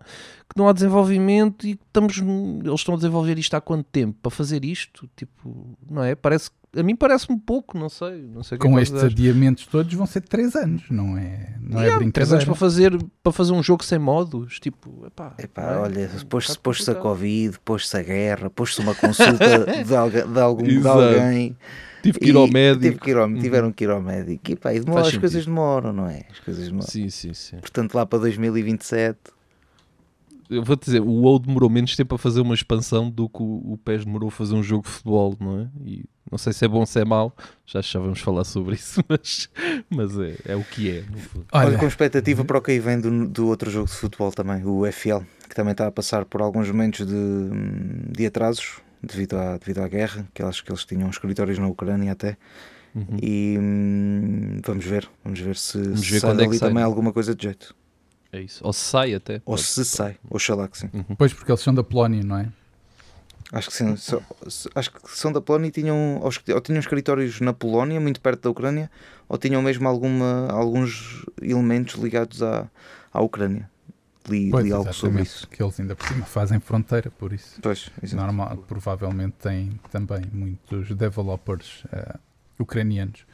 que 0.50 0.58
não 0.58 0.68
há 0.68 0.74
desenvolvimento 0.74 1.68
e 1.68 1.76
que 1.76 1.84
estamos. 1.86 2.18
Eles 2.18 2.80
estão 2.80 2.96
a 2.96 2.98
desenvolver 2.98 3.38
isto 3.38 3.54
há 3.56 3.62
quanto 3.62 3.84
tempo? 3.92 4.18
Para 4.22 4.32
fazer 4.32 4.66
isto? 4.66 5.08
Tipo, 5.16 5.78
não 5.88 6.02
é? 6.04 6.16
Parece 6.16 6.50
a 6.76 6.84
mim 6.84 6.96
parece-me 6.96 7.40
pouco, 7.40 7.78
não 7.78 7.90
sei. 7.90 8.22
Não 8.22 8.44
sei 8.44 8.58
é 8.58 8.60
com 8.60 8.80
estes 8.80 9.04
adiamentos 9.04 9.66
todos, 9.66 9.94
vão 9.94 10.06
ser 10.06 10.22
3 10.22 10.56
anos, 10.56 10.84
não 10.90 11.18
é, 11.18 11.56
não 11.62 11.80
é 11.82 11.86
Yeah, 11.88 12.12
três 12.12 12.32
anos 12.32 12.44
brincadeira. 12.44 12.46
para 12.46 12.56
fazer, 12.56 12.98
para 13.24 13.32
fazer 13.32 13.54
um 13.54 13.64
jogo 13.64 13.84
sem 13.84 13.98
modos, 14.00 14.60
tipo, 14.60 15.06
epá, 15.08 15.34
Epá, 15.38 15.62
é? 15.74 15.78
olha, 15.78 16.10
pôs-se 16.30 16.50
bocado 16.52 16.60
pôs 16.62 16.90
a. 16.90 16.96
Covid, 16.96 17.60
pôs-se 17.66 17.98
a 17.98 18.04
guerra, 18.04 18.50
pôs-se 18.50 18.80
uma 18.82 18.94
consulta 18.96 19.66
de, 19.86 19.96
alga- 19.96 20.26
de 20.28 20.40
algum, 20.40 20.64
de 20.64 20.88
alguém. 20.88 21.58
Tive 22.02 22.18
que 22.20 22.30
ir 22.30 22.36
ao 22.38 22.48
médico. 22.48 22.82
tive 22.84 23.00
que 23.00 23.10
ir 23.12 23.18
ao- 23.18 23.28
Uhum. 23.28 23.40
Tiveram 23.40 23.72
que 23.74 23.84
ir 23.84 23.90
ao 23.90 24.02
médico. 24.02 24.52
E, 24.52 24.56
pá, 24.56 24.74
e 24.74 24.80
demora, 24.80 25.06
as 25.08 25.18
coisas 25.18 25.46
demoram, 25.46 25.92
não 25.92 26.08
é? 26.08 26.22
As 26.32 26.40
coisas 26.40 26.66
demoram. 26.68 26.88
Sim, 26.88 27.10
sim, 27.10 27.34
sim. 27.34 27.58
Portanto, 27.58 27.94
lá 27.96 28.06
para 28.06 28.20
2027, 28.20 29.18
Eu 30.50 30.64
vou 30.64 30.76
te 30.76 30.86
dizer, 30.86 31.02
o 31.02 31.10
WoW 31.10 31.40
demorou 31.40 31.70
menos 31.70 31.96
tempo 31.96 32.16
a 32.16 32.18
fazer 32.18 32.42
uma 32.42 32.56
expansão 32.56 33.10
do 33.10 33.30
que 33.30 33.42
o, 33.42 33.74
o 33.74 33.78
PES 33.78 34.06
demorou 34.06 34.30
a 34.30 34.32
fazer 34.32 34.56
um 34.56 34.64
jogo 34.64 34.84
de 34.84 34.90
futebol, 34.90 35.36
não 35.40 35.60
é? 35.60 35.70
E 35.86 36.06
não 36.32 36.38
sei 36.38 36.54
se 36.54 36.66
é 36.66 36.68
bom 36.68 36.80
ou 36.80 36.86
se 36.86 37.00
é 37.00 37.06
mau, 37.06 37.36
já, 37.66 37.82
já 37.82 38.00
vamos 38.00 38.20
falar 38.20 38.44
sobre 38.44 38.76
isso, 38.76 39.04
mas, 39.10 39.50
mas 39.90 40.18
é, 40.20 40.36
é 40.46 40.56
o 40.56 40.64
que 40.64 40.90
é, 40.90 41.04
olha, 41.52 41.68
Olha, 41.68 41.78
com 41.78 41.88
expectativa 41.88 42.44
para 42.46 42.58
o 42.58 42.62
que 42.62 42.72
aí 42.72 42.80
vem 42.80 43.00
do, 43.00 43.28
do 43.28 43.48
outro 43.48 43.70
jogo 43.70 43.88
de 43.88 43.94
futebol 43.94 44.32
também, 44.32 44.64
o 44.66 44.86
FL, 44.92 45.20
que 45.48 45.56
também 45.56 45.72
está 45.72 45.88
a 45.88 45.92
passar 45.92 46.26
por 46.26 46.42
alguns 46.42 46.68
momentos 46.70 47.06
de, 47.06 47.50
de 48.12 48.26
atrasos 48.26 48.82
devido 49.02 49.38
à, 49.38 49.58
devido 49.58 49.80
à 49.80 49.88
guerra, 49.88 50.28
que 50.34 50.44
acho 50.44 50.64
que 50.64 50.72
eles 50.72 50.86
tinham 50.86 51.10
escritórios 51.10 51.58
na 51.58 51.68
Ucrânia 51.68 52.12
até. 52.12 52.38
Uhum. 52.94 53.18
E 53.22 53.58
hum, 53.60 54.62
vamos 54.66 54.86
ver, 54.86 55.08
vamos 55.24 55.40
ver 55.40 55.56
se, 55.56 55.82
Vamos 55.82 56.02
se 56.02 56.12
ver 56.12 56.20
sai 56.20 56.30
quando 56.32 56.42
é 56.42 56.58
sai, 56.58 56.70
também 56.70 56.84
alguma 56.84 57.14
coisa 57.14 57.36
de 57.36 57.44
jeito. 57.44 57.76
É 58.32 58.42
isso. 58.42 58.62
Ou 58.64 58.72
se 58.74 58.82
sai 58.82 59.14
até. 59.14 59.36
Ou 59.46 59.56
Pode- 59.56 59.64
se 59.64 59.84
sai, 59.86 60.18
oxalá 60.30 60.68
que 60.68 60.78
sim. 60.78 60.90
pois 61.18 61.34
porque 61.34 61.52
eles 61.52 61.62
são 61.62 61.74
da 61.74 61.84
Polónia, 61.84 62.24
não 62.24 62.38
é? 62.38 62.50
Acho 63.52 63.70
que 63.72 63.76
sim. 63.78 63.96
se- 63.98 64.70
acho 64.76 64.92
que 64.92 65.00
são 65.18 65.32
da 65.32 65.42
Polónia 65.42 65.70
e 65.70 65.72
tinham, 65.72 66.20
ou, 66.22 66.62
tinham 66.62 66.80
escritórios 66.80 67.42
na 67.42 67.52
Polónia, 67.52 68.00
muito 68.00 68.22
perto 68.22 68.44
da 68.44 68.50
Ucrânia, 68.52 68.92
ou 69.28 69.38
tinham 69.40 69.60
mesmo 69.64 69.88
alguma, 69.88 70.48
alguns 70.52 71.26
elementos 71.42 71.96
ligados 71.96 72.44
à, 72.44 72.70
à 73.12 73.20
Ucrânia. 73.22 73.68
Li, 74.28 74.52
Pois, 74.52 74.64
li 74.64 74.72
algo 74.72 74.94
sobre 74.94 75.24
isso. 75.24 75.48
que 75.48 75.64
eles 75.64 75.80
ainda 75.80 75.96
por 75.96 76.08
cima 76.08 76.24
fazem 76.26 76.60
fronteira, 76.60 77.10
por 77.10 77.34
isso. 77.34 77.60
Pois. 77.60 77.90
Normal, 78.14 78.58
provavelmente 78.68 79.34
tem 79.42 79.80
também 79.92 80.22
muitos 80.32 80.96
developers 80.96 81.84
eh, 81.92 82.16
ucranianos. 82.60 83.26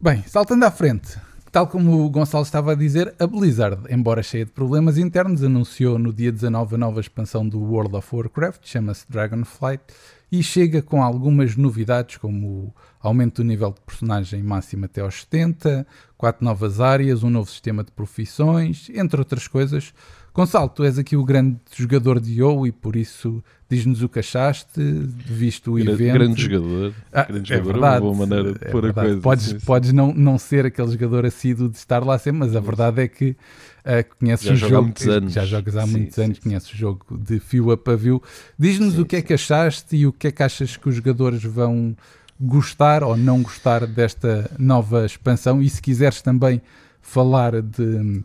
Bem, 0.00 0.22
saltando 0.26 0.64
à 0.64 0.70
frente, 0.70 1.18
tal 1.56 1.66
como 1.66 2.04
o 2.04 2.10
Gonçalo 2.10 2.44
estava 2.44 2.72
a 2.72 2.74
dizer, 2.74 3.14
a 3.18 3.26
Blizzard, 3.26 3.80
embora 3.88 4.22
cheia 4.22 4.44
de 4.44 4.50
problemas 4.50 4.98
internos, 4.98 5.42
anunciou 5.42 5.98
no 5.98 6.12
dia 6.12 6.30
19 6.30 6.74
a 6.74 6.78
nova 6.78 7.00
expansão 7.00 7.48
do 7.48 7.58
World 7.58 7.96
of 7.96 8.14
Warcraft, 8.14 8.60
chama-se 8.62 9.06
Dragonflight, 9.08 9.82
e 10.30 10.42
chega 10.42 10.82
com 10.82 11.02
algumas 11.02 11.56
novidades, 11.56 12.18
como 12.18 12.46
o 12.46 12.74
aumento 13.00 13.36
do 13.36 13.48
nível 13.48 13.70
de 13.70 13.80
personagem 13.80 14.42
máximo 14.42 14.84
até 14.84 15.00
aos 15.00 15.22
70, 15.22 15.86
quatro 16.18 16.44
novas 16.44 16.78
áreas, 16.78 17.22
um 17.22 17.30
novo 17.30 17.48
sistema 17.48 17.82
de 17.82 17.90
profissões, 17.90 18.90
entre 18.90 19.18
outras 19.18 19.48
coisas. 19.48 19.94
Gonçalo, 20.36 20.68
tu 20.68 20.84
és 20.84 20.98
aqui 20.98 21.16
o 21.16 21.24
grande 21.24 21.56
jogador 21.74 22.20
de 22.20 22.42
WoW 22.42 22.66
e 22.66 22.70
por 22.72 22.94
isso 22.94 23.42
diz-nos 23.70 24.02
o 24.02 24.08
que 24.08 24.18
achaste, 24.18 24.78
visto 24.78 25.70
o 25.72 25.74
Grande, 25.76 25.90
evento. 25.92 26.12
grande 26.12 26.42
jogador. 26.42 26.92
Ah, 27.10 27.22
grande 27.24 27.52
é 27.54 27.56
jogador, 27.56 27.72
verdade, 27.72 28.02
uma 28.04 28.12
boa 28.14 28.26
maneira 28.26 28.52
de 28.52 28.58
é 28.66 28.70
pôr 28.70 28.86
a 28.86 28.92
coisa. 28.92 29.20
Podes, 29.22 29.44
sim, 29.46 29.58
sim. 29.58 29.64
podes 29.64 29.92
não, 29.94 30.12
não 30.12 30.36
ser 30.38 30.66
aquele 30.66 30.90
jogador 30.92 31.24
assíduo 31.24 31.70
de 31.70 31.78
estar 31.78 32.04
lá 32.04 32.18
sempre, 32.18 32.40
mas 32.40 32.54
a 32.54 32.60
verdade 32.60 33.00
é 33.00 33.08
que 33.08 33.34
ah, 33.82 34.04
conheces 34.04 34.50
o 34.50 34.56
jogo 34.56 34.92
há 35.08 35.10
anos. 35.12 35.32
já 35.32 35.44
jogas 35.46 35.74
há 35.74 35.86
Sim, 35.86 35.92
muitos 35.92 36.14
sim, 36.16 36.22
anos, 36.24 36.36
sim. 36.36 36.42
conheces 36.42 36.70
o 36.70 36.76
jogo 36.76 37.18
de 37.18 37.40
fio 37.40 37.70
a 37.70 37.76
pavio. 37.78 38.22
Diz-nos 38.58 38.98
o 38.98 39.06
que 39.06 39.16
é 39.16 39.22
que 39.22 39.32
achaste 39.32 39.96
e 39.96 40.06
o 40.06 40.12
que 40.12 40.26
é 40.26 40.30
que 40.30 40.42
achas 40.42 40.76
que 40.76 40.86
os 40.86 40.96
jogadores 40.96 41.42
vão 41.42 41.96
gostar 42.38 43.02
ou 43.02 43.16
não 43.16 43.40
gostar 43.40 43.86
desta 43.86 44.50
nova 44.58 45.06
expansão 45.06 45.62
e 45.62 45.70
se 45.70 45.80
quiseres 45.80 46.20
também 46.20 46.60
falar 47.00 47.62
de, 47.62 48.22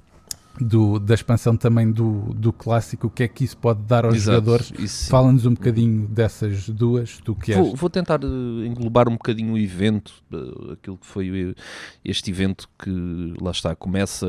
do- 0.60 1.00
da 1.00 1.14
expansão 1.14 1.56
também 1.56 1.92
do, 1.92 2.34
do 2.34 2.52
clássico, 2.52 3.08
o 3.08 3.10
que 3.10 3.24
é 3.24 3.28
que 3.28 3.44
isso 3.44 3.58
pode 3.58 3.82
dar 3.84 4.06
aos 4.06 4.16
Exato, 4.16 4.36
jogadores, 4.46 5.08
fala-nos 5.10 5.46
um 5.46 5.54
bocadinho 5.54 6.08
dessas 6.08 6.68
duas, 6.70 7.18
tu 7.24 7.36
que 7.36 7.54
Vou, 7.54 7.76
vou 7.76 7.90
tentar 7.90 8.20
eh, 8.24 8.66
englobar 8.68 9.08
um 9.10 9.14
bocadinho 9.14 9.54
o 9.54 9.58
evento, 9.58 10.14
eh, 10.32 10.74
aquilo 10.74 10.98
que 10.98 11.06
foi 11.06 11.52
eh, 11.52 11.62
este 12.04 12.30
evento 12.32 12.68
que 12.78 13.34
lá 13.42 13.52
está, 13.52 13.76
começa, 13.76 14.28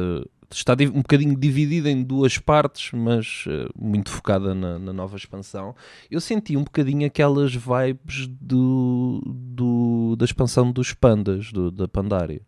está 0.51 0.75
um 0.95 1.01
bocadinho 1.03 1.35
dividido 1.37 1.89
em 1.89 2.03
duas 2.03 2.37
partes, 2.39 2.91
mas 2.93 3.45
eh, 3.49 3.67
muito 3.79 4.11
focada 4.11 4.55
na, 4.55 4.79
na 4.79 4.93
nova 4.93 5.17
expansão. 5.17 5.75
Eu 6.11 6.21
senti 6.21 6.57
um 6.57 6.65
bocadinho 6.65 7.07
aquelas 7.07 7.55
vibes 7.55 8.27
do, 8.41 9.23
do- 9.27 10.15
da 10.17 10.25
expansão 10.25 10.71
dos 10.71 10.93
pandas, 10.93 11.51
do- 11.53 11.71
da 11.71 11.89
Pandaria. 11.89 12.43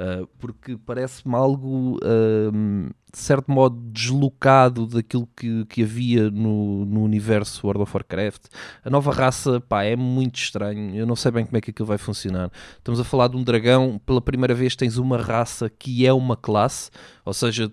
Uh, 0.00 0.26
porque 0.38 0.78
parece-me 0.78 1.34
algo 1.34 1.98
um, 2.02 2.88
de 3.12 3.18
certo 3.18 3.52
modo 3.52 3.78
deslocado 3.92 4.86
daquilo 4.86 5.28
que, 5.36 5.66
que 5.66 5.82
havia 5.82 6.30
no, 6.30 6.86
no 6.86 7.02
universo 7.02 7.66
World 7.66 7.82
of 7.82 7.94
Warcraft. 7.94 8.46
A 8.82 8.88
nova 8.88 9.12
raça 9.12 9.60
pá, 9.60 9.82
é 9.82 9.96
muito 9.96 10.36
estranho, 10.36 10.96
eu 10.96 11.04
não 11.04 11.14
sei 11.14 11.30
bem 11.30 11.44
como 11.44 11.58
é 11.58 11.60
que 11.60 11.70
aquilo 11.70 11.86
vai 11.86 11.98
funcionar. 11.98 12.50
Estamos 12.78 12.98
a 12.98 13.04
falar 13.04 13.28
de 13.28 13.36
um 13.36 13.44
dragão, 13.44 14.00
pela 14.06 14.22
primeira 14.22 14.54
vez 14.54 14.74
tens 14.74 14.96
uma 14.96 15.18
raça 15.18 15.68
que 15.68 16.06
é 16.06 16.12
uma 16.14 16.34
classe, 16.34 16.90
ou 17.22 17.34
seja, 17.34 17.70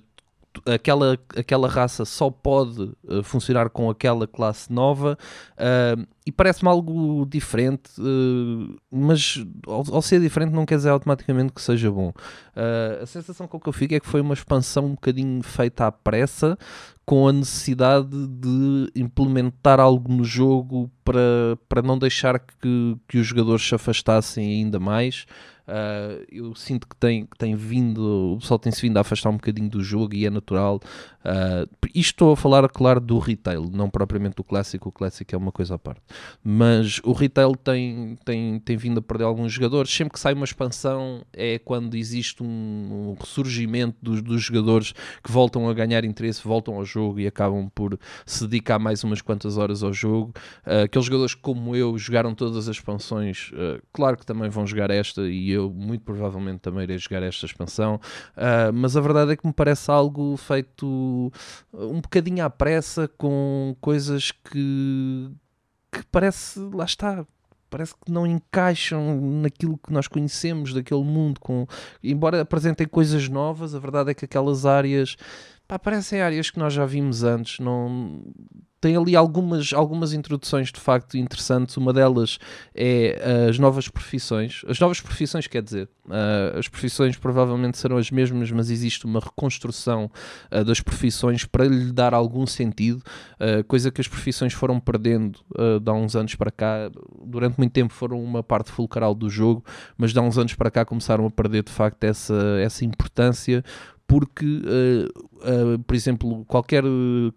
aquela, 0.66 1.18
aquela 1.36 1.68
raça 1.68 2.06
só 2.06 2.30
pode 2.30 2.82
uh, 3.04 3.24
funcionar 3.24 3.70
com 3.70 3.90
aquela 3.90 4.28
classe 4.28 4.72
nova 4.72 5.18
uh, 5.54 6.08
e 6.26 6.32
parece-me 6.32 6.70
algo 6.70 7.26
diferente, 7.26 7.90
uh, 8.00 8.76
mas 8.92 9.44
ao, 9.66 9.96
ao 9.96 10.02
ser 10.02 10.20
diferente 10.20 10.52
não 10.52 10.66
quer 10.66 10.76
dizer 10.76 10.90
automaticamente 10.90 11.54
que 11.54 11.62
seja 11.62 11.92
bom. 11.92 12.12
A 13.02 13.06
sensação 13.06 13.48
com 13.48 13.60
que 13.60 13.70
eu 13.70 13.74
fico 13.74 13.94
é 13.94 14.00
que 14.00 14.08
foi 14.08 14.20
uma 14.20 14.34
expansão 14.34 14.88
um 14.88 14.92
bocadinho 14.92 15.44
feita 15.44 15.86
à 15.86 15.92
pressa, 15.92 16.58
com 17.06 17.28
a 17.28 17.32
necessidade 17.32 18.10
de 18.10 18.92
implementar 18.96 19.80
algo 19.80 20.12
no 20.12 20.26
jogo 20.26 20.92
para, 21.06 21.58
para 21.70 21.82
não 21.82 21.98
deixar 21.98 22.40
que, 22.40 22.98
que 23.08 23.20
os 23.20 23.28
jogadores 23.28 23.66
se 23.66 23.76
afastassem 23.76 24.46
ainda 24.46 24.80
mais. 24.80 25.26
Uh, 25.68 26.24
eu 26.32 26.56
sinto 26.56 26.88
que 26.88 26.96
tem, 26.96 27.26
que 27.26 27.38
tem 27.38 27.54
vindo, 27.54 28.36
o 28.36 28.38
pessoal 28.40 28.58
tem-se 28.58 28.82
vindo 28.82 28.96
a 28.98 29.02
afastar 29.02 29.30
um 29.30 29.34
bocadinho 29.34 29.70
do 29.70 29.84
jogo 29.84 30.16
e 30.16 30.26
é 30.26 30.30
natural. 30.30 30.80
Uh, 31.26 31.68
isto 31.94 32.18
estou 32.18 32.32
a 32.32 32.38
falar, 32.38 32.68
claro, 32.70 33.02
do 33.02 33.20
retail, 33.20 33.70
não 33.74 33.90
propriamente 33.90 34.38
do 34.38 34.46
clássico. 34.46 34.88
O 34.88 34.92
clássico 34.94 35.36
é 35.36 35.38
uma 35.38 35.52
coisa 35.52 35.76
à 35.76 35.78
parte. 35.78 36.02
mas 36.42 37.02
o 37.04 37.12
retail 37.12 37.54
tem, 37.56 38.18
tem, 38.24 38.60
tem 38.60 38.78
vindo 38.78 39.00
a 39.00 39.02
perder 39.02 39.26
alguns 39.26 39.52
jogadores. 39.52 39.92
Sempre 39.92 40.14
que 40.14 40.20
sai 40.22 40.34
uma 40.34 40.46
expansão 40.46 41.22
é 41.34 41.60
quando 41.60 41.96
existe 41.96 42.42
um, 42.42 42.48
um 42.48 43.16
ressurgimento 43.20 43.98
dos, 44.02 44.22
dos 44.22 44.42
jogadores 44.42 44.94
que 45.22 45.30
voltam 45.30 45.68
a 45.68 45.74
ganhar 45.74 46.06
interesse, 46.06 46.42
voltam 46.48 46.76
ao 46.76 46.86
jogo 46.86 47.20
e 47.20 47.28
acabam 47.28 47.70
por 47.76 48.00
se 48.26 48.48
dedicar 48.48 48.80
mais 48.80 49.04
umas 49.04 49.22
quantas 49.22 49.58
horas 49.58 49.84
ao 49.84 49.92
jogo. 49.92 50.32
Uh, 50.66 50.84
aqueles 50.86 51.06
jogadores 51.06 51.36
como 51.36 51.76
eu 51.76 51.98
jogaram 51.98 52.34
todas 52.34 52.56
as 52.56 52.68
expansões, 52.68 53.52
uh, 53.52 53.82
claro 53.92 54.16
que 54.16 54.26
também 54.26 54.50
vão 54.50 54.66
jogar 54.66 54.90
esta 54.92 55.28
e 55.28 55.57
eu 55.58 55.70
muito 55.70 56.04
provavelmente 56.04 56.60
também 56.60 56.84
irei 56.84 56.98
jogar 56.98 57.24
esta 57.24 57.46
expansão, 57.46 57.96
uh, 58.36 58.74
mas 58.74 58.96
a 58.96 59.02
verdade 59.02 59.32
é 59.32 59.36
que 59.36 59.46
me 59.46 59.54
parece 59.54 59.90
algo 59.92 60.38
feito 60.38 61.32
um 61.74 62.02
bocadinho 62.02 62.44
à 62.44 62.50
pressa 62.50 63.08
com 63.18 63.76
coisas 63.82 64.32
que, 64.32 65.32
que 65.92 66.04
parece, 66.12 66.60
lá 66.74 66.86
está, 66.86 67.26
parece 67.70 67.94
que 67.94 68.12
não 68.12 68.26
encaixam 68.26 69.20
naquilo 69.42 69.78
que 69.78 69.92
nós 69.92 70.08
conhecemos 70.08 70.74
daquele 70.74 71.04
mundo. 71.04 71.40
Com, 71.40 71.68
embora 72.04 72.42
apresentem 72.42 72.88
coisas 72.88 73.28
novas, 73.28 73.76
a 73.76 73.80
verdade 73.80 74.12
é 74.12 74.14
que 74.14 74.26
aquelas 74.26 74.66
áreas 74.66 75.16
pá, 75.68 75.78
parecem 75.78 76.22
áreas 76.22 76.50
que 76.50 76.60
nós 76.60 76.74
já 76.74 76.86
vimos 76.86 77.24
antes. 77.24 77.60
Não, 77.60 78.24
tem 78.80 78.96
ali 78.96 79.16
algumas, 79.16 79.74
algumas 79.74 80.14
introduções 80.14 80.72
de 80.72 80.80
facto 80.80 81.18
interessantes. 81.18 81.78
Uma 81.78 81.92
delas 81.92 82.38
é 82.76 83.48
as 83.50 83.58
novas 83.58 83.88
profissões. 83.88 84.62
As 84.68 84.80
novas 84.80 85.02
profissões, 85.02 85.48
quer 85.48 85.64
dizer, 85.64 85.90
uh, 86.06 86.58
as 86.58 86.68
profissões 86.68 87.18
provavelmente 87.18 87.78
serão 87.78 87.98
as 87.98 88.12
mesmas, 88.12 88.52
mas 88.52 88.70
existe 88.70 89.06
uma 89.06 89.20
reconstrução 89.20 90.12
uh, 90.52 90.64
das 90.64 90.80
profissões 90.80 91.44
para 91.44 91.66
lhe 91.66 91.92
dar 91.92 92.14
algum 92.14 92.46
sentido, 92.46 93.02
uh, 93.40 93.64
coisa 93.64 93.90
que 93.90 94.00
as 94.00 94.08
profissões 94.08 94.54
foram 94.54 94.80
perdendo 94.80 95.40
de 95.82 95.90
há 95.90 95.94
uns 95.94 96.16
anos 96.16 96.36
para 96.36 96.52
cá. 96.52 96.90
Durante 97.26 97.58
muito 97.58 97.72
tempo 97.72 97.94
foram 97.94 98.24
uma 98.24 98.44
parte 98.44 98.72
fulcral 98.72 99.16
do 99.16 99.30
jogo, 99.30 99.64
mas 99.98 100.14
de 100.14 100.20
há 100.20 100.22
uns 100.22 100.38
anos 100.38 100.54
para 100.54 100.70
cá 100.70 100.86
começaram 100.86 101.26
a 101.26 101.32
perder 101.32 101.64
de 101.64 101.72
facto 101.72 102.04
essa, 102.04 102.36
essa 102.62 102.86
importância 102.86 103.64
porque, 104.08 104.46
uh, 104.46 105.76
uh, 105.76 105.80
por 105.80 105.94
exemplo, 105.94 106.46
qualquer 106.46 106.84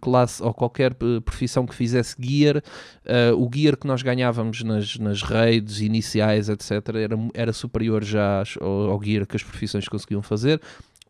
classe 0.01 0.41
ou 0.41 0.55
qualquer 0.55 0.93
eh, 0.93 1.21
profissão 1.21 1.66
que 1.66 1.75
fizesse 1.75 2.14
gear, 2.18 2.59
uh, 2.59 3.37
o 3.37 3.51
gear 3.53 3.77
que 3.77 3.89
nós 3.89 4.03
ganhávamos 4.03 4.62
nas, 4.62 4.97
nas 4.97 5.21
raids 5.21 5.81
iniciais, 5.81 6.49
etc., 6.49 6.71
era, 6.95 7.16
era 7.35 7.53
superior 7.53 8.05
já 8.05 8.45
ao, 8.61 8.91
ao 8.91 9.03
gear 9.03 9.27
que 9.27 9.35
as 9.35 9.43
profissões 9.43 9.89
conseguiam 9.89 10.23
fazer 10.23 10.61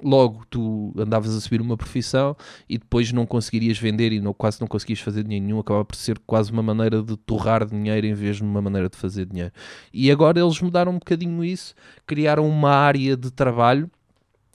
logo 0.03 0.47
tu 0.49 0.95
andavas 0.97 1.37
a 1.37 1.41
subir 1.41 1.61
uma 1.61 1.77
profissão 1.77 2.35
e 2.67 2.79
depois 2.79 3.13
não 3.13 3.27
conseguirias 3.27 3.79
vender 3.79 4.13
e 4.13 4.19
não, 4.19 4.33
quase 4.33 4.59
não 4.59 4.67
conseguias 4.67 5.01
fazer 5.01 5.25
dinheiro 5.25 5.45
nenhum, 5.45 5.59
acaba 5.59 5.85
por 5.85 5.95
ser 5.95 6.19
quase 6.27 6.51
uma 6.51 6.63
maneira 6.63 7.03
de 7.03 7.19
torrar 7.19 7.67
dinheiro 7.67 8.07
em 8.07 8.15
vez 8.15 8.37
de 8.37 8.43
uma 8.43 8.63
maneira 8.63 8.89
de 8.89 8.97
fazer 8.97 9.27
dinheiro. 9.27 9.53
E 9.93 10.11
agora 10.11 10.41
eles 10.41 10.59
mudaram 10.61 10.93
um 10.93 10.99
bocadinho 10.99 11.45
isso, 11.45 11.75
criaram 12.07 12.49
uma 12.49 12.71
área 12.71 13.15
de 13.15 13.31
trabalho 13.31 13.91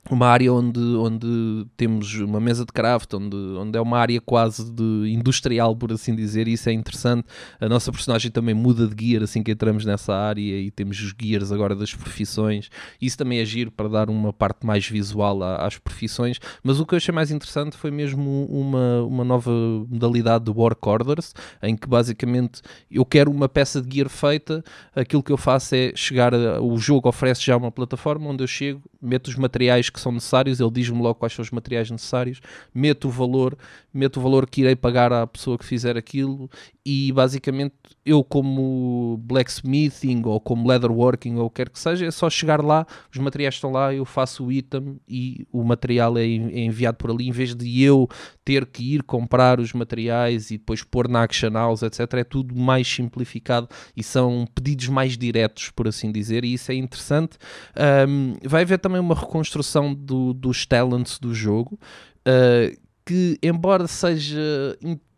uma 0.09 0.27
área 0.27 0.53
onde, 0.53 0.79
onde 0.79 1.65
temos 1.75 2.13
uma 2.15 2.39
mesa 2.39 2.63
de 2.63 2.71
craft, 2.71 3.13
onde, 3.15 3.35
onde 3.35 3.77
é 3.77 3.81
uma 3.81 3.97
área 3.97 4.21
quase 4.21 4.71
de 4.71 5.09
industrial, 5.11 5.75
por 5.75 5.91
assim 5.91 6.15
dizer, 6.15 6.47
e 6.47 6.53
isso 6.53 6.69
é 6.69 6.73
interessante. 6.73 7.25
A 7.59 7.67
nossa 7.67 7.91
personagem 7.91 8.29
também 8.29 8.53
muda 8.53 8.87
de 8.87 9.05
gear 9.05 9.23
assim 9.23 9.41
que 9.41 9.51
entramos 9.51 9.83
nessa 9.83 10.13
área 10.13 10.41
e 10.41 10.69
temos 10.69 10.99
os 10.99 11.13
gears 11.19 11.51
agora 11.51 11.75
das 11.75 11.93
profissões. 11.93 12.69
Isso 13.01 13.17
também 13.17 13.39
é 13.39 13.45
giro 13.45 13.71
para 13.71 13.89
dar 13.89 14.09
uma 14.09 14.31
parte 14.31 14.65
mais 14.65 14.87
visual 14.87 15.41
às 15.41 15.77
profissões, 15.77 16.39
mas 16.63 16.79
o 16.79 16.85
que 16.85 16.93
eu 16.93 16.97
achei 16.97 17.13
mais 17.13 17.31
interessante 17.31 17.75
foi 17.75 17.89
mesmo 17.89 18.45
uma, 18.45 19.01
uma 19.03 19.23
nova 19.23 19.51
modalidade 19.89 20.45
de 20.45 20.51
work 20.51 20.87
orders, 20.87 21.33
em 21.63 21.75
que 21.75 21.87
basicamente 21.87 22.61
eu 22.91 23.05
quero 23.05 23.31
uma 23.31 23.49
peça 23.49 23.81
de 23.81 23.95
gear 23.95 24.09
feita, 24.09 24.63
aquilo 24.95 25.23
que 25.23 25.31
eu 25.31 25.37
faço 25.37 25.73
é 25.73 25.93
chegar, 25.95 26.33
a, 26.33 26.61
o 26.61 26.77
jogo 26.77 27.09
oferece 27.09 27.43
já 27.43 27.57
uma 27.57 27.71
plataforma 27.71 28.29
onde 28.29 28.43
eu 28.43 28.47
chego, 28.47 28.81
meto 29.01 29.27
os 29.27 29.35
materiais 29.35 29.89
que 29.95 30.01
são 30.01 30.11
necessários, 30.11 30.59
ele 30.59 30.71
diz-me 30.71 31.01
logo 31.01 31.15
quais 31.15 31.33
são 31.33 31.41
os 31.41 31.51
materiais 31.51 31.89
necessários, 31.89 32.41
meto 32.73 33.07
o 33.07 33.11
valor, 33.11 33.57
meto 33.93 34.17
o 34.17 34.21
valor 34.21 34.47
que 34.47 34.61
irei 34.61 34.75
pagar 34.75 35.11
à 35.11 35.25
pessoa 35.25 35.57
que 35.57 35.65
fizer 35.65 35.97
aquilo 35.97 36.49
e 36.85 37.11
basicamente 37.11 37.73
eu 38.05 38.23
como 38.23 39.17
blacksmithing 39.23 40.21
ou 40.25 40.39
como 40.39 40.67
leatherworking 40.67 41.37
ou 41.37 41.47
o 41.47 41.49
que 41.49 41.55
quer 41.55 41.69
que 41.69 41.79
seja, 41.79 42.05
é 42.05 42.11
só 42.11 42.29
chegar 42.29 42.63
lá, 42.63 42.85
os 43.11 43.17
materiais 43.17 43.55
estão 43.55 43.71
lá, 43.71 43.91
eu 43.93 44.05
faço 44.05 44.45
o 44.45 44.51
item 44.51 44.99
e 45.07 45.47
o 45.51 45.63
material 45.63 46.17
é, 46.17 46.23
é 46.23 46.59
enviado 46.59 46.97
por 46.97 47.09
ali, 47.09 47.27
em 47.27 47.31
vez 47.31 47.55
de 47.55 47.81
eu 47.81 48.07
ter 48.43 48.65
que 48.67 48.95
ir 48.95 49.03
comprar 49.03 49.59
os 49.59 49.73
materiais 49.73 50.51
e 50.51 50.57
depois 50.57 50.83
pôr 50.83 51.07
na 51.07 51.23
action 51.23 51.51
house, 51.51 51.81
etc. 51.81 52.01
É 52.13 52.23
tudo 52.23 52.55
mais 52.55 52.87
simplificado 52.87 53.67
e 53.97 54.03
são 54.03 54.47
pedidos 54.53 54.87
mais 54.87 55.17
diretos, 55.17 55.71
por 55.71 55.87
assim 55.87 56.11
dizer, 56.11 56.45
e 56.45 56.53
isso 56.53 56.71
é 56.71 56.75
interessante. 56.75 57.37
Um, 58.07 58.35
vai 58.43 58.61
haver 58.61 58.77
também 58.77 58.99
uma 58.99 59.15
reconstrução 59.15 59.84
do, 59.93 60.33
dos 60.33 60.65
talents 60.65 61.19
do 61.19 61.33
jogo. 61.33 61.79
Uh, 62.27 62.75
que 63.05 63.37
embora 63.43 63.85
seja 63.85 64.75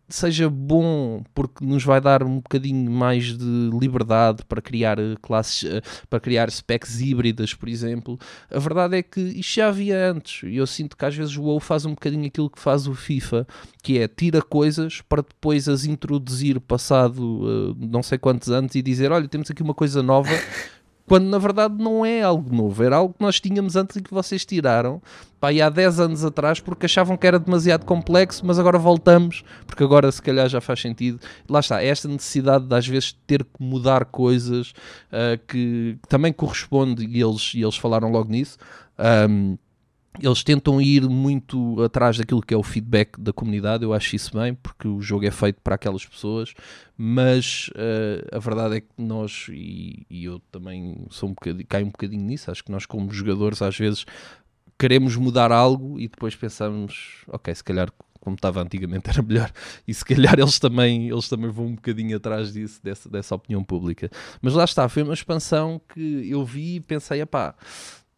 seja 0.10 0.50
bom 0.50 1.22
porque 1.34 1.66
nos 1.66 1.84
vai 1.84 2.00
dar 2.00 2.24
um 2.24 2.38
bocadinho 2.38 2.90
mais 2.90 3.38
de 3.38 3.70
liberdade 3.78 4.44
para 4.46 4.62
criar 4.62 4.98
eh, 5.00 5.16
classes, 5.22 5.70
eh, 5.70 5.82
para 6.10 6.20
criar 6.20 6.50
specs 6.50 7.02
híbridas, 7.02 7.54
por 7.54 7.68
exemplo. 7.68 8.18
A 8.50 8.60
verdade 8.60 8.98
é 8.98 9.04
que 9.04 9.20
isto 9.20 9.56
já 9.56 9.68
havia 9.68 10.12
antes 10.12 10.44
e 10.44 10.56
eu 10.56 10.66
sinto 10.66 10.96
que 10.96 11.06
às 11.06 11.16
vezes 11.16 11.36
o 11.36 11.44
WoW 11.44 11.60
faz 11.60 11.86
um 11.86 11.92
bocadinho 11.92 12.26
aquilo 12.26 12.50
que 12.50 12.60
faz 12.60 12.88
o 12.88 12.94
FIFA, 12.94 13.46
que 13.84 14.00
é 14.00 14.08
tira 14.08 14.42
coisas 14.42 15.02
para 15.02 15.22
depois 15.22 15.68
as 15.68 15.84
introduzir 15.86 16.60
passado 16.62 17.76
não 17.78 18.02
sei 18.02 18.18
quantos 18.18 18.50
anos 18.50 18.76
e 18.76 18.82
dizer, 18.82 19.12
olha, 19.12 19.28
temos 19.28 19.52
aqui 19.52 19.62
uma 19.62 19.74
coisa 19.74 20.02
nova 20.02 20.30
quando 21.08 21.26
na 21.26 21.38
verdade 21.38 21.76
não 21.82 22.06
é 22.06 22.22
algo 22.22 22.54
novo, 22.54 22.84
era 22.84 22.98
algo 22.98 23.14
que 23.14 23.24
nós 23.24 23.40
tínhamos 23.40 23.76
antes 23.78 23.96
e 23.96 24.02
que 24.02 24.14
vocês 24.14 24.46
tiraram 24.46 25.02
pá, 25.40 25.50
há 25.50 25.70
10 25.70 26.00
anos 26.02 26.26
atrás 26.26 26.60
porque 26.60 26.86
achavam 26.86 27.16
que 27.16 27.26
era 27.26 27.40
demasiado 27.40 27.86
complexo, 27.86 28.46
mas 28.46 28.60
agora 28.60 28.78
voltamos, 28.78 29.44
porque 29.66 29.84
agora 29.84 30.12
se 30.12 30.22
calhar 30.22 30.50
já 30.50 30.60
faz 30.60 30.82
sentido. 30.82 31.20
Lá 31.50 31.62
está, 31.62 31.82
esta 31.82 32.08
necessidade 32.08 32.66
de 32.66 32.76
às 32.76 32.86
vezes 32.86 33.16
ter 33.26 33.44
que 33.44 33.64
mudar 33.64 34.06
coisas 34.06 34.72
uh, 35.12 35.38
que, 35.48 35.98
que, 36.02 36.10
também 36.10 36.34
corresponde, 36.34 37.06
e 37.06 37.22
eles, 37.22 37.54
e 37.56 37.62
eles 37.62 37.78
falaram 37.78 38.12
logo 38.12 38.30
nisso. 38.30 38.58
Um, 39.30 39.58
eles 40.22 40.44
tentam 40.44 40.82
ir 40.82 41.08
muito 41.08 41.82
atrás 41.82 42.18
daquilo 42.18 42.42
que 42.42 42.54
é 42.54 42.58
o 42.58 42.64
feedback 42.64 43.20
da 43.20 43.32
comunidade, 43.34 43.84
eu 43.84 43.94
acho 43.94 44.16
isso 44.16 44.38
bem, 44.38 44.54
porque 44.54 44.88
o 44.88 45.02
jogo 45.02 45.26
é 45.26 45.32
feito 45.32 45.62
para 45.62 45.76
aquelas 45.76 46.06
pessoas, 46.06 46.54
mas 46.98 47.70
uh, 47.70 48.36
a 48.36 48.40
verdade 48.40 48.78
é 48.78 48.82
que 48.82 48.88
nós, 48.98 49.48
e, 49.50 50.06
e, 50.10 50.26
eu 50.26 50.40
também 50.52 51.06
sou 51.10 51.30
um 51.30 51.36
caio 51.68 51.86
um 51.86 51.92
bocadinho 51.92 52.24
nisso, 52.24 52.50
acho 52.50 52.64
que 52.64 52.72
nós 52.72 52.86
como 52.86 53.12
jogadores 53.12 53.62
às 53.62 53.78
vezes 53.78 54.06
queremos 54.78 55.16
mudar 55.16 55.52
algo 55.52 56.00
e 56.00 56.08
depois 56.08 56.36
pensamos, 56.36 57.24
ok, 57.28 57.54
se 57.54 57.64
calhar 57.64 57.92
como 58.20 58.36
estava 58.36 58.62
antigamente 58.62 59.10
era 59.10 59.22
melhor 59.22 59.52
e 59.88 59.94
se 59.94 60.04
calhar 60.04 60.38
eles 60.38 60.60
também, 60.60 61.10
eles 61.10 61.30
também 61.30 61.50
vão 61.50 61.68
um 61.68 61.76
bocadinho 61.76 62.18
atrás 62.18 62.52
disso, 62.52 62.80
dessa, 62.84 63.10
dessa 63.10 63.36
opinião 63.36 63.64
pública. 63.64 64.10
Mas 64.42 64.54
lá 64.54 64.66
está, 64.66 64.88
foi 64.90 65.04
uma 65.04 65.14
expansão 65.14 65.82
que 65.94 66.30
eu 66.30 66.44
vi 66.44 66.76
e 66.76 66.80
pensei, 66.82 67.26
pá, 67.26 67.56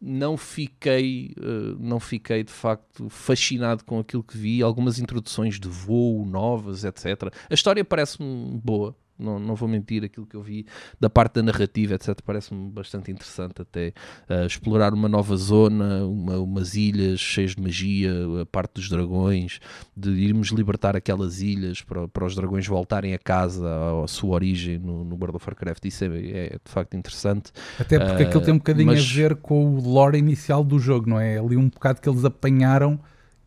não 0.01 0.37
fiquei, 0.37 1.33
uh, 1.37 1.77
não 1.79 1.99
fiquei 1.99 2.43
de 2.43 2.51
facto 2.51 3.09
fascinado 3.09 3.83
com 3.83 3.99
aquilo 3.99 4.23
que 4.23 4.37
vi. 4.37 4.61
Algumas 4.61 4.99
introduções 4.99 5.59
de 5.59 5.67
voo 5.67 6.25
novas, 6.25 6.83
etc. 6.83 7.33
A 7.49 7.53
história 7.53 7.83
parece-me 7.83 8.59
boa, 8.63 8.95
não, 9.19 9.39
não 9.39 9.55
vou 9.55 9.67
mentir, 9.67 10.03
aquilo 10.03 10.25
que 10.25 10.35
eu 10.35 10.41
vi 10.41 10.65
da 10.99 11.09
parte 11.09 11.35
da 11.35 11.43
narrativa, 11.43 11.95
etc., 11.95 12.19
parece-me 12.25 12.69
bastante 12.69 13.11
interessante 13.11 13.61
até 13.61 13.93
uh, 14.29 14.45
explorar 14.45 14.93
uma 14.93 15.09
nova 15.09 15.35
zona, 15.35 16.05
uma, 16.05 16.37
umas 16.39 16.75
ilhas 16.75 17.19
cheias 17.19 17.55
de 17.55 17.61
magia, 17.61 18.11
a 18.41 18.45
parte 18.45 18.75
dos 18.75 18.89
dragões, 18.89 19.59
de 19.95 20.09
irmos 20.11 20.49
libertar 20.49 20.95
aquelas 20.95 21.41
ilhas 21.41 21.81
para, 21.81 22.07
para 22.07 22.25
os 22.25 22.35
dragões 22.35 22.65
voltarem 22.65 23.13
a 23.13 23.19
casa, 23.19 23.67
à, 23.67 24.03
à 24.03 24.07
sua 24.07 24.35
origem 24.35 24.79
no, 24.79 25.03
no 25.03 25.15
World 25.15 25.35
of 25.35 25.45
Warcraft. 25.45 25.85
Isso 25.85 26.05
é, 26.05 26.07
é 26.07 26.49
de 26.63 26.71
facto 26.71 26.95
interessante. 26.95 27.51
Até 27.77 27.99
porque 27.99 28.23
uh, 28.23 28.27
aquilo 28.27 28.43
tem 28.43 28.53
um 28.53 28.57
bocadinho 28.57 28.87
mas... 28.87 28.99
a 28.99 29.13
ver 29.13 29.35
com 29.35 29.75
o 29.75 29.81
lore 29.81 30.17
inicial 30.17 30.63
do 30.63 30.79
jogo, 30.79 31.09
não 31.09 31.19
é? 31.19 31.37
Ali 31.37 31.57
um 31.57 31.69
bocado 31.69 32.01
que 32.01 32.07
eles 32.07 32.23
apanharam 32.23 32.99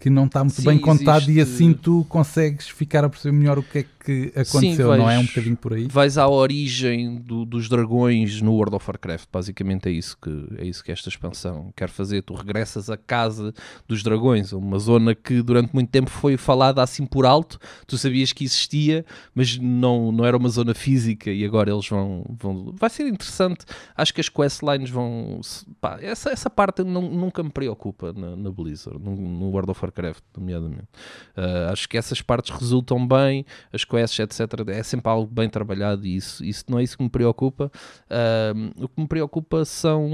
que 0.03 0.11
não 0.11 0.25
está 0.25 0.41
muito 0.43 0.61
Sim, 0.61 0.67
bem 0.67 0.79
contado 0.81 1.31
existe... 1.31 1.39
e 1.39 1.41
assim 1.41 1.73
tu 1.73 2.05
consegues 2.09 2.69
ficar 2.69 3.05
a 3.05 3.09
perceber 3.09 3.37
melhor 3.39 3.57
o 3.57 3.63
que 3.63 3.79
é 3.79 3.85
que 4.05 4.33
aconteceu, 4.35 4.61
Sim, 4.61 4.83
vais, 4.83 5.01
não 5.01 5.09
é? 5.09 5.17
Um 5.17 5.27
bocadinho 5.27 5.57
por 5.57 5.75
aí. 5.75 5.87
Vais 5.87 6.19
à 6.19 6.27
origem 6.27 7.21
do, 7.21 7.45
dos 7.45 7.69
dragões 7.69 8.43
no 8.43 8.53
World 8.53 8.75
of 8.75 8.85
Warcraft, 8.85 9.29
basicamente 9.33 9.89
é 9.89 9.93
isso, 9.93 10.19
que, 10.21 10.49
é 10.59 10.67
isso 10.67 10.83
que 10.83 10.91
esta 10.91 11.09
expansão 11.09 11.73
quer 11.77 11.89
fazer. 11.89 12.23
Tu 12.23 12.35
regressas 12.35 12.91
à 12.91 12.97
casa 12.97 13.55
dos 13.87 14.03
dragões, 14.03 14.53
uma 14.53 14.77
zona 14.81 15.15
que 15.15 15.41
durante 15.41 15.73
muito 15.73 15.89
tempo 15.89 16.11
foi 16.11 16.37
falada 16.37 16.83
assim 16.83 17.07
por 17.07 17.25
alto, 17.25 17.61
tu 17.87 17.97
sabias 17.97 18.33
que 18.33 18.43
existia, 18.43 19.07
mas 19.33 19.57
não, 19.57 20.11
não 20.11 20.25
era 20.25 20.37
uma 20.37 20.49
zona 20.49 20.75
física 20.75 21.31
e 21.31 21.45
agora 21.45 21.71
eles 21.71 21.89
vão. 21.89 22.25
vão 22.41 22.75
vai 22.77 22.91
ser 22.91 23.07
interessante, 23.07 23.65
acho 23.97 24.13
que 24.13 24.21
as 24.21 24.29
questlines 24.29 24.91
vão. 24.91 25.41
Pá, 25.81 25.99
essa, 26.03 26.31
essa 26.31 26.51
parte 26.51 26.83
não, 26.83 27.03
nunca 27.03 27.41
me 27.41 27.51
preocupa 27.51 28.13
na, 28.13 28.35
na 28.35 28.51
Blizzard, 28.51 28.99
no, 29.01 29.15
no 29.15 29.47
World 29.51 29.71
of 29.71 29.79
Warcraft 29.81 29.92
Warcraft, 29.93 30.25
nomeadamente. 30.37 30.89
Uh, 31.37 31.71
acho 31.71 31.89
que 31.89 31.97
essas 31.97 32.23
partes 32.23 32.51
resultam 32.57 33.07
bem, 33.07 33.45
as 33.73 33.85
quests, 33.85 34.19
etc. 34.19 34.69
É 34.69 34.83
sempre 34.83 35.11
algo 35.11 35.33
bem 35.33 35.49
trabalhado 35.49 36.07
e 36.07 36.17
isso, 36.17 36.45
isso 36.45 36.65
não 36.69 36.79
é 36.79 36.83
isso 36.83 36.97
que 36.97 37.03
me 37.03 37.11
preocupa. 37.11 37.71
Uh, 38.07 38.85
o 38.85 38.89
que 38.89 39.01
me 39.01 39.07
preocupa 39.07 39.65
são 39.65 40.11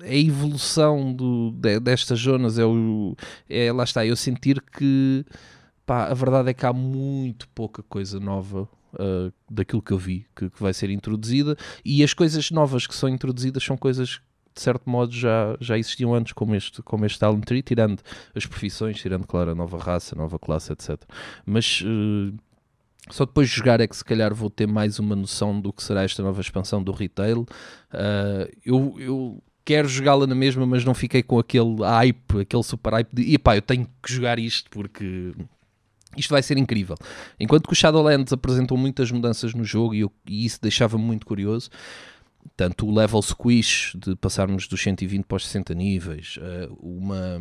a 0.00 0.14
evolução 0.14 1.12
do, 1.12 1.50
de, 1.52 1.80
destas 1.80 2.20
zonas. 2.20 2.58
É, 2.58 2.64
o, 2.64 3.16
é, 3.48 3.72
lá 3.72 3.84
está, 3.84 4.04
eu 4.04 4.16
sentir 4.16 4.60
que 4.60 5.24
pá, 5.86 6.06
a 6.06 6.14
verdade 6.14 6.50
é 6.50 6.54
que 6.54 6.66
há 6.66 6.72
muito 6.72 7.48
pouca 7.48 7.82
coisa 7.82 8.20
nova 8.20 8.68
uh, 8.94 9.32
daquilo 9.50 9.82
que 9.82 9.92
eu 9.92 9.98
vi 9.98 10.26
que, 10.36 10.50
que, 10.50 10.62
vai 10.62 10.72
ser 10.72 10.90
introduzida 10.90 11.56
e 11.84 12.02
as 12.02 12.14
coisas 12.14 12.50
novas 12.50 12.86
que 12.86 12.94
são 12.94 13.08
introduzidas 13.08 13.62
são 13.62 13.76
coisas 13.76 14.20
de 14.54 14.60
certo 14.60 14.88
modo 14.88 15.12
já, 15.12 15.56
já 15.60 15.76
existiam 15.76 16.14
antes 16.14 16.32
como 16.32 16.54
este, 16.54 16.82
como 16.82 17.04
este 17.04 17.18
Talent 17.18 17.44
Tree, 17.44 17.62
tirando 17.62 18.00
as 18.34 18.46
profissões, 18.46 19.00
tirando, 19.00 19.26
claro, 19.26 19.50
a 19.50 19.54
nova 19.54 19.78
raça, 19.78 20.14
a 20.14 20.18
nova 20.18 20.38
classe, 20.38 20.72
etc. 20.72 21.02
Mas 21.44 21.82
uh, 21.82 22.34
só 23.10 23.24
depois 23.24 23.48
de 23.48 23.56
jogar 23.56 23.80
é 23.80 23.86
que 23.86 23.96
se 23.96 24.04
calhar 24.04 24.32
vou 24.34 24.48
ter 24.48 24.66
mais 24.66 24.98
uma 24.98 25.16
noção 25.16 25.60
do 25.60 25.72
que 25.72 25.82
será 25.82 26.04
esta 26.04 26.22
nova 26.22 26.40
expansão 26.40 26.82
do 26.82 26.92
retail. 26.92 27.40
Uh, 27.92 28.48
eu, 28.64 28.94
eu 28.98 29.42
quero 29.64 29.88
jogá-la 29.88 30.26
na 30.26 30.34
mesma, 30.34 30.64
mas 30.66 30.84
não 30.84 30.94
fiquei 30.94 31.22
com 31.22 31.38
aquele 31.38 31.82
hype, 31.82 32.40
aquele 32.40 32.62
super 32.62 32.92
hype 32.92 33.08
de 33.12 33.22
e 33.22 33.38
pá, 33.38 33.56
eu 33.56 33.62
tenho 33.62 33.86
que 34.02 34.12
jogar 34.12 34.38
isto 34.38 34.70
porque 34.70 35.32
isto 36.16 36.30
vai 36.30 36.42
ser 36.42 36.56
incrível. 36.58 36.96
Enquanto 37.38 37.66
que 37.66 37.72
o 37.72 37.76
Shadowlands 37.76 38.32
apresentou 38.32 38.76
muitas 38.76 39.10
mudanças 39.10 39.54
no 39.54 39.64
jogo 39.64 39.94
e, 39.94 40.00
eu, 40.00 40.12
e 40.26 40.44
isso 40.44 40.60
deixava-me 40.62 41.02
muito 41.02 41.26
curioso, 41.26 41.70
tanto 42.56 42.86
o 42.86 42.94
level 42.94 43.20
squish 43.22 43.96
de 43.96 44.14
passarmos 44.16 44.66
dos 44.68 44.82
120 44.82 45.24
para 45.24 45.36
os 45.36 45.46
60 45.46 45.74
níveis, 45.74 46.38
eh, 46.40 46.68
uma, 46.80 47.40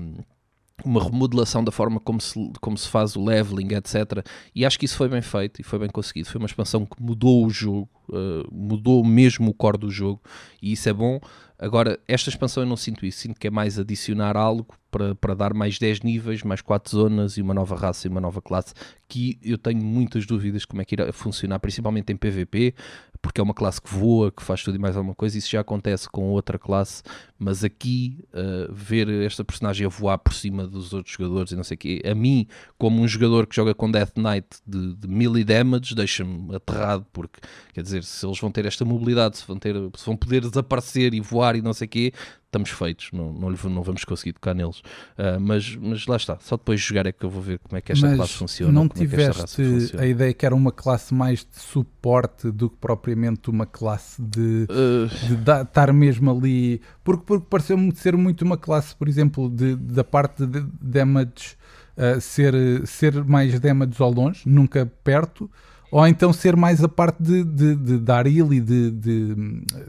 uma 0.84 1.04
remodelação 1.04 1.64
da 1.64 1.72
forma 1.72 2.00
como 2.00 2.20
se, 2.20 2.52
como 2.62 2.78
se 2.78 2.88
faz 2.88 3.16
o 3.16 3.24
leveling, 3.24 3.74
etc. 3.76 4.26
E 4.56 4.66
acho 4.66 4.78
que 4.78 4.86
isso 4.86 4.98
foi 4.98 5.08
bem 5.08 5.22
feito 5.22 5.62
e 5.62 5.64
foi 5.64 5.80
bem 5.80 5.90
conseguido. 5.90 6.30
Foi 6.30 6.40
uma 6.40 6.48
expansão 6.48 6.86
que 6.86 7.02
mudou 7.02 7.46
o 7.46 7.50
jogo, 7.50 7.90
uh, 8.10 8.48
mudou 8.52 9.04
mesmo 9.04 9.50
o 9.50 9.54
core 9.54 9.78
do 9.78 9.90
jogo 9.90 10.22
e 10.62 10.72
isso 10.72 10.90
é 10.90 10.94
bom. 10.94 11.20
Agora, 11.58 12.00
esta 12.08 12.30
expansão 12.30 12.64
eu 12.64 12.68
não 12.68 12.76
sinto 12.76 13.06
isso, 13.06 13.20
sinto 13.20 13.40
que 13.40 13.48
é 13.48 13.52
mais 13.52 13.78
adicionar 13.80 14.36
algo 14.36 14.76
para, 14.94 15.16
para 15.16 15.34
dar 15.34 15.56
mais 15.56 15.80
10 15.80 16.02
níveis, 16.02 16.44
mais 16.44 16.62
4 16.62 16.92
zonas 16.92 17.36
e 17.38 17.42
uma 17.42 17.54
nova 17.54 17.76
raça 17.76 18.08
e 18.08 18.10
uma 18.12 18.22
nova 18.22 18.40
classe, 18.40 18.76
que 19.08 19.40
eu 19.44 19.58
tenho 19.58 19.84
muitas 19.84 20.28
dúvidas 20.28 20.66
como 20.66 20.84
é 20.84 20.86
que 20.86 20.94
irá 20.94 21.12
funcionar, 21.12 21.58
principalmente 21.58 22.14
em 22.14 22.16
PVP, 22.16 22.76
porque 23.20 23.42
é 23.42 23.44
uma 23.44 23.54
classe 23.54 23.82
que 23.82 23.90
voa, 23.90 24.32
que 24.32 24.44
faz 24.44 24.64
tudo 24.64 24.76
e 24.76 24.80
mais 24.80 24.96
alguma 24.96 25.16
coisa, 25.16 25.38
isso 25.38 25.50
já 25.50 25.62
acontece 25.62 26.08
com 26.10 26.30
outra 26.30 26.60
classe, 26.60 27.02
mas 27.40 27.64
aqui 27.64 28.20
uh, 28.34 28.72
ver 28.72 29.10
esta 29.24 29.44
personagem 29.44 29.88
a 29.88 29.90
voar 29.90 30.20
por 30.20 30.34
cima 30.34 30.68
dos 30.68 30.94
outros 30.94 31.16
jogadores 31.16 31.52
e 31.54 31.56
não 31.56 31.64
sei 31.64 31.76
o 31.76 31.78
quê, 31.78 32.02
a 32.06 32.14
mim, 32.14 32.46
como 32.78 33.02
um 33.02 33.08
jogador 33.08 33.48
que 33.48 33.56
joga 33.56 33.74
com 33.74 33.90
Death 33.90 34.18
Knight 34.18 34.48
de, 34.68 34.94
de 34.94 35.08
melee 35.08 35.44
damage, 35.44 35.96
deixa-me 35.96 36.56
aterrado, 36.56 37.06
porque 37.12 37.40
quer 37.74 37.82
dizer, 37.82 38.04
se 38.04 38.26
eles 38.26 38.40
vão 38.40 38.52
ter 38.52 38.66
esta 38.66 38.86
mobilidade, 38.86 39.38
se 39.38 39.48
vão, 39.48 39.58
ter, 39.58 39.74
se 39.96 40.06
vão 40.06 40.16
poder 40.16 40.42
desaparecer 40.42 41.14
e 41.16 41.20
voar 41.20 41.56
e 41.56 41.62
não 41.62 41.74
sei 41.74 41.86
o 41.88 41.90
quê, 41.90 42.14
estamos 42.54 42.70
feitos, 42.70 43.10
não, 43.12 43.34
não, 43.34 43.50
não 43.50 43.82
vamos 43.82 44.06
conseguir 44.06 44.34
tocar 44.34 44.54
neles. 44.54 44.80
Uh, 44.80 45.40
mas, 45.40 45.76
mas 45.76 46.06
lá 46.06 46.16
está, 46.16 46.38
só 46.40 46.56
depois 46.56 46.80
de 46.80 46.88
jogar 46.88 47.08
é 47.08 47.12
que 47.12 47.26
eu 47.26 47.30
vou 47.30 47.42
ver 47.42 47.60
como 47.60 47.78
é 47.78 47.82
que 47.82 47.92
esta 47.92 48.08
mas 48.08 48.18
classe 48.18 48.34
funciona. 48.34 48.72
Não 48.72 48.86
é 48.86 48.90
tiveste 48.90 49.62
é 49.98 50.02
a 50.02 50.06
ideia 50.06 50.34
que 50.34 50.46
era 50.46 50.56
uma 50.56 50.72
classe 50.72 51.14
mais 51.14 51.40
de 51.40 51.60
suporte 51.60 52.52
do 52.52 52.70
que 52.70 52.78
propriamente 52.78 53.50
uma 53.50 53.66
classe 53.66 54.22
de, 54.22 54.68
uh... 54.70 55.28
de 55.28 55.62
estar 55.62 55.92
mesmo 55.92 56.32
ali. 56.32 56.80
Porque, 57.04 57.24
porque 57.26 57.48
pareceu-me 57.50 57.94
ser 57.96 58.16
muito 58.16 58.44
uma 58.44 58.58
classe, 58.58 58.96
por 58.96 59.08
exemplo, 59.08 59.50
de, 59.50 59.76
da 59.76 60.04
parte 60.04 60.46
de 60.46 60.64
damage. 60.82 61.58
Uh, 61.96 62.20
ser, 62.20 62.56
ser 62.88 63.24
mais 63.24 63.60
damage 63.60 64.02
ao 64.02 64.12
longe, 64.12 64.42
nunca 64.48 64.84
perto, 65.04 65.48
ou 65.92 66.08
então 66.08 66.34
ser 66.34 66.56
mais 66.56 66.84
a 66.84 66.90
parte 66.90 67.22
de, 67.22 67.44
de, 67.44 67.76
de 67.76 68.00
dar 68.00 68.26
heal 68.26 68.52
e 68.52 68.60
de, 68.60 68.90
de, 68.90 69.36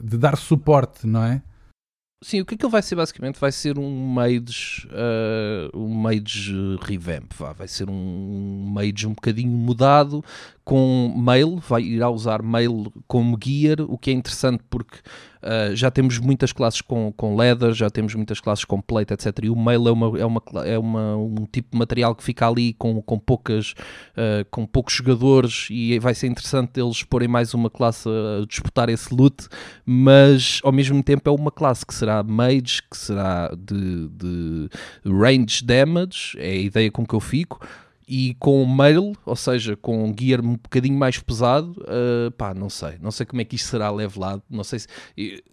de 0.03 0.19
dar 0.19 0.37
suporte, 0.37 1.07
não 1.07 1.25
é? 1.25 1.41
Sim, 2.25 2.41
o 2.41 2.47
que 2.47 2.55
aquilo 2.55 2.71
vai 2.71 2.81
ser 2.81 2.97
basicamente 2.97 3.39
vai 3.39 3.53
ser 3.53 3.79
um 3.79 4.07
mage, 4.09 4.89
uh, 4.89 5.79
um 5.79 5.91
mage 5.91 6.55
revamp, 6.81 7.31
vá. 7.35 7.53
vai 7.53 7.69
ser 7.69 7.91
um 7.91 8.65
mage 8.73 9.07
um 9.07 9.13
bocadinho 9.13 9.51
mudado 9.51 10.25
com 10.65 11.15
mail, 11.15 11.57
vai 11.57 11.83
irá 11.83 12.09
usar 12.09 12.43
mail 12.43 12.91
como 13.07 13.39
gear, 13.43 13.83
o 13.83 13.99
que 13.99 14.11
é 14.11 14.15
interessante 14.15 14.63
porque 14.71 14.99
uh, 15.43 15.77
já 15.77 15.91
temos 15.91 16.19
muitas 16.19 16.53
classes 16.53 16.81
com, 16.81 17.13
com 17.13 17.37
leather, 17.37 17.75
já 17.75 17.91
temos 17.91 18.15
muitas 18.15 18.41
classes 18.41 18.65
com 18.65 18.81
plate, 18.81 19.13
etc. 19.13 19.41
E 19.43 19.51
o 19.51 19.57
mail 19.57 19.87
é, 19.87 19.93
uma, 19.93 20.19
é, 20.19 20.25
uma, 20.25 20.43
é 20.65 20.79
uma, 20.79 21.17
um 21.17 21.47
tipo 21.53 21.73
de 21.73 21.79
material 21.79 22.15
que 22.15 22.25
fica 22.25 22.49
ali 22.49 22.73
com, 22.73 23.03
com, 23.03 23.19
poucas, 23.19 23.73
uh, 24.17 24.45
com 24.51 24.65
poucos 24.65 24.95
jogadores 24.95 25.69
e 25.71 25.99
vai 25.99 26.15
ser 26.15 26.29
interessante 26.29 26.81
eles 26.81 27.03
porem 27.03 27.29
mais 27.29 27.53
uma 27.53 27.69
classe 27.69 28.09
a 28.09 28.47
disputar 28.47 28.89
esse 28.89 29.15
loot, 29.15 29.47
mas 29.85 30.61
ao 30.65 30.73
mesmo 30.73 31.03
tempo 31.03 31.29
é 31.29 31.33
uma 31.33 31.51
classe 31.51 31.85
que 31.85 31.93
será 31.93 32.23
mage, 32.23 32.81
que 32.91 32.97
será 32.97 33.55
de, 33.55 34.09
de 34.09 34.69
range 35.05 35.63
damage, 35.63 36.39
é 36.39 36.53
a 36.53 36.55
ideia 36.55 36.91
com 36.91 37.05
que 37.05 37.15
eu 37.15 37.21
fico 37.21 37.61
e 38.07 38.35
com 38.39 38.67
mail, 38.67 39.13
ou 39.25 39.37
seja, 39.37 39.77
com 39.77 40.05
um 40.05 40.15
gear 40.19 40.41
um 40.41 40.55
bocadinho 40.55 40.99
mais 40.99 41.19
pesado, 41.19 41.73
uh, 41.83 42.31
pá, 42.33 42.55
não 42.55 42.69
sei, 42.69 42.99
não 43.01 43.11
sei 43.11 43.25
como 43.27 43.41
é 43.41 43.45
que 43.45 43.57
isto 43.57 43.69
será 43.69 43.91
levelado, 43.91 44.43
não 44.49 44.65
sei 44.65 44.81
se 44.81 44.89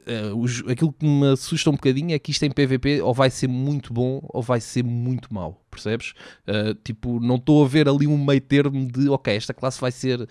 uh, 0.07 0.37
os, 0.37 0.63
aquilo 0.67 0.91
que 0.93 1.05
me 1.05 1.27
assusta 1.31 1.69
um 1.69 1.73
bocadinho 1.73 2.13
é 2.13 2.19
que 2.19 2.31
isto 2.31 2.43
em 2.43 2.51
PVP 2.51 3.01
ou 3.01 3.13
vai 3.13 3.29
ser 3.29 3.47
muito 3.47 3.93
bom 3.93 4.19
ou 4.29 4.41
vai 4.41 4.59
ser 4.59 4.83
muito 4.83 5.33
mau, 5.33 5.61
percebes? 5.69 6.13
Uh, 6.47 6.73
tipo, 6.83 7.19
não 7.19 7.35
estou 7.35 7.63
a 7.63 7.67
ver 7.67 7.87
ali 7.87 8.07
um 8.07 8.23
meio 8.23 8.41
termo 8.41 8.85
de 8.91 9.09
ok, 9.09 9.35
esta 9.35 9.53
classe 9.53 9.79
vai 9.79 9.91
ser 9.91 10.27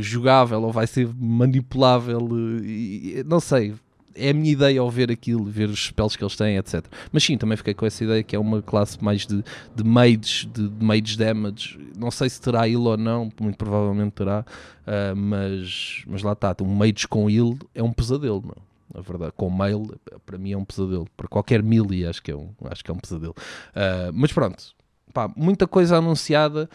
jogável 0.00 0.62
ou 0.62 0.72
vai 0.72 0.86
ser 0.86 1.08
manipulável, 1.14 2.28
e, 2.62 3.22
não 3.26 3.40
sei, 3.40 3.74
é 4.14 4.30
a 4.30 4.34
minha 4.34 4.52
ideia 4.52 4.80
ao 4.80 4.90
ver 4.90 5.10
aquilo, 5.10 5.44
ver 5.44 5.68
os 5.68 5.86
spells 5.86 6.16
que 6.16 6.24
eles 6.24 6.36
têm, 6.36 6.56
etc. 6.56 6.84
Mas 7.12 7.24
sim, 7.24 7.36
também 7.36 7.56
fiquei 7.56 7.74
com 7.74 7.86
essa 7.86 8.02
ideia 8.04 8.22
que 8.22 8.34
é 8.34 8.38
uma 8.38 8.62
classe 8.62 9.02
mais 9.02 9.26
de, 9.26 9.42
de 9.74 9.84
mages, 9.84 10.48
de, 10.52 10.68
de 10.68 10.84
mage 10.84 11.16
damage. 11.16 11.78
Não 11.96 12.10
sei 12.10 12.28
se 12.28 12.40
terá 12.40 12.68
heal 12.68 12.82
ou 12.82 12.96
não, 12.96 13.30
muito 13.40 13.56
provavelmente 13.56 14.12
terá, 14.12 14.40
uh, 14.86 15.16
mas, 15.16 16.02
mas 16.06 16.22
lá 16.22 16.32
está, 16.32 16.54
um 16.62 16.74
mage 16.74 17.06
com 17.08 17.28
heal 17.30 17.56
é 17.74 17.82
um 17.82 17.92
pesadelo, 17.92 18.42
não? 18.44 18.70
A 18.92 19.00
verdade, 19.02 19.32
com 19.36 19.48
mail, 19.48 19.86
para 20.26 20.36
mim 20.36 20.50
é 20.50 20.58
um 20.58 20.64
pesadelo. 20.64 21.06
Para 21.16 21.28
qualquer 21.28 21.62
melee, 21.62 22.06
acho 22.06 22.20
que 22.20 22.32
é 22.32 22.36
um, 22.36 22.50
acho 22.64 22.84
que 22.84 22.90
é 22.90 22.94
um 22.94 22.98
pesadelo. 22.98 23.34
Uh, 23.70 24.10
mas 24.12 24.32
pronto, 24.32 24.74
pá, 25.12 25.30
muita 25.36 25.66
coisa 25.66 25.98
anunciada 25.98 26.68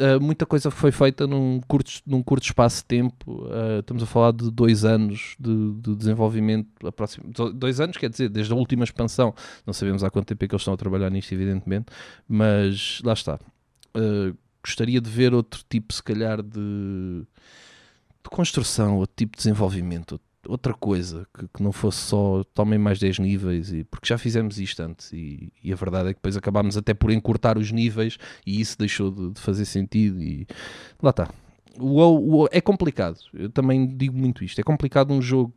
Uh, 0.00 0.18
muita 0.18 0.46
coisa 0.46 0.70
foi 0.70 0.90
feita 0.90 1.26
num 1.26 1.60
curto, 1.68 1.92
num 2.06 2.22
curto 2.22 2.44
espaço 2.44 2.78
de 2.78 2.84
tempo. 2.86 3.44
Uh, 3.44 3.80
estamos 3.80 4.02
a 4.02 4.06
falar 4.06 4.32
de 4.32 4.50
dois 4.50 4.82
anos 4.82 5.36
de, 5.38 5.74
de 5.74 5.94
desenvolvimento. 5.94 6.86
Aproxim... 6.86 7.20
Dois 7.54 7.80
anos, 7.80 7.98
quer 7.98 8.08
dizer, 8.08 8.30
desde 8.30 8.50
a 8.50 8.56
última 8.56 8.82
expansão. 8.82 9.34
Não 9.66 9.74
sabemos 9.74 10.02
há 10.02 10.10
quanto 10.10 10.28
tempo 10.28 10.42
é 10.42 10.48
que 10.48 10.54
eles 10.54 10.62
estão 10.62 10.72
a 10.72 10.76
trabalhar 10.78 11.10
nisto, 11.10 11.32
evidentemente, 11.32 11.86
mas 12.26 13.02
lá 13.04 13.12
está. 13.12 13.38
Uh, 13.94 14.34
gostaria 14.64 15.02
de 15.02 15.10
ver 15.10 15.34
outro 15.34 15.62
tipo, 15.68 15.92
se 15.92 16.02
calhar, 16.02 16.42
de, 16.42 17.20
de 17.20 18.30
construção, 18.30 18.96
outro 18.96 19.14
tipo 19.14 19.36
de 19.36 19.42
desenvolvimento, 19.42 20.18
outra 20.46 20.72
coisa, 20.72 21.26
que, 21.36 21.46
que, 21.48 21.62
não 21.62 21.72
fosse 21.72 21.98
só 21.98 22.42
tomem 22.54 22.78
mais 22.78 22.98
10 22.98 23.18
níveis, 23.18 23.72
e, 23.72 23.84
porque 23.84 24.08
já 24.08 24.16
fizemos 24.16 24.58
isto 24.58 24.80
antes 24.80 25.12
e, 25.12 25.52
e, 25.62 25.72
a 25.72 25.76
verdade 25.76 26.08
é 26.08 26.12
que 26.12 26.18
depois 26.18 26.36
acabámos 26.36 26.76
até 26.76 26.94
por 26.94 27.10
encurtar 27.10 27.58
os 27.58 27.70
níveis 27.70 28.16
e 28.46 28.60
isso 28.60 28.78
deixou 28.78 29.10
de, 29.10 29.30
de 29.30 29.40
fazer 29.40 29.64
sentido 29.64 30.22
e 30.22 30.46
lá 31.02 31.10
está. 31.10 31.28
O, 31.78 32.42
o, 32.42 32.48
é 32.50 32.60
complicado, 32.60 33.18
eu 33.34 33.50
também 33.50 33.86
digo 33.86 34.16
muito 34.16 34.42
isto, 34.44 34.60
é 34.60 34.64
complicado 34.64 35.12
um 35.12 35.22
jogo 35.22 35.52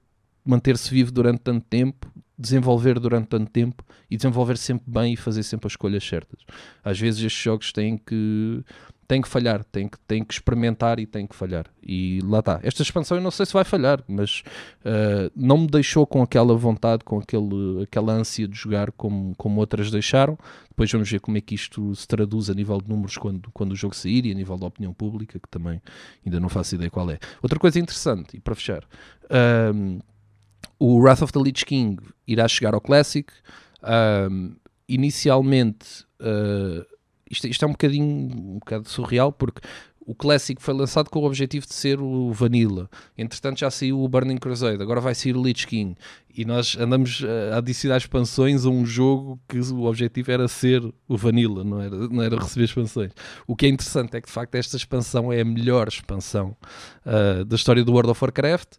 manter-se 0.46 0.90
vivo 0.90 1.12
durante 1.12 1.40
tanto 1.40 1.66
tempo, 1.68 2.12
desenvolver 2.38 3.00
durante 3.00 3.28
tanto 3.28 3.50
tempo 3.50 3.84
e 4.10 4.18
desenvolver 4.18 4.58
sempre 4.58 4.86
bem 4.88 5.14
e 5.14 5.18
fazer 5.18 5.44
sempre 5.44 5.68
as 5.68 5.74
escolhas 5.74 6.04
certas. 6.04 6.42
Às 6.84 7.00
vezes 7.00 7.24
estes 7.24 7.42
jogos 7.42 7.72
têm 7.72 7.98
que 7.98 8.64
tem 9.08 9.22
que 9.22 9.28
falhar, 9.28 9.64
tem 9.66 9.88
que, 9.88 10.00
tem 10.00 10.24
que 10.24 10.34
experimentar 10.34 11.00
e 11.00 11.06
tem 11.06 11.28
que 11.28 11.36
falhar. 11.36 11.66
E 11.82 12.20
lá 12.24 12.40
está. 12.40 12.60
Esta 12.64 12.82
expansão 12.82 13.18
eu 13.18 13.24
não 13.24 13.32
sei 13.32 13.46
se 13.46 13.54
vai 13.54 13.64
falhar, 13.64 14.04
mas 14.08 14.44
uh, 14.86 15.32
não 15.36 15.60
me 15.60 15.68
deixou 15.68 16.08
com 16.08 16.22
aquela 16.22 16.56
vontade, 16.56 17.04
com 17.04 17.20
aquele, 17.20 17.84
aquela 17.84 18.14
ânsia 18.14 18.48
de 18.48 18.58
jogar 18.58 18.92
como, 18.92 19.36
como 19.36 19.60
outras 19.60 19.92
deixaram. 19.92 20.38
Depois 20.70 20.92
vamos 20.92 21.10
ver 21.10 21.20
como 21.20 21.38
é 21.38 21.42
que 21.42 21.56
isto 21.56 21.94
se 21.96 22.08
traduz 22.08 22.50
a 22.50 22.54
nível 22.54 22.82
de 22.82 22.90
números 22.90 23.18
quando, 23.18 23.50
quando 23.52 23.74
o 23.74 23.76
jogo 23.76 23.96
sair 23.96 24.26
e 24.26 24.32
a 24.32 24.36
nível 24.36 24.58
da 24.58 24.68
opinião 24.68 24.94
pública, 24.94 25.40
que 25.40 25.50
também 25.50 25.82
ainda 26.26 26.40
não 26.40 26.50
faço 26.50 26.76
ideia 26.76 26.90
qual 26.90 27.10
é. 27.12 27.20
Outra 27.42 27.60
coisa 27.60 27.80
interessante, 27.80 28.38
e 28.38 28.40
para 28.40 28.56
fechar, 28.56 28.84
um, 29.74 30.00
o 30.80 31.00
Wrath 31.00 31.22
of 31.22 31.34
the 31.34 31.40
Lich 31.40 31.66
King 31.66 32.02
irá 32.28 32.48
chegar 32.48 32.74
ao 32.74 32.82
Classic. 32.82 33.32
Um, 34.32 34.56
inicialmente. 34.88 36.06
Uh, 36.20 36.93
isto, 37.34 37.48
isto 37.48 37.66
é 37.66 37.68
um 37.68 37.72
bocadinho 37.72 38.06
um 38.06 38.60
bocado 38.60 38.88
surreal 38.88 39.32
porque 39.32 39.62
o 40.06 40.14
Classic 40.14 40.62
foi 40.62 40.74
lançado 40.74 41.10
com 41.10 41.20
o 41.20 41.24
objetivo 41.26 41.66
de 41.66 41.74
ser 41.74 42.00
o 42.00 42.32
Vanilla. 42.32 42.90
Entretanto, 43.18 43.60
já 43.60 43.72
saiu 43.72 44.02
o 44.02 44.08
Burning 44.08 44.38
Crusade, 44.38 44.82
agora 44.82 45.00
vai 45.00 45.16
sair 45.16 45.36
o 45.36 45.42
Lich 45.42 45.66
King. 45.66 45.96
E 46.36 46.46
nós 46.46 46.76
andamos 46.78 47.24
a 47.54 47.58
adicionar 47.58 47.98
expansões 47.98 48.66
a 48.66 48.70
um 48.70 48.86
jogo 48.86 49.40
que 49.48 49.60
o 49.60 49.86
objetivo 49.86 50.32
era 50.32 50.48
ser 50.48 50.84
o 51.08 51.18
Vanilla, 51.18 51.64
não 51.64 51.80
era, 51.80 51.96
não 52.10 52.22
era 52.22 52.38
receber 52.38 52.66
expansões. 52.66 53.12
O 53.48 53.56
que 53.56 53.66
é 53.66 53.70
interessante 53.70 54.18
é 54.18 54.22
que, 54.22 54.28
de 54.28 54.34
facto, 54.34 54.56
esta 54.56 54.76
expansão 54.76 55.32
é 55.32 55.42
a 55.42 55.46
melhor 55.46 55.88
expansão 55.88 56.56
uh, 57.06 57.46
da 57.46 57.56
história 57.56 57.84
do 57.84 57.94
World 57.94 58.12
of 58.12 58.24
Warcraft. 58.24 58.74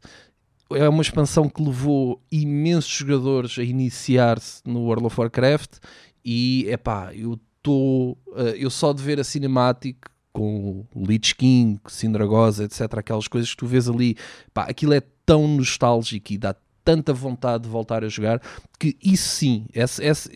É 0.72 0.88
uma 0.88 1.02
expansão 1.02 1.48
que 1.48 1.62
levou 1.62 2.20
imensos 2.30 2.90
jogadores 2.90 3.59
a 3.59 3.62
iniciar-se 3.62 4.62
no 4.64 4.80
World 4.80 5.07
of 5.07 5.18
Warcraft. 5.18 5.78
E, 6.24 6.66
é 6.68 6.76
pá, 6.76 7.14
eu 7.14 7.38
estou. 7.64 8.18
Uh, 8.28 8.54
eu 8.56 8.68
só 8.70 8.92
de 8.92 9.02
ver 9.02 9.18
a 9.18 9.24
cinematic 9.24 9.96
com 10.32 10.84
Lich 10.94 11.34
King, 11.34 11.80
Sindragosa, 11.86 12.64
etc. 12.64 12.98
Aquelas 12.98 13.28
coisas 13.28 13.50
que 13.50 13.56
tu 13.56 13.66
vês 13.66 13.88
ali, 13.88 14.16
pá, 14.52 14.64
aquilo 14.64 14.92
é 14.92 15.00
tão 15.24 15.46
nostálgico 15.48 16.32
e 16.32 16.38
dá 16.38 16.54
tanta 16.84 17.14
vontade 17.14 17.64
de 17.64 17.70
voltar 17.70 18.04
a 18.04 18.08
jogar 18.08 18.42
que 18.78 18.94
isso 19.02 19.28
sim, 19.28 19.64
essa, 19.72 20.04
essa, 20.04 20.30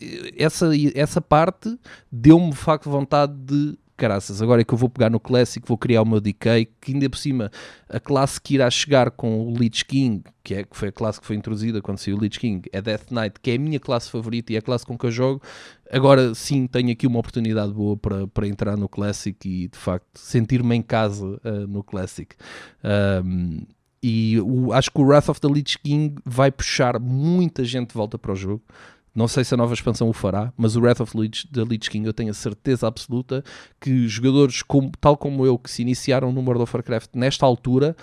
essa 0.95 1.21
parte 1.21 1.77
deu-me 2.11 2.49
de 2.49 2.55
facto 2.55 2.89
vontade 2.89 3.33
de 3.33 3.77
caraças, 3.99 4.41
agora 4.41 4.61
é 4.61 4.63
que 4.63 4.73
eu 4.73 4.77
vou 4.77 4.89
pegar 4.89 5.09
no 5.09 5.19
Classic, 5.19 5.67
vou 5.67 5.77
criar 5.77 6.01
o 6.01 6.05
meu 6.05 6.21
Decay, 6.21 6.67
que 6.79 6.93
ainda 6.93 7.09
por 7.09 7.17
cima 7.17 7.51
a 7.89 7.99
classe 7.99 8.39
que 8.39 8.55
irá 8.55 8.69
chegar 8.69 9.11
com 9.11 9.45
o 9.45 9.57
Lich 9.57 9.83
King, 9.83 10.23
que, 10.43 10.55
é, 10.55 10.63
que 10.63 10.75
foi 10.75 10.87
a 10.87 10.91
classe 10.91 11.19
que 11.19 11.27
foi 11.27 11.35
introduzida 11.35 11.81
quando 11.81 11.97
saiu 11.97 12.17
o 12.17 12.19
Lich 12.19 12.39
King, 12.39 12.67
é 12.71 12.81
Death 12.81 13.11
Knight, 13.11 13.39
que 13.41 13.51
é 13.51 13.55
a 13.55 13.59
minha 13.59 13.79
classe 13.79 14.09
favorita 14.09 14.53
e 14.53 14.55
é 14.55 14.59
a 14.59 14.61
classe 14.61 14.85
com 14.85 14.97
que 14.97 15.05
eu 15.05 15.11
jogo. 15.11 15.41
Agora 15.91 16.33
sim 16.33 16.65
tenho 16.65 16.91
aqui 16.91 17.05
uma 17.05 17.19
oportunidade 17.19 17.73
boa 17.73 17.97
para, 17.97 18.27
para 18.27 18.47
entrar 18.47 18.77
no 18.77 18.87
Classic 18.87 19.37
e 19.47 19.67
de 19.67 19.77
facto 19.77 20.07
sentir-me 20.15 20.75
em 20.75 20.81
casa 20.81 21.25
uh, 21.25 21.67
no 21.67 21.83
Classic. 21.83 22.35
Um, 23.23 23.65
e 24.01 24.39
o, 24.39 24.71
acho 24.71 24.91
que 24.91 25.01
o 25.01 25.03
Wrath 25.03 25.29
of 25.29 25.41
the 25.41 25.47
Lich 25.47 25.77
King 25.77 26.15
vai 26.25 26.51
puxar 26.51 26.99
muita 26.99 27.63
gente 27.65 27.89
de 27.89 27.93
volta 27.93 28.17
para 28.17 28.31
o 28.31 28.35
jogo. 28.35 28.63
Não 29.13 29.27
sei 29.27 29.43
se 29.43 29.53
a 29.53 29.57
nova 29.57 29.73
expansão 29.73 30.07
o 30.09 30.13
fará, 30.13 30.53
mas 30.55 30.75
o 30.75 30.81
Wrath 30.81 31.01
of 31.01 31.13
the 31.51 31.63
Lich 31.63 31.89
King 31.89 32.05
eu 32.07 32.13
tenho 32.13 32.31
a 32.31 32.33
certeza 32.33 32.87
absoluta 32.87 33.43
que 33.79 34.07
jogadores 34.07 34.61
como, 34.61 34.91
tal 34.99 35.17
como 35.17 35.45
eu 35.45 35.57
que 35.57 35.69
se 35.69 35.81
iniciaram 35.81 36.31
no 36.31 36.41
World 36.41 36.63
of 36.63 36.75
Warcraft 36.75 37.09
nesta 37.15 37.45
altura 37.45 37.95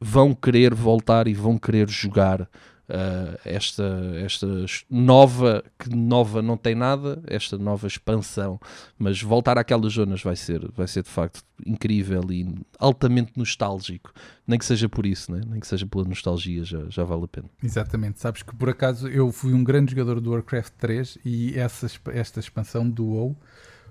vão 0.00 0.34
querer 0.34 0.74
voltar 0.74 1.26
e 1.26 1.34
vão 1.34 1.58
querer 1.58 1.88
jogar 1.88 2.48
uh, 2.88 3.38
esta, 3.44 3.84
esta 4.24 4.46
nova, 4.90 5.64
que 5.78 5.94
nova 5.94 6.42
não 6.42 6.56
tem 6.56 6.74
nada, 6.74 7.22
esta 7.26 7.56
nova 7.56 7.86
expansão, 7.86 8.58
mas 8.98 9.20
voltar 9.20 9.58
àquelas 9.58 9.94
zonas 9.94 10.22
vai 10.22 10.36
ser, 10.36 10.70
vai 10.72 10.86
ser 10.86 11.02
de 11.02 11.10
facto 11.10 11.42
incrível 11.66 12.22
e 12.30 12.54
altamente 12.78 13.32
nostálgico, 13.36 14.12
nem 14.46 14.58
que 14.58 14.64
seja 14.64 14.88
por 14.88 15.06
isso, 15.06 15.32
né? 15.32 15.40
nem 15.46 15.60
que 15.60 15.66
seja 15.66 15.86
pela 15.86 16.04
nostalgia, 16.04 16.64
já, 16.64 16.84
já 16.88 17.04
vale 17.04 17.24
a 17.24 17.28
pena. 17.28 17.48
Exatamente, 17.62 18.20
sabes 18.20 18.42
que 18.42 18.54
por 18.54 18.68
acaso 18.68 19.08
eu 19.08 19.30
fui 19.32 19.52
um 19.52 19.64
grande 19.64 19.92
jogador 19.92 20.20
do 20.20 20.30
Warcraft 20.30 20.72
3 20.78 21.18
e 21.24 21.58
essa, 21.58 21.88
esta 22.12 22.40
expansão 22.40 22.88
do 22.88 23.06
WoW 23.06 23.36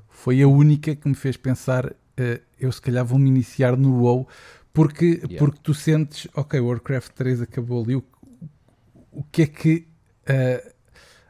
foi 0.10 0.42
a 0.42 0.48
única 0.48 0.96
que 0.96 1.08
me 1.08 1.16
fez 1.16 1.36
pensar, 1.36 1.88
uh, 1.88 1.94
eu 2.60 2.72
se 2.72 2.82
calhar 2.82 3.04
vou 3.04 3.18
me 3.18 3.30
iniciar 3.30 3.76
no 3.76 4.02
WoW, 4.02 4.28
porque, 4.72 5.06
yeah. 5.06 5.38
porque 5.38 5.60
tu 5.62 5.74
sentes, 5.74 6.28
ok, 6.34 6.60
o 6.60 6.66
Warcraft 6.66 7.12
3 7.14 7.42
acabou 7.42 7.84
ali, 7.84 7.96
o 7.96 8.04
o 9.14 9.24
que 9.32 9.44
é 9.44 9.48
que 9.48 9.88
uh, 10.30 10.74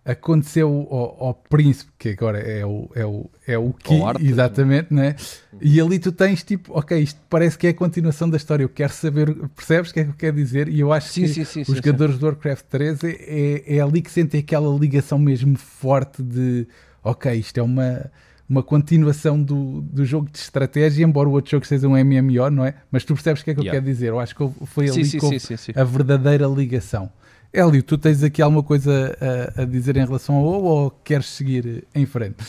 aconteceu 0.05 0.67
ao, 0.91 1.27
ao, 1.27 1.33
príncipe, 1.33 1.91
que 1.97 2.09
agora 2.09 2.39
é 2.39 2.65
o, 2.65 2.89
é 2.93 3.05
o, 3.05 3.29
é 3.47 3.57
o 3.57 3.71
que, 3.71 3.93
exatamente, 4.21 4.93
né? 4.93 5.15
E 5.61 5.79
ali 5.79 5.97
tu 5.97 6.11
tens 6.11 6.43
tipo, 6.43 6.77
ok, 6.77 6.97
isto 6.99 7.19
parece 7.29 7.57
que 7.57 7.67
é 7.67 7.69
a 7.69 7.73
continuação 7.73 8.29
da 8.29 8.35
história, 8.35 8.63
eu 8.63 8.69
quero 8.69 8.91
saber, 8.91 9.33
percebes 9.55 9.91
o 9.91 9.93
que 9.93 9.99
é 10.01 10.03
que 10.03 10.09
eu 10.09 10.15
quero 10.15 10.35
dizer? 10.35 10.67
E 10.67 10.79
eu 10.79 10.91
acho 10.91 11.09
sim, 11.09 11.21
que 11.21 11.27
sim, 11.29 11.45
sim, 11.45 11.61
os 11.61 11.75
jogadores 11.77 12.17
do 12.17 12.25
Warcraft 12.25 12.65
3 12.65 13.03
é, 13.03 13.09
é, 13.09 13.75
é 13.77 13.79
ali 13.79 14.01
que 14.01 14.11
sentem 14.11 14.41
aquela 14.41 14.77
ligação 14.77 15.17
mesmo 15.17 15.57
forte 15.57 16.21
de, 16.21 16.67
ok, 17.03 17.33
isto 17.33 17.57
é 17.59 17.63
uma 17.63 18.11
uma 18.47 18.61
continuação 18.61 19.41
do, 19.41 19.81
do 19.81 20.05
jogo 20.05 20.29
de 20.29 20.37
estratégia, 20.37 21.03
embora 21.03 21.29
o 21.29 21.31
outro 21.31 21.49
jogo 21.51 21.65
seja 21.65 21.87
um 21.87 21.97
MMO, 21.97 22.49
não 22.51 22.65
é? 22.65 22.75
Mas 22.91 23.03
tu 23.03 23.13
percebes 23.13 23.41
o 23.41 23.45
que 23.45 23.51
é 23.51 23.53
que 23.55 23.61
yeah. 23.61 23.77
eu 23.77 23.81
quero 23.81 23.91
dizer? 23.91 24.09
Eu 24.09 24.19
acho 24.19 24.35
que 24.35 24.65
foi 24.65 24.89
ali 24.89 25.05
sim, 25.05 25.39
sim, 25.39 25.57
sim, 25.57 25.71
a 25.75 25.83
verdadeira 25.83 26.45
ligação. 26.45 27.09
Hélio, 27.55 27.83
tu 27.83 27.99
tens 27.99 28.23
aqui 28.23 28.41
alguma 28.41 28.63
coisa 28.63 29.15
a, 29.55 29.61
a 29.61 29.65
dizer 29.65 29.95
em 29.95 30.03
relação 30.03 30.33
ao 30.33 30.43
WoW 30.43 30.63
ou 30.63 30.89
queres 30.89 31.27
seguir 31.27 31.85
em 31.93 32.03
frente? 32.03 32.43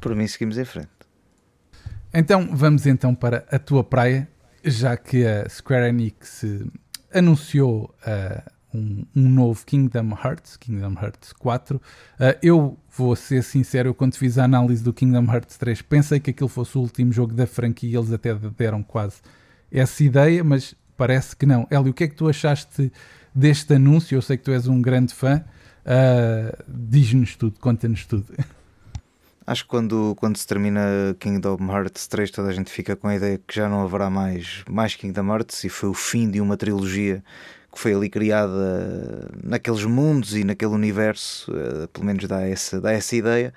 Por 0.00 0.14
mim 0.14 0.28
seguimos 0.28 0.56
em 0.56 0.64
frente. 0.64 0.90
Então 2.14 2.48
vamos 2.52 2.86
então 2.86 3.16
para 3.16 3.44
a 3.50 3.58
tua 3.58 3.82
praia, 3.82 4.28
já 4.62 4.96
que 4.96 5.26
a 5.26 5.48
Square 5.48 5.88
Enix 5.88 6.44
anunciou 7.12 7.92
uh, 8.06 8.50
um, 8.72 9.04
um, 9.16 9.28
novo 9.28 9.66
Kingdom 9.66 10.10
Hearts, 10.12 10.56
Kingdom 10.56 10.94
Hearts 11.02 11.32
4. 11.32 11.76
Uh, 11.76 11.80
eu 12.40 12.78
vou 12.96 13.16
ser 13.16 13.42
sincero, 13.42 13.88
eu 13.88 13.94
quando 13.94 14.14
fiz 14.14 14.38
a 14.38 14.44
análise 14.44 14.84
do 14.84 14.92
Kingdom 14.92 15.24
Hearts 15.24 15.56
3 15.56 15.82
pensei 15.82 16.20
que 16.20 16.30
aquilo 16.30 16.48
fosse 16.48 16.78
o 16.78 16.80
último 16.80 17.12
jogo 17.12 17.34
da 17.34 17.48
franquia, 17.48 17.98
eles 17.98 18.12
até 18.12 18.32
deram 18.56 18.84
quase 18.84 19.16
essa 19.72 20.04
ideia, 20.04 20.44
mas 20.44 20.76
parece 20.96 21.34
que 21.34 21.44
não. 21.44 21.66
Hélio, 21.68 21.90
o 21.90 21.92
que 21.92 22.04
é 22.04 22.08
que 22.08 22.14
tu 22.14 22.28
achaste 22.28 22.92
deste 23.34 23.74
anúncio. 23.74 24.16
Eu 24.16 24.22
sei 24.22 24.36
que 24.36 24.44
tu 24.44 24.52
és 24.52 24.68
um 24.68 24.80
grande 24.80 25.12
fã. 25.12 25.44
Uh, 25.84 26.64
Diz-nos 26.66 27.36
tudo, 27.36 27.58
conta-nos 27.60 28.06
tudo. 28.06 28.26
Acho 29.46 29.64
que 29.64 29.68
quando, 29.68 30.14
quando 30.16 30.38
se 30.38 30.46
termina 30.46 30.80
Kingdom 31.20 31.58
Hearts 31.70 32.06
3, 32.06 32.30
toda 32.30 32.48
a 32.48 32.52
gente 32.52 32.70
fica 32.70 32.96
com 32.96 33.08
a 33.08 33.14
ideia 33.14 33.38
que 33.46 33.54
já 33.54 33.68
não 33.68 33.82
haverá 33.82 34.08
mais, 34.08 34.64
mais 34.70 34.94
Kingdom 34.94 35.26
Hearts 35.30 35.64
e 35.64 35.68
foi 35.68 35.90
o 35.90 35.94
fim 35.94 36.30
de 36.30 36.40
uma 36.40 36.56
trilogia 36.56 37.22
que 37.70 37.78
foi 37.78 37.92
ali 37.92 38.08
criada 38.08 39.28
naqueles 39.42 39.84
mundos 39.84 40.34
e 40.34 40.44
naquele 40.44 40.72
universo, 40.72 41.52
uh, 41.52 41.86
pelo 41.88 42.06
menos 42.06 42.26
dá 42.26 42.40
essa, 42.40 42.80
dá 42.80 42.92
essa 42.92 43.14
ideia. 43.14 43.52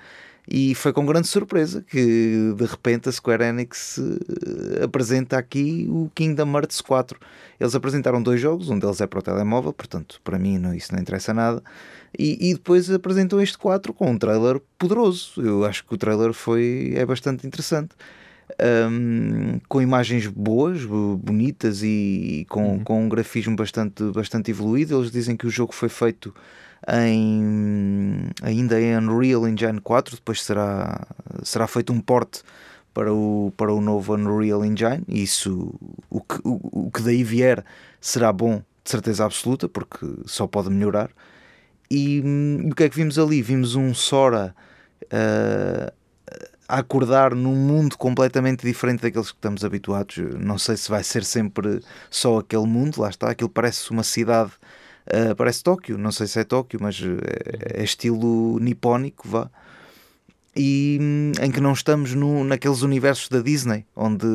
E 0.49 0.73
foi 0.75 0.93
com 0.93 1.05
grande 1.05 1.27
surpresa 1.27 1.81
que 1.81 2.53
de 2.55 2.65
repente 2.65 3.09
a 3.09 3.11
Square 3.11 3.43
Enix 3.43 3.97
uh, 3.97 4.83
apresenta 4.83 5.37
aqui 5.37 5.85
o 5.89 6.09
Kingdom 6.15 6.53
Hearts 6.55 6.79
4 6.79 7.19
eles 7.59 7.73
apresentaram 7.73 8.21
dois 8.21 8.39
jogos, 8.39 8.69
um 8.69 8.77
deles 8.77 9.01
é 9.01 9.07
para 9.07 9.19
o 9.19 9.21
telemóvel, 9.21 9.73
portanto, 9.73 10.21
para 10.23 10.37
mim 10.37 10.59
não, 10.59 10.73
isso 10.75 10.93
não 10.93 11.01
interessa 11.01 11.33
nada. 11.33 11.63
E, 12.17 12.49
e 12.49 12.53
depois 12.53 12.89
apresentam 12.91 13.41
este 13.41 13.57
4 13.57 13.93
com 13.93 14.11
um 14.11 14.17
trailer 14.17 14.61
poderoso. 14.77 15.41
Eu 15.41 15.65
acho 15.65 15.83
que 15.83 15.93
o 15.93 15.97
trailer 15.97 16.33
foi, 16.33 16.93
é 16.95 17.05
bastante 17.05 17.47
interessante. 17.47 17.95
Um, 18.89 19.59
com 19.67 19.81
imagens 19.81 20.27
boas, 20.27 20.85
bonitas 20.85 21.81
e, 21.83 22.41
e 22.41 22.45
com, 22.45 22.73
uhum. 22.73 22.83
com 22.83 23.03
um 23.03 23.09
grafismo 23.09 23.55
bastante, 23.55 24.03
bastante 24.11 24.51
evoluído. 24.51 24.97
Eles 24.97 25.11
dizem 25.11 25.35
que 25.35 25.47
o 25.47 25.49
jogo 25.49 25.73
foi 25.73 25.89
feito 25.89 26.33
em, 26.87 28.29
ainda 28.41 28.79
em 28.79 28.97
Unreal 28.97 29.47
Engine 29.47 29.79
4, 29.81 30.15
depois 30.15 30.43
será, 30.43 31.05
será 31.43 31.67
feito 31.67 31.91
um 31.91 31.99
porte 31.99 32.41
para 32.93 33.13
o, 33.13 33.53
para 33.55 33.73
o 33.73 33.81
novo 33.81 34.15
Unreal 34.15 34.65
Engine. 34.65 35.03
E 35.07 35.23
isso, 35.23 35.73
o 36.09 36.21
que, 36.21 36.39
o, 36.43 36.87
o 36.87 36.91
que 36.91 37.01
daí 37.01 37.23
vier, 37.23 37.63
será 38.01 38.31
bom, 38.31 38.61
de 38.83 38.91
certeza 38.91 39.25
absoluta, 39.25 39.67
porque 39.67 40.05
só 40.25 40.47
pode 40.47 40.69
melhorar. 40.69 41.09
E, 41.89 42.21
hum, 42.25 42.69
o 42.71 42.75
que 42.75 42.83
é 42.83 42.89
que 42.89 42.95
vimos 42.95 43.17
ali? 43.17 43.41
Vimos 43.41 43.75
um 43.75 43.93
Sora 43.93 44.55
uh, 45.03 45.91
a 46.67 46.79
acordar 46.79 47.33
num 47.33 47.55
mundo 47.55 47.97
completamente 47.97 48.65
diferente 48.65 49.01
daqueles 49.01 49.31
que 49.31 49.37
estamos 49.37 49.63
habituados. 49.63 50.17
Não 50.39 50.57
sei 50.57 50.75
se 50.75 50.89
vai 50.89 51.03
ser 51.03 51.23
sempre 51.23 51.79
só 52.09 52.39
aquele 52.39 52.65
mundo, 52.65 53.01
lá 53.01 53.09
está. 53.09 53.29
Aquilo 53.29 53.49
parece 53.49 53.89
uma 53.91 54.03
cidade, 54.03 54.51
uh, 55.13 55.35
parece 55.35 55.63
Tóquio, 55.63 55.97
não 55.97 56.11
sei 56.11 56.27
se 56.27 56.39
é 56.39 56.43
Tóquio, 56.43 56.79
mas 56.81 57.01
é, 57.01 57.81
é 57.81 57.83
estilo 57.83 58.59
nipónico, 58.59 59.27
vá 59.27 59.49
e 60.57 60.97
hum, 60.99 61.31
em 61.39 61.51
que 61.51 61.61
não 61.61 61.71
estamos 61.71 62.15
no, 62.15 62.43
naqueles 62.43 62.81
universos 62.81 63.29
da 63.29 63.39
Disney 63.41 63.85
onde, 63.95 64.25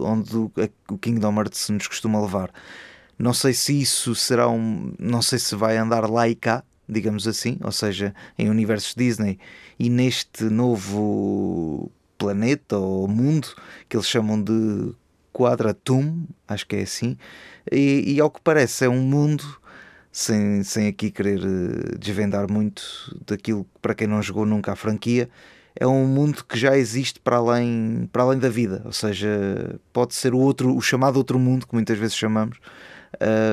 onde 0.00 0.34
o 0.34 0.98
Kingdom 0.98 1.36
Hearts 1.36 1.68
nos 1.68 1.86
costuma 1.86 2.20
levar. 2.20 2.50
Não 3.18 3.34
sei 3.34 3.52
se 3.52 3.80
isso 3.80 4.14
será 4.14 4.48
um. 4.48 4.94
Não 4.98 5.22
sei 5.22 5.38
se 5.38 5.54
vai 5.54 5.76
andar 5.76 6.08
lá 6.08 6.28
e 6.28 6.34
cá, 6.34 6.62
digamos 6.88 7.28
assim, 7.28 7.58
ou 7.62 7.72
seja, 7.72 8.14
em 8.38 8.50
universos 8.50 8.94
Disney 8.94 9.38
e 9.78 9.88
neste 9.88 10.44
novo 10.44 11.90
planeta 12.18 12.78
ou 12.78 13.06
mundo 13.06 13.48
que 13.88 13.96
eles 13.96 14.06
chamam 14.06 14.42
de 14.42 14.92
Quadratum, 15.32 16.26
acho 16.48 16.66
que 16.66 16.76
é 16.76 16.82
assim, 16.82 17.16
e, 17.70 18.14
e 18.14 18.20
ao 18.20 18.30
que 18.30 18.40
parece 18.40 18.84
é 18.84 18.88
um 18.88 19.00
mundo 19.00 19.44
sem, 20.16 20.62
sem 20.62 20.88
aqui 20.88 21.10
querer 21.10 21.40
eh, 21.40 21.98
desvendar 21.98 22.50
muito 22.50 22.82
daquilo 23.26 23.66
para 23.82 23.94
quem 23.94 24.06
não 24.06 24.22
jogou 24.22 24.46
nunca 24.46 24.72
a 24.72 24.76
franquia, 24.76 25.28
é 25.78 25.86
um 25.86 26.06
mundo 26.06 26.42
que 26.42 26.58
já 26.58 26.74
existe 26.74 27.20
para 27.20 27.36
além, 27.36 28.08
para 28.10 28.22
além 28.22 28.38
da 28.38 28.48
vida, 28.48 28.80
ou 28.86 28.92
seja, 28.92 29.78
pode 29.92 30.14
ser 30.14 30.32
o 30.32 30.38
outro, 30.38 30.74
o 30.74 30.80
chamado 30.80 31.18
outro 31.18 31.38
mundo 31.38 31.66
que 31.66 31.74
muitas 31.74 31.98
vezes 31.98 32.16
chamamos, 32.16 32.56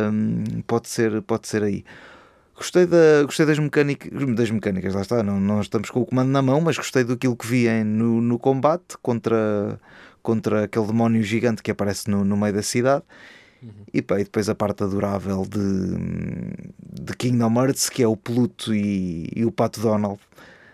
um, 0.09 0.61
pode 0.61 0.88
ser, 0.88 1.22
pode 1.24 1.49
ser 1.49 1.64
aí. 1.64 1.84
Gostei, 2.55 2.86
da, 2.86 3.24
gostei 3.26 3.45
das 3.45 3.59
mecânicas, 3.59 4.09
das 4.34 4.49
mecânicas, 4.49 4.93
lá 4.93 5.01
está, 5.01 5.22
não, 5.22 5.41
não 5.41 5.59
estamos 5.59 5.89
com 5.89 5.99
o 5.99 6.05
comando 6.05 6.30
na 6.30 6.41
mão, 6.41 6.61
mas 6.61 6.78
gostei 6.78 7.03
daquilo 7.03 7.36
que 7.36 7.45
vi 7.45 7.68
em, 7.68 7.84
no, 7.84 8.22
no 8.22 8.39
combate 8.39 8.97
contra, 9.01 9.78
contra 10.22 10.64
aquele 10.64 10.88
demónio 10.88 11.22
gigante 11.24 11.61
que 11.61 11.72
aparece 11.72 12.09
no, 12.09 12.24
no 12.24 12.38
meio 12.38 12.53
da 12.53 12.64
cidade. 12.64 13.03
E, 13.93 14.01
pá, 14.01 14.20
e 14.20 14.24
depois 14.24 14.49
a 14.49 14.55
parte 14.55 14.84
adorável 14.84 15.45
de, 15.45 17.03
de 17.03 17.16
Kingdom 17.16 17.53
Hearts, 17.59 17.89
que 17.89 18.03
é 18.03 18.07
o 18.07 18.16
Pluto 18.18 18.74
e, 18.74 19.30
e 19.36 19.45
o 19.45 19.51
Pato 19.51 19.80
Donald, 19.80 20.20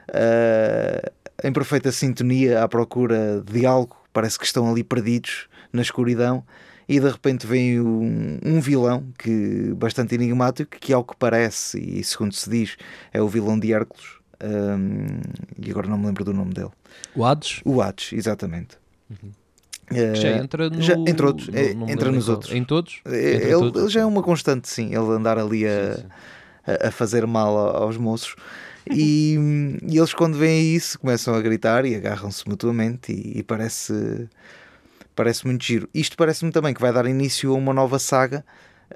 uh, 0.09 1.11
em 1.43 1.51
perfeita 1.51 1.91
sintonia 1.91 2.63
à 2.63 2.67
procura 2.67 3.41
de 3.41 3.65
algo, 3.65 3.95
parece 4.13 4.39
que 4.39 4.45
estão 4.45 4.69
ali 4.69 4.83
perdidos 4.83 5.47
na 5.71 5.81
escuridão. 5.81 6.43
E 6.87 6.99
de 6.99 7.07
repente 7.07 7.45
vem 7.45 7.79
um, 7.79 8.39
um 8.43 8.59
vilão 8.59 9.13
que 9.19 9.71
bastante 9.75 10.15
enigmático, 10.15 10.77
que 10.79 10.91
ao 10.91 11.03
que 11.03 11.15
parece, 11.15 11.79
e 11.79 12.03
segundo 12.03 12.33
se 12.33 12.49
diz, 12.49 12.77
é 13.13 13.21
o 13.21 13.27
vilão 13.27 13.59
de 13.59 13.71
Hércules. 13.71 14.17
um, 14.41 15.21
e 15.63 15.69
agora 15.69 15.87
não 15.87 15.99
me 15.99 16.07
lembro 16.07 16.25
do 16.25 16.33
nome 16.33 16.51
dele. 16.51 16.71
O 17.15 17.23
Hades, 17.23 17.61
O 17.63 17.79
Hades, 17.79 18.11
exatamente. 18.11 18.77
Que 19.89 20.15
já 20.15 20.29
Eh, 20.29 20.37
entra 20.37 20.69
no... 20.69 20.81
já- 20.81 20.93
entre 21.05 21.25
outros, 21.25 21.47
no- 21.49 21.57
é, 21.57 21.73
me 21.73 21.91
entra 21.91 22.11
nos 22.11 22.29
outros. 22.29 22.53
Em 22.53 22.63
todos? 22.63 23.01
É, 23.05 23.11
ele, 23.35 23.51
todos? 23.53 23.81
ele 23.81 23.89
já 23.89 24.01
é 24.01 24.05
uma 24.05 24.21
constante, 24.23 24.69
sim, 24.69 24.87
ele 24.87 25.11
andar 25.11 25.37
ali 25.37 25.65
a, 25.67 25.95
Sim, 25.95 26.01
sim. 26.01 26.07
a- 26.83 26.87
a 26.87 26.91
fazer 26.91 27.25
mal 27.27 27.57
aos 27.75 27.97
moços. 27.97 28.35
E, 28.89 29.35
e 29.83 29.97
eles, 29.97 30.13
quando 30.13 30.37
veem 30.37 30.73
isso, 30.75 30.97
começam 30.99 31.33
a 31.35 31.41
gritar 31.41 31.85
e 31.85 31.95
agarram-se 31.95 32.47
mutuamente. 32.47 33.11
E, 33.11 33.39
e 33.39 33.43
parece, 33.43 34.27
parece 35.15 35.45
muito 35.45 35.63
giro. 35.63 35.87
Isto 35.93 36.15
parece-me 36.17 36.51
também 36.51 36.73
que 36.73 36.81
vai 36.81 36.91
dar 36.93 37.05
início 37.05 37.51
a 37.51 37.55
uma 37.55 37.73
nova 37.73 37.99
saga, 37.99 38.43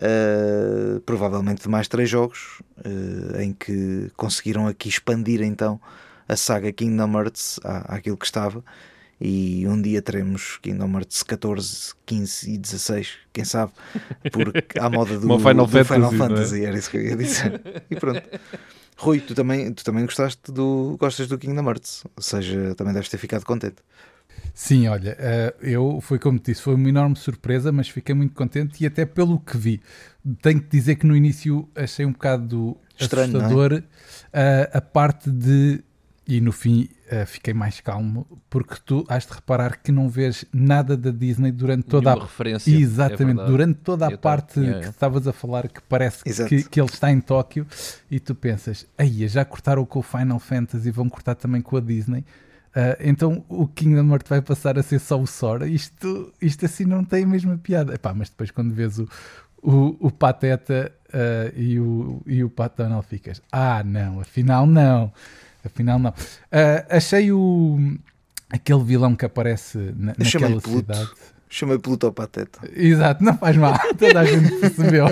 eh, 0.01 0.99
provavelmente 1.05 1.63
de 1.63 1.69
mais 1.69 1.87
três 1.87 2.09
jogos, 2.09 2.61
eh, 2.83 3.43
em 3.43 3.53
que 3.53 4.09
conseguiram 4.15 4.67
aqui 4.67 4.89
expandir 4.89 5.41
então 5.41 5.79
a 6.27 6.35
saga 6.35 6.71
Kingdom 6.71 7.11
Hearts 7.19 7.59
à, 7.63 7.95
àquilo 7.95 8.17
que 8.17 8.25
estava. 8.25 8.63
E 9.25 9.65
um 9.69 9.81
dia 9.81 10.01
teremos 10.01 10.57
Kingdom 10.57 10.91
Hearts 10.95 11.23
14, 11.23 11.93
15 12.05 12.51
e 12.51 12.57
16, 12.57 13.13
quem 13.31 13.45
sabe, 13.45 13.71
porque 14.33 14.77
à 14.77 14.89
moda 14.89 15.17
do, 15.17 15.25
Uma 15.27 15.39
Final 15.39 15.65
do 15.65 15.71
Fantasy, 15.71 15.93
Final 15.93 16.11
não 16.11 16.25
é? 16.25 16.27
Fantasy, 16.27 16.65
era 16.65 16.77
isso 16.77 16.91
que 16.91 16.97
eu 16.97 17.01
ia 17.03 17.15
dizer. 17.15 17.61
E 17.89 17.95
pronto. 17.95 18.21
Rui, 18.97 19.21
tu 19.21 19.33
também, 19.33 19.71
tu 19.71 19.81
também 19.81 20.03
gostaste 20.03 20.51
do, 20.51 20.97
gostas 20.99 21.29
do 21.29 21.37
Kingdom 21.37 21.65
Hearts, 21.69 22.03
ou 22.17 22.21
seja, 22.21 22.75
também 22.75 22.93
deves 22.93 23.07
ter 23.07 23.17
ficado 23.17 23.45
contente. 23.45 23.77
Sim, 24.53 24.89
olha, 24.89 25.15
eh, 25.17 25.55
eu 25.61 26.01
foi 26.01 26.19
como 26.19 26.37
te 26.37 26.51
disse, 26.51 26.61
foi 26.61 26.75
uma 26.75 26.89
enorme 26.89 27.15
surpresa, 27.15 27.71
mas 27.71 27.87
fiquei 27.87 28.13
muito 28.13 28.35
contente 28.35 28.83
e 28.83 28.85
até 28.85 29.05
pelo 29.05 29.39
que 29.39 29.57
vi. 29.57 29.81
Tenho 30.41 30.61
que 30.61 30.67
dizer 30.67 30.95
que 30.95 31.07
no 31.07 31.15
início 31.15 31.69
achei 31.75 32.05
um 32.05 32.11
bocado 32.11 32.75
Estranho, 32.99 33.37
é? 33.37 33.39
assustador 33.39 33.83
eh, 34.33 34.69
a 34.73 34.81
parte 34.81 35.31
de. 35.31 35.81
E 36.25 36.39
no 36.39 36.53
fim 36.53 36.87
eh, 37.09 37.25
fiquei 37.25 37.53
mais 37.53 37.81
calmo, 37.81 38.25
porque 38.49 38.75
tu 38.85 39.05
has 39.09 39.25
de 39.25 39.33
reparar 39.33 39.81
que 39.81 39.91
não 39.91 40.07
vês 40.07 40.45
nada 40.53 40.95
da 40.95 41.11
Disney 41.11 41.51
durante 41.51 41.83
toda 41.83 42.09
Nenhuma 42.11 42.23
a 42.23 42.27
referência. 42.27 42.71
é 42.71 42.75
Exatamente, 42.79 43.25
verdade. 43.25 43.51
durante 43.51 43.79
toda 43.79 44.07
a 44.07 44.11
Eu 44.11 44.17
parte 44.17 44.59
yeah, 44.59 44.71
que 44.73 44.79
yeah. 44.79 44.89
estavas 44.89 45.27
a 45.27 45.33
falar 45.33 45.67
que 45.67 45.81
parece 45.81 46.23
que, 46.23 46.63
que 46.63 46.79
ele 46.79 46.89
está 46.89 47.11
em 47.11 47.19
Tóquio 47.19 47.67
e 48.09 48.19
tu 48.21 48.33
pensas, 48.33 48.87
aí 48.97 49.27
já 49.27 49.43
cortaram 49.43 49.85
com 49.85 49.99
o 49.99 50.01
Final 50.01 50.39
Fantasy 50.39 50.89
vão 50.91 51.09
cortar 51.09 51.35
também 51.35 51.61
com 51.61 51.75
a 51.75 51.81
Disney. 51.81 52.23
Ah, 52.75 52.97
então 52.99 53.43
o 53.49 53.67
Kingdom 53.67 54.09
Hearts 54.11 54.29
vai 54.29 54.41
passar 54.41 54.79
a 54.79 54.83
ser 54.83 54.99
só 54.99 55.19
o 55.19 55.27
Sora. 55.27 55.67
Isto, 55.67 56.33
isto 56.41 56.65
assim 56.65 56.85
não 56.85 57.03
tem 57.03 57.23
a 57.23 57.27
mesma 57.27 57.57
piada. 57.57 57.93
Epá, 57.93 58.13
mas 58.13 58.29
depois 58.29 58.49
quando 58.49 58.73
vês 58.73 58.97
o, 58.97 59.07
o, 59.61 60.07
o 60.07 60.11
Pateta 60.11 60.91
ah, 61.13 61.51
e, 61.55 61.79
o, 61.79 62.21
e 62.25 62.43
o 62.43 62.49
Pat 62.49 62.75
Donald 62.77 63.05
ficas, 63.05 63.41
ah 63.51 63.83
não, 63.83 64.19
afinal 64.21 64.65
não. 64.65 65.11
Afinal 65.63 65.99
não. 65.99 66.13
Ah, 66.51 66.85
achei 66.89 67.31
o 67.31 67.97
aquele 68.49 68.83
vilão 68.83 69.15
que 69.15 69.25
aparece 69.25 69.77
na, 69.95 70.13
naquela 70.17 70.61
Pluto. 70.61 70.69
cidade. 70.69 71.09
Chamei 71.49 71.77
Pluto 71.77 72.11
Pateta. 72.11 72.59
Exato, 72.75 73.23
não 73.23 73.37
faz 73.37 73.55
mal, 73.57 73.77
toda 73.97 74.21
a 74.21 74.25
gente 74.25 74.51
percebeu. 74.59 75.05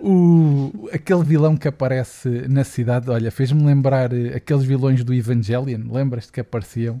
O, 0.00 0.88
aquele 0.92 1.24
vilão 1.24 1.56
que 1.56 1.66
aparece 1.66 2.28
na 2.48 2.62
cidade, 2.62 3.10
olha, 3.10 3.30
fez-me 3.30 3.64
lembrar 3.64 4.12
eh, 4.12 4.36
aqueles 4.36 4.64
vilões 4.64 5.02
do 5.02 5.12
Evangelion, 5.12 5.90
lembras-te 5.90 6.30
que 6.30 6.40
apareciam 6.40 7.00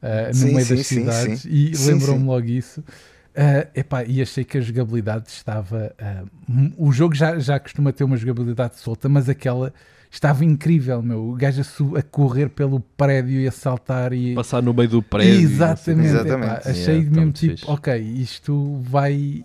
eh, 0.00 0.28
no 0.28 0.34
Sim, 0.34 0.54
meio 0.54 0.66
sim, 0.66 0.76
das 0.76 0.86
sim, 0.86 0.94
cidades 1.00 1.40
sim. 1.42 1.48
e 1.50 1.72
lembrou-me 1.86 2.24
logo 2.24 2.46
isso. 2.46 2.82
Eh, 3.38 3.68
epá, 3.74 4.02
e 4.02 4.22
achei 4.22 4.44
que 4.44 4.56
a 4.56 4.60
jogabilidade 4.62 5.28
estava. 5.28 5.94
m- 6.48 6.72
o 6.78 6.90
jogo 6.90 7.14
já, 7.14 7.38
já 7.38 7.60
costuma 7.60 7.92
ter 7.92 8.02
uma 8.04 8.16
jogabilidade 8.16 8.78
solta, 8.78 9.10
mas 9.10 9.28
aquela 9.28 9.74
estava 10.10 10.42
incrível, 10.42 11.02
meu. 11.02 11.28
O 11.30 11.34
gajo 11.34 11.60
a, 11.60 11.64
su- 11.64 11.96
a 11.98 12.02
correr 12.02 12.48
pelo 12.48 12.80
prédio 12.80 13.38
e 13.38 13.46
a 13.46 13.50
saltar 13.52 14.14
e. 14.14 14.34
Passar 14.34 14.62
no 14.62 14.72
meio 14.72 14.88
do 14.88 15.02
prédio. 15.02 15.34
Exatamente, 15.38 16.08
Exatamente. 16.08 16.52
epá, 16.52 16.70
achei 16.70 16.94
Yeah, 16.96 17.10
mesmo 17.10 17.32
tipo, 17.32 17.56
fixe. 17.58 17.70
ok, 17.70 17.98
isto 18.00 18.80
vai. 18.88 19.44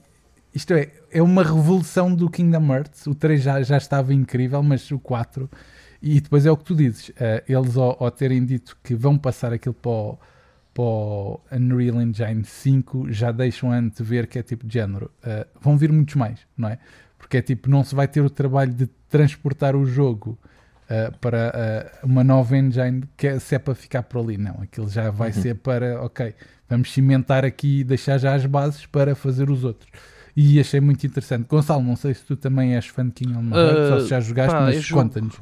Isto 0.55 0.73
é, 0.73 0.89
é 1.11 1.21
uma 1.21 1.43
revolução 1.43 2.13
do 2.15 2.29
Kingdom 2.29 2.73
Hearts. 2.73 3.07
O 3.07 3.13
3 3.15 3.41
já, 3.41 3.61
já 3.61 3.75
estava 3.77 4.13
incrível, 4.13 4.63
mas 4.63 4.89
o 4.91 4.99
4. 4.99 5.49
E 6.01 6.19
depois 6.21 6.45
é 6.45 6.51
o 6.51 6.55
que 6.57 6.63
tu 6.63 6.75
dizes, 6.75 7.11
eh, 7.19 7.43
eles 7.47 7.75
ao, 7.77 7.95
ao 8.01 8.09
terem 8.09 8.43
dito 8.45 8.75
que 8.83 8.95
vão 8.95 9.17
passar 9.17 9.53
aquilo 9.53 9.75
para 9.75 9.91
o, 9.91 10.17
para 10.74 10.84
o 10.84 11.39
Unreal 11.51 12.01
Engine 12.01 12.43
5, 12.43 13.11
já 13.11 13.32
deixam 13.32 13.72
antes 13.72 13.99
ver 14.05 14.28
que 14.28 14.39
é 14.39 14.43
tipo 14.43 14.65
de 14.65 14.74
género. 14.74 15.11
eh, 15.24 15.47
vão 15.59 15.78
vir 15.78 15.91
muitos 15.91 16.15
mais, 16.15 16.39
não 16.57 16.69
é? 16.69 16.78
Porque 17.17 17.38
é 17.38 17.41
tipo, 17.41 17.69
não 17.69 17.84
se 17.84 17.93
vai 17.93 18.07
ter 18.07 18.22
o 18.22 18.30
trabalho 18.30 18.74
de 18.74 18.88
transportar 19.09 19.76
o 19.76 19.86
jogo 19.86 20.39
uh, 20.89 21.17
para 21.19 21.91
uh, 22.03 22.05
uma 22.05 22.24
nova 22.24 22.57
engine 22.57 23.03
que 23.15 23.28
é, 23.28 23.39
se 23.39 23.55
é 23.55 23.59
para 23.59 23.76
ficar 23.76 24.03
por 24.03 24.19
ali. 24.22 24.38
Não, 24.38 24.59
aquilo 24.61 24.89
já 24.89 25.11
vai 25.11 25.32
ser 25.32 25.55
para, 25.55 26.01
ok, 26.01 26.34
vamos 26.69 26.91
cimentar 26.91 27.45
aqui 27.45 27.80
e 27.80 27.84
deixar 27.84 28.17
já 28.17 28.34
as 28.34 28.45
bases 28.45 28.86
para 28.86 29.13
fazer 29.13 29.49
os 29.49 29.63
outros. 29.63 29.89
E 30.36 30.59
achei 30.59 30.80
muito 30.80 31.05
interessante. 31.05 31.45
Gonçalo, 31.47 31.84
não 31.84 31.95
sei 31.95 32.13
se 32.13 32.24
tu 32.24 32.36
também 32.36 32.76
és 32.76 32.88
fã 32.88 33.05
de 33.05 33.11
Kingdom 33.11 33.55
Hearts 33.55 33.91
ou 33.91 33.99
se 33.99 34.07
já 34.07 34.19
jogaste, 34.19 34.53
pá, 34.53 34.61
mas 34.61 34.89
conta-nos. 34.89 35.41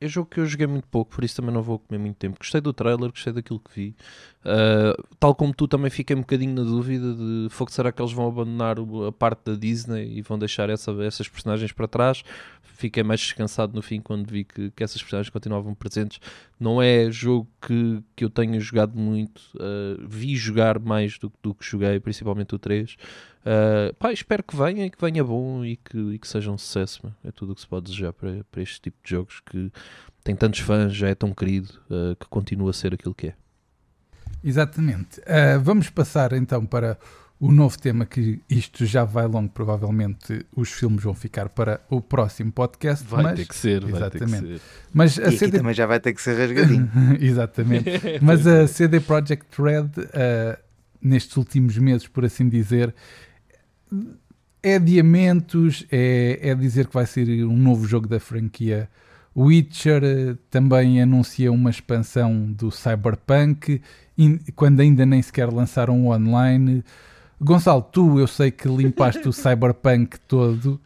É 0.00 0.06
jogo 0.06 0.30
que 0.30 0.38
eu 0.38 0.46
joguei 0.46 0.68
muito 0.68 0.86
pouco, 0.86 1.10
por 1.12 1.24
isso 1.24 1.34
também 1.34 1.52
não 1.52 1.60
vou 1.60 1.80
comer 1.80 1.98
muito 1.98 2.16
tempo. 2.16 2.38
Gostei 2.38 2.60
do 2.60 2.72
trailer, 2.72 3.10
gostei 3.10 3.32
daquilo 3.32 3.58
que 3.58 3.74
vi. 3.74 3.96
Uh, 4.44 4.94
tal 5.18 5.34
como 5.34 5.52
tu, 5.52 5.66
também 5.66 5.90
fiquei 5.90 6.14
um 6.14 6.20
bocadinho 6.20 6.54
na 6.54 6.62
dúvida 6.62 7.14
de 7.14 7.48
fogo, 7.50 7.72
será 7.72 7.90
que 7.90 8.00
eles 8.00 8.12
vão 8.12 8.28
abandonar 8.28 8.76
a 9.08 9.10
parte 9.10 9.40
da 9.46 9.56
Disney 9.56 10.16
e 10.16 10.22
vão 10.22 10.38
deixar 10.38 10.70
essa- 10.70 10.92
essas 11.02 11.28
personagens 11.28 11.72
para 11.72 11.88
trás? 11.88 12.22
Fiquei 12.78 13.02
mais 13.02 13.18
descansado 13.18 13.74
no 13.74 13.82
fim 13.82 14.00
quando 14.00 14.30
vi 14.30 14.44
que, 14.44 14.70
que 14.70 14.84
essas 14.84 15.02
personagens 15.02 15.30
continuavam 15.30 15.74
presentes. 15.74 16.20
Não 16.60 16.80
é 16.80 17.10
jogo 17.10 17.48
que, 17.60 18.00
que 18.14 18.24
eu 18.24 18.30
tenha 18.30 18.60
jogado 18.60 18.96
muito, 18.96 19.40
uh, 19.56 20.06
vi 20.06 20.36
jogar 20.36 20.78
mais 20.78 21.18
do, 21.18 21.32
do 21.42 21.52
que 21.52 21.66
joguei, 21.66 21.98
principalmente 21.98 22.54
o 22.54 22.58
3. 22.58 22.92
Uh, 22.92 23.92
pá, 23.98 24.12
espero 24.12 24.44
que 24.44 24.56
venha 24.56 24.86
e 24.86 24.90
que 24.90 25.00
venha 25.00 25.24
bom 25.24 25.64
e 25.64 25.74
que, 25.74 25.98
e 25.98 26.20
que 26.20 26.28
seja 26.28 26.52
um 26.52 26.56
sucesso. 26.56 27.00
meu. 27.02 27.12
É 27.24 27.32
tudo 27.32 27.50
o 27.50 27.54
que 27.56 27.62
se 27.62 27.66
pode 27.66 27.86
desejar 27.86 28.12
para, 28.12 28.44
para 28.48 28.62
este 28.62 28.80
tipo 28.80 28.96
de 29.02 29.10
jogos 29.10 29.40
que 29.40 29.72
tem 30.22 30.36
tantos 30.36 30.60
fãs, 30.60 30.94
já 30.94 31.08
é 31.08 31.16
tão 31.16 31.34
querido, 31.34 31.74
uh, 31.90 32.14
que 32.14 32.28
continua 32.28 32.70
a 32.70 32.72
ser 32.72 32.94
aquilo 32.94 33.12
que 33.12 33.26
é. 33.26 33.34
Exatamente. 34.44 35.20
Vamos 35.64 35.90
passar 35.90 36.32
então 36.32 36.64
para 36.64 36.96
o 37.40 37.52
novo 37.52 37.78
tema 37.78 38.04
que 38.04 38.40
isto 38.50 38.84
já 38.84 39.04
vai 39.04 39.26
longo, 39.26 39.48
provavelmente 39.50 40.44
os 40.56 40.72
filmes 40.72 41.04
vão 41.04 41.14
ficar 41.14 41.48
para 41.48 41.80
o 41.88 42.00
próximo 42.00 42.50
podcast. 42.50 43.06
Vai 43.06 43.22
mas, 43.22 43.36
ter 43.38 43.46
que 43.46 43.54
ser, 43.54 43.80
vai 43.84 44.10
ter 44.10 44.18
que 44.18 44.24
Exatamente. 44.24 44.58
ser. 44.58 44.60
Mas 44.92 45.16
E 45.18 45.22
a 45.22 45.28
aqui 45.28 45.38
CD 45.38 45.58
também 45.58 45.74
já 45.74 45.86
vai 45.86 46.00
ter 46.00 46.12
que 46.12 46.20
ser 46.20 46.36
rasgadinho. 46.36 46.90
Exatamente. 47.20 47.90
Mas 48.20 48.44
a 48.46 48.66
CD 48.66 48.98
Projekt 48.98 49.46
Red, 49.62 49.84
uh, 49.84 50.58
nestes 51.00 51.36
últimos 51.36 51.78
meses, 51.78 52.08
por 52.08 52.24
assim 52.24 52.48
dizer, 52.48 52.92
é 54.62 54.74
adiamentos, 54.76 55.86
é, 55.90 56.38
é 56.42 56.54
dizer 56.54 56.88
que 56.88 56.94
vai 56.94 57.06
ser 57.06 57.28
um 57.44 57.56
novo 57.56 57.86
jogo 57.86 58.08
da 58.08 58.18
franquia 58.18 58.88
Witcher, 59.36 60.02
uh, 60.02 60.34
também 60.50 61.00
anuncia 61.00 61.52
uma 61.52 61.70
expansão 61.70 62.50
do 62.52 62.72
Cyberpunk, 62.72 63.80
in- 64.16 64.40
quando 64.56 64.80
ainda 64.80 65.06
nem 65.06 65.22
sequer 65.22 65.48
lançaram 65.52 66.04
o 66.04 66.12
online. 66.12 66.82
Gonçalo, 67.40 67.82
tu 67.82 68.18
eu 68.18 68.26
sei 68.26 68.50
que 68.50 68.68
limpaste 68.68 69.28
o 69.28 69.32
Cyberpunk 69.32 70.18
todo. 70.20 70.80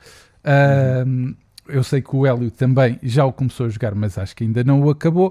Uh, 0.44 1.34
eu 1.68 1.82
sei 1.82 2.02
que 2.02 2.14
o 2.14 2.26
Hélio 2.26 2.50
também 2.50 2.98
já 3.02 3.24
o 3.24 3.32
começou 3.32 3.66
a 3.66 3.68
jogar, 3.68 3.94
mas 3.94 4.18
acho 4.18 4.34
que 4.36 4.44
ainda 4.44 4.62
não 4.64 4.82
o 4.82 4.90
acabou. 4.90 5.28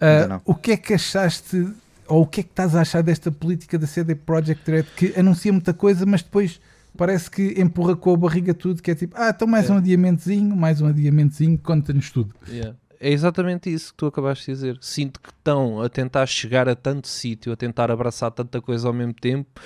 Uh, 0.00 0.28
não. 0.28 0.40
O 0.44 0.54
que 0.54 0.72
é 0.72 0.76
que 0.76 0.94
achaste, 0.94 1.68
ou 2.08 2.22
o 2.22 2.26
que 2.26 2.40
é 2.40 2.42
que 2.42 2.50
estás 2.50 2.74
a 2.74 2.80
achar 2.80 3.02
desta 3.02 3.30
política 3.30 3.78
da 3.78 3.86
CD 3.86 4.14
Projekt 4.14 4.68
Red 4.70 4.84
que 4.96 5.14
anuncia 5.18 5.52
muita 5.52 5.72
coisa, 5.72 6.04
mas 6.04 6.22
depois 6.22 6.60
parece 6.96 7.30
que 7.30 7.54
empurra 7.60 7.94
com 7.96 8.12
a 8.14 8.16
barriga 8.16 8.54
tudo, 8.54 8.82
que 8.82 8.90
é 8.90 8.94
tipo, 8.94 9.14
ah, 9.18 9.30
então 9.34 9.46
mais 9.46 9.68
É. 9.68 9.72
um 9.72 9.76
adiamentozinho, 9.76 10.56
mais 10.56 10.80
um 10.80 10.86
adiamentozinho, 10.86 11.58
conta-nos 11.58 12.10
tudo. 12.10 12.34
Yeah. 12.48 12.76
É 13.00 13.10
exatamente 13.10 13.70
isso 13.72 13.90
que 13.92 13.98
tu 13.98 14.06
acabaste 14.06 14.46
de 14.46 14.52
dizer. 14.52 14.78
Sinto 14.80 15.20
que 15.20 15.28
estão 15.28 15.82
a 15.82 15.88
tentar 15.90 16.24
chegar 16.26 16.68
a 16.68 16.74
tanto 16.74 17.06
sítio, 17.06 17.52
a 17.52 17.56
tentar 17.56 17.90
abraçar 17.90 18.30
tanta 18.30 18.62
coisa 18.62 18.86
ao 18.88 18.94
mesmo 18.94 19.12
tempo, 19.12 19.60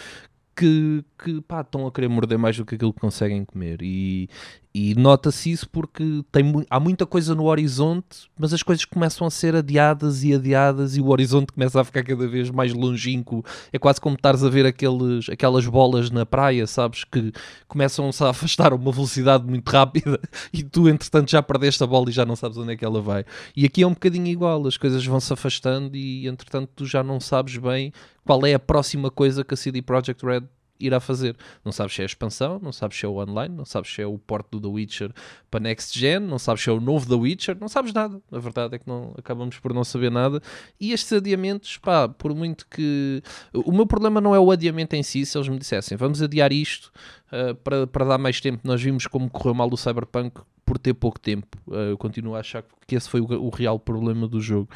que, 0.58 1.04
que 1.22 1.40
pá, 1.42 1.60
estão 1.60 1.86
a 1.86 1.92
querer 1.92 2.08
morder 2.08 2.36
mais 2.36 2.56
do 2.56 2.66
que 2.66 2.74
aquilo 2.74 2.92
que 2.92 3.00
conseguem 3.00 3.44
comer. 3.44 3.80
E, 3.80 4.28
e 4.74 4.92
nota-se 4.96 5.52
isso 5.52 5.68
porque 5.68 6.24
tem, 6.32 6.66
há 6.68 6.80
muita 6.80 7.06
coisa 7.06 7.32
no 7.32 7.44
horizonte, 7.44 8.28
mas 8.36 8.52
as 8.52 8.60
coisas 8.60 8.84
começam 8.84 9.24
a 9.24 9.30
ser 9.30 9.54
adiadas 9.54 10.24
e 10.24 10.34
adiadas 10.34 10.96
e 10.96 11.00
o 11.00 11.10
horizonte 11.10 11.52
começa 11.52 11.80
a 11.80 11.84
ficar 11.84 12.02
cada 12.02 12.26
vez 12.26 12.50
mais 12.50 12.74
longínquo. 12.74 13.44
É 13.72 13.78
quase 13.78 14.00
como 14.00 14.16
estares 14.16 14.42
a 14.42 14.48
ver 14.48 14.66
aqueles, 14.66 15.28
aquelas 15.28 15.64
bolas 15.64 16.10
na 16.10 16.26
praia, 16.26 16.66
sabes? 16.66 17.04
Que 17.04 17.32
começam-se 17.68 18.24
a 18.24 18.30
afastar 18.30 18.72
a 18.72 18.74
uma 18.74 18.90
velocidade 18.90 19.46
muito 19.46 19.68
rápida 19.68 20.20
e 20.52 20.64
tu, 20.64 20.88
entretanto, 20.88 21.30
já 21.30 21.40
perdeste 21.40 21.84
a 21.84 21.86
bola 21.86 22.10
e 22.10 22.12
já 22.12 22.26
não 22.26 22.34
sabes 22.34 22.58
onde 22.58 22.72
é 22.72 22.76
que 22.76 22.84
ela 22.84 23.00
vai. 23.00 23.24
E 23.56 23.64
aqui 23.64 23.84
é 23.84 23.86
um 23.86 23.94
bocadinho 23.94 24.26
igual, 24.26 24.66
as 24.66 24.76
coisas 24.76 25.06
vão 25.06 25.20
se 25.20 25.32
afastando 25.32 25.96
e, 25.96 26.26
entretanto, 26.26 26.70
tu 26.74 26.84
já 26.84 27.04
não 27.04 27.20
sabes 27.20 27.56
bem 27.58 27.92
qual 28.28 28.44
é 28.44 28.52
a 28.52 28.58
próxima 28.58 29.10
coisa 29.10 29.42
que 29.42 29.54
a 29.54 29.56
CD 29.56 29.80
Projekt 29.80 30.22
Red 30.22 30.42
irá 30.78 31.00
fazer. 31.00 31.34
Não 31.64 31.72
sabes 31.72 31.94
se 31.94 32.02
é 32.02 32.04
a 32.04 32.06
expansão, 32.06 32.60
não 32.62 32.72
sabes 32.72 32.98
se 32.98 33.06
é 33.06 33.08
o 33.08 33.16
online, 33.16 33.56
não 33.56 33.64
sabes 33.64 33.90
se 33.90 34.02
é 34.02 34.06
o 34.06 34.18
porte 34.18 34.50
do 34.50 34.60
The 34.60 34.68
Witcher 34.68 35.12
para 35.50 35.60
Next 35.60 35.98
Gen, 35.98 36.20
não 36.20 36.38
sabes 36.38 36.62
se 36.62 36.68
é 36.68 36.72
o 36.74 36.78
novo 36.78 37.08
The 37.08 37.14
Witcher, 37.14 37.56
não 37.58 37.68
sabes 37.68 37.90
nada. 37.94 38.20
A 38.30 38.38
verdade 38.38 38.74
é 38.74 38.78
que 38.78 38.86
não 38.86 39.14
acabamos 39.16 39.58
por 39.58 39.72
não 39.72 39.82
saber 39.82 40.10
nada. 40.10 40.42
E 40.78 40.92
estes 40.92 41.10
adiamentos, 41.10 41.78
pá, 41.78 42.06
por 42.06 42.34
muito 42.34 42.66
que. 42.68 43.22
O 43.54 43.72
meu 43.72 43.86
problema 43.86 44.20
não 44.20 44.34
é 44.34 44.38
o 44.38 44.50
adiamento 44.50 44.94
em 44.94 45.02
si, 45.02 45.24
se 45.24 45.38
eles 45.38 45.48
me 45.48 45.58
dissessem 45.58 45.96
vamos 45.96 46.20
adiar 46.20 46.52
isto 46.52 46.92
uh, 47.32 47.54
para, 47.54 47.86
para 47.86 48.04
dar 48.04 48.18
mais 48.18 48.42
tempo. 48.42 48.60
Nós 48.62 48.82
vimos 48.82 49.06
como 49.06 49.30
correu 49.30 49.54
mal 49.54 49.70
o 49.72 49.76
Cyberpunk 49.78 50.42
por 50.66 50.76
ter 50.76 50.92
pouco 50.92 51.18
tempo. 51.18 51.56
Uh, 51.66 51.92
eu 51.92 51.96
continuo 51.96 52.34
a 52.34 52.40
achar 52.40 52.62
que 52.86 52.94
esse 52.94 53.08
foi 53.08 53.22
o, 53.22 53.24
o 53.24 53.48
real 53.48 53.78
problema 53.78 54.28
do 54.28 54.38
jogo. 54.38 54.68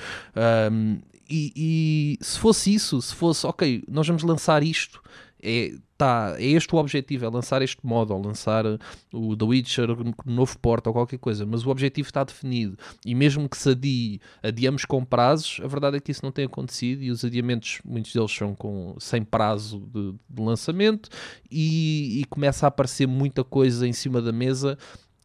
Um, 0.72 1.02
e, 1.32 1.52
e 1.56 2.24
se 2.24 2.38
fosse 2.38 2.74
isso, 2.74 3.00
se 3.00 3.14
fosse, 3.14 3.46
ok, 3.46 3.82
nós 3.88 4.06
vamos 4.06 4.22
lançar 4.22 4.62
isto, 4.62 5.02
é, 5.42 5.74
tá, 5.96 6.36
é 6.38 6.44
este 6.44 6.74
o 6.74 6.78
objetivo, 6.78 7.24
é 7.24 7.28
lançar 7.28 7.62
este 7.62 7.84
modo, 7.84 8.14
ou 8.14 8.22
lançar 8.22 8.64
o 9.12 9.34
The 9.34 9.44
Witcher 9.44 9.88
no 9.88 10.14
novo 10.26 10.58
porto 10.58 10.88
ou 10.88 10.92
qualquer 10.92 11.18
coisa, 11.18 11.46
mas 11.46 11.64
o 11.64 11.70
objetivo 11.70 12.06
está 12.06 12.22
definido. 12.22 12.76
E 13.04 13.14
mesmo 13.14 13.48
que 13.48 13.56
se 13.56 13.70
adie, 13.70 14.20
adiamos 14.42 14.84
com 14.84 15.04
prazos, 15.04 15.58
a 15.64 15.66
verdade 15.66 15.96
é 15.96 16.00
que 16.00 16.12
isso 16.12 16.24
não 16.24 16.30
tem 16.30 16.44
acontecido 16.44 17.02
e 17.02 17.10
os 17.10 17.24
adiamentos, 17.24 17.80
muitos 17.84 18.12
deles 18.12 18.30
são 18.30 18.54
com, 18.54 18.94
sem 19.00 19.24
prazo 19.24 19.80
de, 19.92 20.12
de 20.28 20.42
lançamento 20.42 21.08
e, 21.50 22.20
e 22.20 22.24
começa 22.26 22.66
a 22.66 22.68
aparecer 22.68 23.08
muita 23.08 23.42
coisa 23.42 23.88
em 23.88 23.92
cima 23.92 24.20
da 24.20 24.32
mesa 24.32 24.78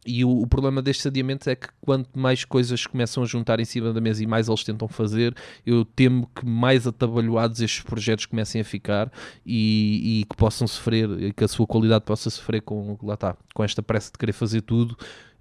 e 0.08 0.24
o, 0.24 0.30
o, 0.40 0.46
problema 0.46 0.80
destes 0.80 1.06
adiamentos 1.06 1.46
é 1.46 1.54
que 1.54 1.68
quanto 1.82 2.18
mais 2.18 2.42
coisas 2.42 2.86
começam 2.86 3.22
a 3.22 3.26
juntar 3.26 3.60
em 3.60 3.64
cima 3.66 3.92
da 3.92 4.00
mesa 4.00 4.24
e 4.24 4.26
mais 4.26 4.48
eles 4.48 4.64
tentam 4.64 4.88
fazer, 4.88 5.36
eu 5.66 5.84
temo 5.84 6.26
que 6.34 6.46
mais 6.46 6.86
atabalhoados 6.86 7.60
estes 7.60 7.82
projetos 7.82 8.24
comecem 8.24 8.62
a 8.62 8.64
ficar 8.64 9.12
e, 9.44 10.20
e 10.20 10.24
que 10.24 10.34
possam 10.34 10.66
sofrer, 10.66 11.34
que 11.34 11.44
a 11.44 11.48
sua 11.48 11.66
qualidade 11.66 12.06
possa 12.06 12.30
sofrer 12.30 12.62
com, 12.62 12.96
lá 13.02 13.14
está, 13.14 13.36
com 13.54 13.62
esta 13.62 13.82
pressa 13.82 14.10
de 14.10 14.16
querer 14.16 14.32
fazer 14.32 14.62
tudo 14.62 14.92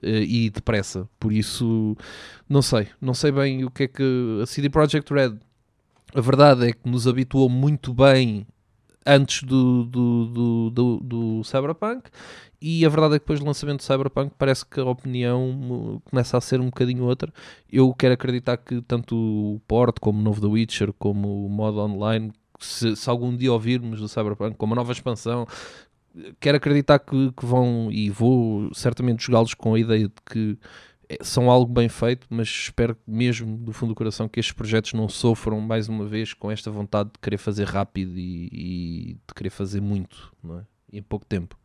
uh, 0.03 0.07
e 0.07 0.49
depressa. 0.49 1.07
Por 1.17 1.31
isso, 1.31 1.95
não 2.49 2.61
sei, 2.61 2.89
não 2.99 3.13
sei 3.13 3.31
bem 3.31 3.63
o 3.63 3.71
que 3.71 3.83
é 3.83 3.87
que 3.87 4.39
a 4.43 4.45
CD 4.45 4.69
Projekt 4.69 5.13
Red, 5.13 5.37
a 6.13 6.19
verdade 6.19 6.67
é 6.67 6.73
que 6.73 6.89
nos 6.89 7.07
habituou 7.07 7.47
muito 7.47 7.93
bem 7.93 8.45
antes 9.07 9.43
do, 9.43 9.85
do, 9.85 10.25
do, 10.25 10.69
do, 10.69 10.99
do 10.99 11.43
Cyberpunk 11.43 12.09
e 12.61 12.85
a 12.85 12.89
verdade 12.89 13.15
é 13.15 13.19
que 13.19 13.25
depois 13.25 13.39
do 13.39 13.45
lançamento 13.45 13.77
do 13.77 13.83
Cyberpunk 13.83 14.33
parece 14.37 14.65
que 14.65 14.79
a 14.79 14.85
opinião 14.85 16.01
começa 16.05 16.37
a 16.37 16.41
ser 16.41 16.59
um 16.59 16.65
bocadinho 16.65 17.03
outra. 17.03 17.31
Eu 17.71 17.93
quero 17.93 18.15
acreditar 18.15 18.57
que 18.57 18.81
tanto 18.81 19.15
o 19.15 19.61
port 19.67 19.99
como 19.99 20.19
o 20.19 20.23
novo 20.23 20.41
The 20.41 20.47
Witcher, 20.47 20.93
como 20.93 21.45
o 21.45 21.49
modo 21.49 21.79
online, 21.79 22.33
se, 22.59 22.95
se 22.95 23.09
algum 23.09 23.35
dia 23.35 23.53
ouvirmos 23.53 23.99
do 23.99 24.07
Cyberpunk, 24.07 24.57
como 24.57 24.73
a 24.73 24.75
nova 24.75 24.91
expansão, 24.91 25.47
quero 26.39 26.57
acreditar 26.57 26.97
que, 26.99 27.31
que 27.31 27.45
vão 27.45 27.89
e 27.91 28.09
vou 28.09 28.73
certamente 28.73 29.23
jogá-los 29.23 29.53
com 29.53 29.75
a 29.75 29.79
ideia 29.79 30.07
de 30.07 30.15
que 30.25 30.57
são 31.21 31.49
algo 31.49 31.71
bem 31.71 31.87
feito, 31.87 32.27
mas 32.29 32.47
espero 32.47 32.97
mesmo 33.05 33.57
do 33.57 33.71
fundo 33.71 33.89
do 33.89 33.95
coração 33.95 34.27
que 34.27 34.39
estes 34.39 34.53
projetos 34.53 34.93
não 34.93 35.07
sofram 35.07 35.59
mais 35.61 35.87
uma 35.87 36.05
vez 36.05 36.33
com 36.33 36.51
esta 36.51 36.69
vontade 36.69 37.09
de 37.13 37.19
querer 37.19 37.37
fazer 37.37 37.65
rápido 37.65 38.17
e, 38.17 38.49
e 38.51 39.13
de 39.27 39.33
querer 39.33 39.49
fazer 39.49 39.81
muito 39.81 40.33
não 40.43 40.59
é? 40.59 40.63
em 40.91 41.01
pouco 41.01 41.25
tempo. 41.25 41.57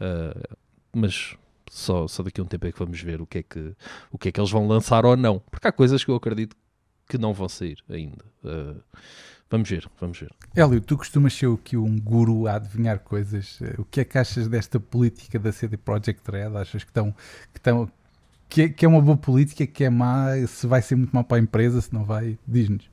Uh, 0.00 0.56
mas 0.94 1.36
só, 1.68 2.06
só 2.06 2.22
daqui 2.22 2.40
a 2.40 2.44
um 2.44 2.46
tempo 2.46 2.66
é 2.66 2.72
que 2.72 2.78
vamos 2.78 3.00
ver 3.00 3.20
o 3.20 3.26
que, 3.26 3.38
é 3.38 3.42
que, 3.42 3.74
o 4.10 4.18
que 4.18 4.28
é 4.28 4.32
que 4.32 4.40
eles 4.40 4.50
vão 4.50 4.66
lançar 4.68 5.04
ou 5.04 5.16
não, 5.16 5.40
porque 5.50 5.66
há 5.66 5.72
coisas 5.72 6.04
que 6.04 6.10
eu 6.10 6.14
acredito 6.14 6.56
que 7.08 7.18
não 7.18 7.32
vão 7.32 7.48
sair 7.48 7.78
ainda. 7.88 8.24
Uh, 8.44 8.80
vamos 9.50 9.68
ver, 9.68 9.88
vamos 10.00 10.18
ver. 10.18 10.32
Hélio, 10.54 10.80
tu 10.80 10.96
costumas 10.96 11.34
ser 11.34 11.50
aqui 11.52 11.76
um 11.76 11.98
guru 12.00 12.46
a 12.46 12.54
adivinhar 12.54 13.00
coisas. 13.00 13.60
O 13.78 13.84
que 13.84 14.00
é 14.00 14.04
que 14.04 14.18
achas 14.18 14.48
desta 14.48 14.78
política 14.80 15.38
da 15.38 15.52
CD 15.52 15.76
Projekt 15.76 16.28
Red? 16.30 16.56
Achas 16.56 16.82
que 16.82 16.90
estão, 16.90 17.12
que 17.52 17.58
estão 17.58 17.90
que 18.48 18.62
é, 18.62 18.68
que 18.68 18.84
é 18.84 18.88
uma 18.88 19.00
boa 19.00 19.16
política, 19.16 19.66
que 19.66 19.84
é 19.84 19.90
má, 19.90 20.28
se 20.46 20.66
vai 20.66 20.82
ser 20.82 20.96
muito 20.96 21.12
má 21.12 21.24
para 21.24 21.38
a 21.38 21.40
empresa, 21.40 21.80
se 21.80 21.92
não 21.92 22.04
vai, 22.04 22.38
diz-nos. 22.46 22.88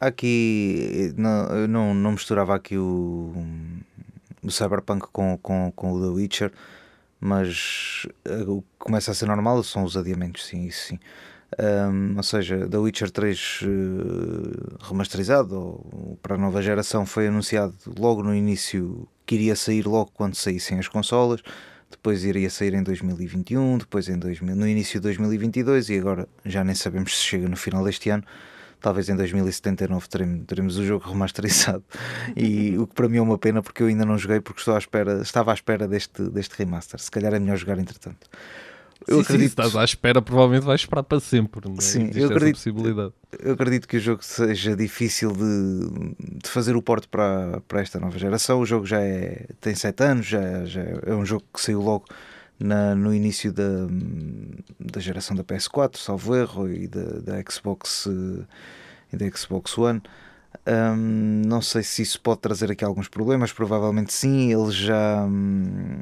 Aqui 0.00 1.12
não, 1.16 1.66
não, 1.66 1.94
não 1.94 2.12
misturava 2.12 2.54
aqui 2.54 2.76
o, 2.76 3.32
o 4.42 4.50
Cyberpunk 4.50 5.08
com, 5.12 5.36
com, 5.38 5.72
com 5.74 5.92
o 5.92 6.00
The 6.00 6.08
Witcher, 6.08 6.52
mas 7.20 8.06
o 8.46 8.62
que 8.62 8.68
começa 8.78 9.10
a 9.10 9.14
ser 9.14 9.26
normal 9.26 9.62
são 9.64 9.82
os 9.82 9.96
adiamentos, 9.96 10.46
sim, 10.46 10.66
isso 10.66 10.88
sim. 10.88 10.98
Um, 11.58 12.16
ou 12.16 12.22
seja, 12.22 12.68
The 12.68 12.76
Witcher 12.76 13.10
3 13.10 13.60
uh, 13.62 14.84
remasterizado 14.84 15.56
ou, 15.56 16.18
para 16.22 16.34
a 16.34 16.38
nova 16.38 16.60
geração 16.60 17.06
foi 17.06 17.26
anunciado 17.26 17.74
logo 17.98 18.22
no 18.22 18.34
início 18.34 19.08
que 19.24 19.34
iria 19.34 19.56
sair 19.56 19.86
logo 19.86 20.10
quando 20.12 20.34
saíssem 20.34 20.78
as 20.78 20.88
consolas 20.88 21.42
depois 21.90 22.24
iria 22.24 22.50
sair 22.50 22.74
em 22.74 22.82
2021, 22.82 23.78
depois 23.78 24.08
em 24.08 24.18
2000, 24.18 24.54
no 24.54 24.68
início 24.68 25.00
de 25.00 25.04
2022 25.04 25.88
e 25.90 25.98
agora 25.98 26.28
já 26.44 26.62
nem 26.62 26.74
sabemos 26.74 27.16
se 27.16 27.24
chega 27.24 27.48
no 27.48 27.56
final 27.56 27.84
deste 27.84 28.10
ano. 28.10 28.24
Talvez 28.80 29.08
em 29.08 29.16
2079 29.16 30.08
teremos, 30.08 30.46
teremos 30.46 30.78
o 30.78 30.84
jogo 30.84 31.04
remasterizado. 31.10 31.82
E 32.36 32.78
o 32.78 32.86
que 32.86 32.94
para 32.94 33.08
mim 33.08 33.18
é 33.18 33.22
uma 33.22 33.38
pena 33.38 33.62
porque 33.62 33.82
eu 33.82 33.88
ainda 33.88 34.04
não 34.04 34.16
joguei 34.16 34.40
porque 34.40 34.60
estou 34.60 34.74
à 34.74 34.78
espera, 34.78 35.20
estava 35.22 35.50
à 35.50 35.54
espera 35.54 35.88
deste, 35.88 36.22
deste 36.30 36.56
remaster. 36.56 37.00
Se 37.00 37.10
calhar 37.10 37.34
é 37.34 37.38
melhor 37.38 37.56
jogar 37.56 37.78
entretanto. 37.78 38.28
Eu 39.06 39.16
sim, 39.16 39.22
acredito... 39.22 39.50
sim, 39.50 39.56
se 39.56 39.68
estás 39.68 39.76
à 39.76 39.84
espera, 39.84 40.20
provavelmente 40.20 40.64
vais 40.64 40.80
esperar 40.80 41.02
para 41.02 41.20
sempre. 41.20 41.68
Não 41.68 41.76
é? 41.76 41.80
Sim, 41.80 42.02
Existe 42.02 42.20
eu 42.20 42.28
acredito, 42.28 42.56
possibilidade. 42.56 43.12
eu 43.38 43.52
acredito 43.52 43.88
que 43.88 43.96
o 43.96 44.00
jogo 44.00 44.24
seja 44.24 44.76
difícil 44.76 45.32
de, 45.32 46.14
de 46.42 46.48
fazer 46.48 46.76
o 46.76 46.82
porte 46.82 47.08
para, 47.08 47.60
para 47.68 47.80
esta 47.80 47.98
nova 48.00 48.18
geração. 48.18 48.60
O 48.60 48.66
jogo 48.66 48.86
já 48.86 49.00
é, 49.00 49.46
tem 49.60 49.74
7 49.74 50.02
anos, 50.02 50.26
já, 50.26 50.64
já 50.64 50.82
é 50.82 51.14
um 51.14 51.24
jogo 51.24 51.44
que 51.52 51.60
saiu 51.60 51.80
logo 51.80 52.04
na, 52.58 52.94
no 52.94 53.14
início 53.14 53.52
da, 53.52 53.86
da 54.80 55.00
geração 55.00 55.36
da 55.36 55.44
PS4, 55.44 55.96
salvo 55.96 56.34
erro, 56.34 56.68
e 56.68 56.88
da, 56.88 57.04
da 57.20 57.50
Xbox 57.50 58.08
e 59.12 59.16
da 59.16 59.30
Xbox 59.36 59.78
One. 59.78 60.02
Não 61.46 61.62
sei 61.62 61.82
se 61.82 62.02
isso 62.02 62.20
pode 62.20 62.40
trazer 62.40 62.70
aqui 62.70 62.84
alguns 62.84 63.08
problemas, 63.08 63.52
provavelmente 63.52 64.12
sim. 64.12 64.52
Eles 64.52 64.74
já, 64.74 65.24
hum, 65.24 65.98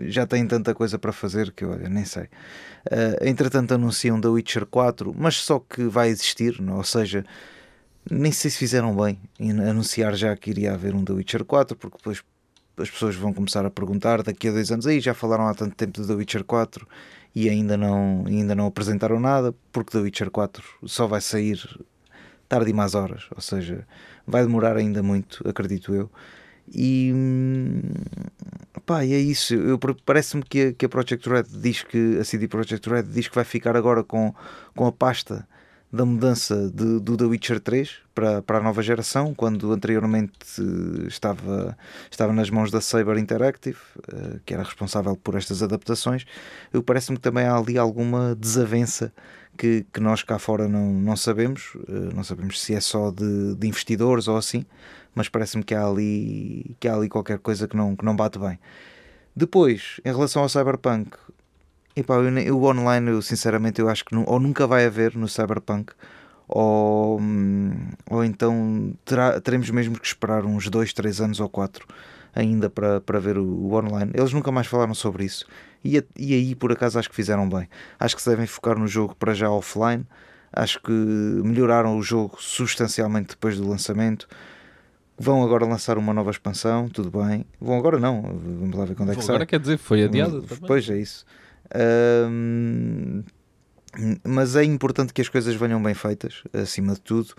já 0.00 0.26
têm 0.26 0.46
tanta 0.46 0.74
coisa 0.74 0.98
para 0.98 1.12
fazer 1.12 1.52
que 1.52 1.64
olha, 1.64 1.88
nem 1.88 2.04
sei. 2.04 2.24
Uh, 2.24 3.24
entretanto, 3.24 3.72
anunciam 3.72 4.20
The 4.20 4.28
Witcher 4.28 4.66
4, 4.66 5.14
mas 5.16 5.36
só 5.36 5.58
que 5.58 5.84
vai 5.84 6.08
existir, 6.08 6.60
não? 6.60 6.76
ou 6.76 6.84
seja, 6.84 7.24
nem 8.10 8.32
sei 8.32 8.50
se 8.50 8.58
fizeram 8.58 8.94
bem 8.94 9.18
em 9.38 9.52
anunciar 9.60 10.14
já 10.14 10.36
que 10.36 10.50
iria 10.50 10.74
haver 10.74 10.94
um 10.94 11.04
The 11.04 11.12
Witcher 11.12 11.44
4, 11.44 11.76
porque 11.76 11.96
depois 11.96 12.22
as 12.76 12.90
pessoas 12.90 13.14
vão 13.14 13.32
começar 13.32 13.64
a 13.64 13.70
perguntar 13.70 14.22
daqui 14.22 14.48
a 14.48 14.52
dois 14.52 14.70
anos 14.72 14.86
aí 14.86 14.98
já 15.00 15.14
falaram 15.14 15.46
há 15.46 15.54
tanto 15.54 15.76
tempo 15.76 16.00
de 16.00 16.06
The 16.06 16.14
Witcher 16.14 16.44
4 16.44 16.86
e 17.34 17.48
ainda 17.48 17.76
não, 17.76 18.24
ainda 18.26 18.54
não 18.54 18.66
apresentaram 18.66 19.20
nada, 19.20 19.54
porque 19.70 19.92
The 19.92 19.98
Witcher 19.98 20.30
4 20.30 20.62
só 20.84 21.06
vai 21.06 21.20
sair 21.20 21.58
tarde 22.52 22.70
e 22.70 22.74
mais 22.74 22.94
horas, 22.94 23.24
ou 23.34 23.40
seja, 23.40 23.86
vai 24.26 24.42
demorar 24.42 24.76
ainda 24.76 25.02
muito, 25.02 25.42
acredito 25.48 25.94
eu. 25.94 26.10
E 26.68 27.10
pá, 28.84 29.06
e 29.06 29.14
é 29.14 29.18
isso. 29.18 29.54
Parece-me 30.04 30.42
que 30.42 30.60
a, 30.60 30.72
que 30.74 30.84
a 30.84 30.88
Project 30.88 31.26
Red 31.30 31.44
diz 31.48 31.82
que 31.82 32.18
a 32.18 32.24
CD 32.24 32.46
Project 32.48 32.86
Red 32.90 33.04
diz 33.04 33.26
que 33.26 33.34
vai 33.34 33.44
ficar 33.44 33.74
agora 33.74 34.04
com, 34.04 34.34
com 34.76 34.86
a 34.86 34.92
pasta 34.92 35.48
da 35.92 36.06
mudança 36.06 36.70
de, 36.70 36.98
do 37.00 37.16
The 37.16 37.24
Witcher 37.24 37.60
3 37.60 37.98
para, 38.14 38.40
para 38.40 38.58
a 38.58 38.62
nova 38.62 38.82
geração, 38.82 39.34
quando 39.34 39.72
anteriormente 39.72 40.32
estava, 41.06 41.76
estava 42.10 42.32
nas 42.32 42.48
mãos 42.48 42.70
da 42.70 42.80
Saber 42.80 43.18
Interactive, 43.18 43.78
eh, 44.10 44.40
que 44.46 44.54
era 44.54 44.62
responsável 44.62 45.14
por 45.16 45.34
estas 45.34 45.62
adaptações. 45.62 46.24
Parece-me 46.86 47.18
que 47.18 47.22
também 47.22 47.44
há 47.44 47.56
ali 47.56 47.76
alguma 47.76 48.34
desavença 48.34 49.12
que, 49.56 49.84
que 49.92 50.00
nós 50.00 50.22
cá 50.22 50.38
fora 50.38 50.66
não, 50.66 50.92
não 50.92 51.16
sabemos, 51.16 51.74
uh, 51.74 52.14
não 52.14 52.24
sabemos 52.24 52.60
se 52.60 52.74
é 52.74 52.80
só 52.80 53.10
de, 53.10 53.54
de 53.54 53.68
investidores 53.68 54.28
ou 54.28 54.36
assim, 54.36 54.64
mas 55.14 55.28
parece-me 55.28 55.62
que 55.62 55.74
há 55.74 55.86
ali 55.86 56.74
que 56.80 56.88
há 56.88 56.94
ali 56.94 57.08
qualquer 57.08 57.38
coisa 57.38 57.68
que 57.68 57.76
não, 57.76 57.94
que 57.94 58.04
não 58.04 58.16
bate 58.16 58.38
bem. 58.38 58.58
Depois, 59.34 60.00
em 60.04 60.12
relação 60.12 60.42
ao 60.42 60.48
Cyberpunk, 60.48 61.16
epá, 61.94 62.14
eu, 62.14 62.38
eu, 62.38 62.58
o 62.58 62.64
online, 62.64 63.10
eu, 63.10 63.22
sinceramente, 63.22 63.80
eu 63.80 63.88
acho 63.88 64.04
que 64.04 64.14
não, 64.14 64.24
ou 64.26 64.40
nunca 64.40 64.66
vai 64.66 64.86
haver 64.86 65.16
no 65.16 65.28
Cyberpunk, 65.28 65.92
ou, 66.48 67.20
ou 68.10 68.24
então 68.24 68.92
terá, 69.04 69.40
teremos 69.40 69.70
mesmo 69.70 69.98
que 69.98 70.06
esperar 70.06 70.44
uns 70.44 70.68
2, 70.68 70.92
3 70.92 71.20
anos 71.20 71.40
ou 71.40 71.48
4 71.48 71.86
ainda 72.34 72.70
para, 72.70 73.00
para 73.00 73.18
ver 73.18 73.38
o, 73.38 73.44
o 73.44 73.74
online. 73.74 74.10
Eles 74.14 74.32
nunca 74.32 74.50
mais 74.50 74.66
falaram 74.66 74.94
sobre 74.94 75.24
isso. 75.24 75.46
E, 75.84 76.02
e 76.16 76.34
aí, 76.34 76.54
por 76.54 76.72
acaso, 76.72 76.98
acho 76.98 77.08
que 77.08 77.14
fizeram 77.14 77.48
bem. 77.48 77.68
Acho 77.98 78.16
que 78.16 78.22
se 78.22 78.30
devem 78.30 78.46
focar 78.46 78.78
no 78.78 78.86
jogo 78.86 79.14
para 79.14 79.34
já 79.34 79.50
offline. 79.50 80.06
Acho 80.52 80.80
que 80.80 80.92
melhoraram 80.92 81.96
o 81.96 82.02
jogo 82.02 82.36
substancialmente 82.38 83.30
depois 83.30 83.56
do 83.56 83.68
lançamento. 83.68 84.28
Vão 85.18 85.42
agora 85.42 85.64
lançar 85.64 85.98
uma 85.98 86.12
nova 86.12 86.30
expansão, 86.30 86.88
tudo 86.88 87.10
bem. 87.10 87.44
Vão 87.60 87.78
agora 87.78 87.98
não, 87.98 88.22
vamos 88.22 88.76
lá 88.76 88.84
ver 88.84 88.94
quando 88.94 89.12
é 89.12 89.14
que 89.14 89.22
sai. 89.22 89.34
agora 89.34 89.46
quer 89.46 89.60
dizer, 89.60 89.78
foi 89.78 90.04
adiada 90.04 90.42
também. 90.42 90.66
Pois 90.66 90.88
é 90.88 90.98
isso. 90.98 91.24
Mas 94.24 94.56
é 94.56 94.64
importante 94.64 95.12
que 95.12 95.20
as 95.20 95.28
coisas 95.28 95.54
venham 95.54 95.82
bem 95.82 95.94
feitas, 95.94 96.42
acima 96.52 96.94
de 96.94 97.00
tudo. 97.00 97.34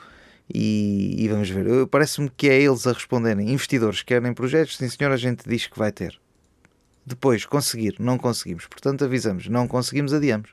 E, 0.53 1.15
e 1.23 1.27
vamos 1.29 1.49
ver. 1.49 1.87
Parece-me 1.87 2.29
que 2.29 2.49
é 2.49 2.61
eles 2.61 2.85
a 2.85 2.91
responderem. 2.91 3.49
Investidores 3.51 4.03
querem 4.03 4.33
projetos, 4.33 4.77
sim 4.77 4.89
senhor, 4.89 5.11
a 5.11 5.17
gente 5.17 5.47
diz 5.47 5.67
que 5.67 5.79
vai 5.79 5.91
ter. 5.91 6.19
Depois, 7.05 7.45
conseguir, 7.45 7.95
não 7.99 8.17
conseguimos. 8.17 8.67
Portanto, 8.67 9.03
avisamos, 9.03 9.47
não 9.47 9.67
conseguimos, 9.67 10.13
adiamos. 10.13 10.51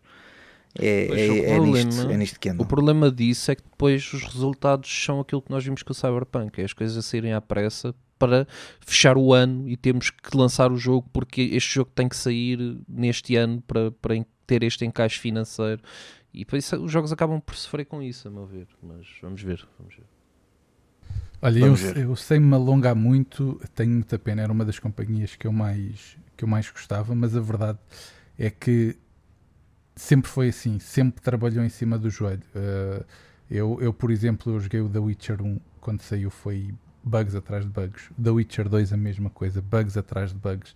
É, 0.78 1.06
Pois, 1.08 1.20
é, 1.20 1.28
o 1.28 1.34
é 1.34 1.58
nisto, 1.58 1.88
problema- 1.88 2.12
é 2.12 2.16
nisto 2.16 2.40
que 2.40 2.48
anda. 2.48 2.62
O 2.62 2.66
problema 2.66 3.10
disso 3.10 3.50
é 3.50 3.56
que 3.56 3.62
depois 3.62 4.12
os 4.12 4.22
resultados 4.22 4.88
são 5.04 5.18
aquilo 5.20 5.42
que 5.42 5.50
nós 5.50 5.64
vimos 5.64 5.82
com 5.82 5.90
o 5.92 5.94
Cyberpunk, 5.94 6.60
é 6.60 6.64
as 6.64 6.72
coisas 6.72 6.96
a 6.96 7.02
saírem 7.02 7.32
à 7.32 7.40
pressa 7.40 7.92
para 8.20 8.46
fechar 8.80 9.16
o 9.16 9.32
ano 9.32 9.66
e 9.66 9.76
temos 9.76 10.10
que 10.10 10.36
lançar 10.36 10.70
o 10.70 10.76
jogo 10.76 11.08
porque 11.10 11.40
este 11.40 11.74
jogo 11.74 11.90
tem 11.94 12.08
que 12.08 12.16
sair 12.16 12.78
neste 12.86 13.34
ano 13.34 13.62
para, 13.66 13.90
para 13.90 14.14
ter 14.46 14.62
este 14.62 14.84
encaixe 14.84 15.18
financeiro 15.18 15.80
e 16.32 16.44
por 16.44 16.56
isso 16.56 16.76
os 16.76 16.92
jogos 16.92 17.10
acabam 17.10 17.40
por 17.40 17.56
sofrer 17.56 17.86
com 17.86 18.02
isso, 18.02 18.28
a 18.28 18.30
meu 18.30 18.46
ver. 18.46 18.68
Mas 18.82 19.06
vamos 19.20 19.42
ver, 19.42 19.66
vamos 19.78 19.96
ver. 19.96 20.04
Olha, 21.42 21.58
eu, 21.58 21.64
Vamos 21.64 21.80
ver. 21.80 21.96
eu 21.96 22.14
sem 22.14 22.38
me 22.38 22.54
alongar 22.54 22.94
muito, 22.94 23.58
tenho 23.74 23.92
muita 23.92 24.18
pena, 24.18 24.42
era 24.42 24.52
uma 24.52 24.64
das 24.64 24.78
companhias 24.78 25.34
que 25.36 25.46
eu 25.46 25.52
mais, 25.52 26.18
que 26.36 26.44
eu 26.44 26.48
mais 26.48 26.70
gostava, 26.70 27.14
mas 27.14 27.34
a 27.34 27.40
verdade 27.40 27.78
é 28.38 28.50
que 28.50 28.94
sempre 29.96 30.30
foi 30.30 30.48
assim, 30.48 30.78
sempre 30.78 31.22
trabalhou 31.22 31.64
em 31.64 31.70
cima 31.70 31.98
do 31.98 32.10
joelho. 32.10 32.42
Uh, 32.54 33.04
eu, 33.50 33.78
eu, 33.80 33.92
por 33.92 34.10
exemplo, 34.10 34.52
eu 34.52 34.60
joguei 34.60 34.80
o 34.80 34.88
The 34.88 34.98
Witcher 34.98 35.42
1 35.42 35.58
quando 35.80 36.02
saiu, 36.02 36.30
foi 36.30 36.74
bugs 37.02 37.34
atrás 37.34 37.64
de 37.64 37.70
bugs. 37.70 38.10
The 38.22 38.30
Witcher 38.30 38.68
2 38.68 38.92
a 38.92 38.96
mesma 38.96 39.30
coisa, 39.30 39.60
bugs 39.60 39.96
atrás 39.96 40.32
de 40.32 40.38
bugs. 40.38 40.72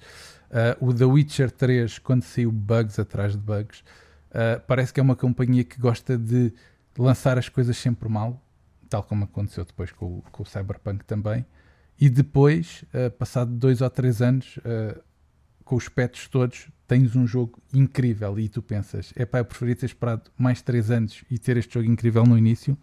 Uh, 0.51 0.87
o 0.87 0.95
The 0.95 1.05
Witcher 1.05 1.51
3 1.51 1.99
quando 1.99 2.23
saiu 2.23 2.51
bugs 2.51 2.99
atrás 2.99 3.33
de 3.33 3.39
bugs. 3.39 3.81
Uh, 4.31 4.61
parece 4.67 4.93
que 4.93 5.01
é 5.01 5.03
uma 5.03 5.17
companhia 5.17 5.65
que 5.65 5.79
gosta 5.79 6.19
de 6.19 6.53
lançar 6.99 7.39
as 7.39 7.49
coisas 7.49 7.77
sempre 7.77 8.09
mal, 8.09 8.43
tal 8.89 9.03
como 9.03 9.25
aconteceu 9.25 9.65
depois 9.65 9.93
com, 9.93 10.21
com 10.33 10.43
o 10.43 10.47
Cyberpunk 10.47 11.05
também. 11.05 11.45
E 12.01 12.09
depois, 12.09 12.85
uh, 12.95 13.11
passado 13.13 13.53
dois 13.53 13.81
ou 13.81 13.91
três 13.91 14.21
anos, 14.21 14.57
uh, 14.59 15.01
com 15.65 15.77
os 15.77 15.89
patches 15.89 16.29
todos, 16.29 16.69
tens 16.87 17.17
um 17.17 17.27
jogo 17.27 17.61
incrível 17.73 18.39
e 18.39 18.49
tu 18.49 18.61
pensas, 18.61 19.13
é 19.17 19.25
pá, 19.25 19.39
eu 19.39 19.45
preferia 19.45 19.75
ter 19.75 19.87
esperado 19.87 20.31
mais 20.37 20.61
três 20.61 20.91
anos 20.91 21.25
e 21.31 21.39
ter 21.39 21.57
este 21.57 21.75
jogo 21.75 21.91
incrível 21.91 22.25
no 22.25 22.37
início 22.37 22.77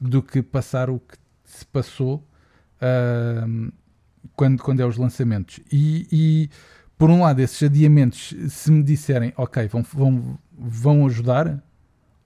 do 0.00 0.22
que 0.22 0.42
passar 0.42 0.90
o 0.90 0.98
que 1.00 1.16
se 1.44 1.64
passou 1.66 2.24
quando, 4.34 4.62
quando 4.62 4.80
é 4.80 4.86
os 4.86 4.96
lançamentos. 4.96 5.60
E, 5.70 6.06
e, 6.10 6.50
por 6.98 7.10
um 7.10 7.22
lado, 7.22 7.40
esses 7.40 7.62
adiamentos, 7.62 8.34
se 8.48 8.70
me 8.70 8.82
disserem, 8.82 9.32
ok, 9.36 9.66
vão, 9.68 9.82
vão, 9.82 10.38
vão 10.52 11.06
ajudar, 11.06 11.62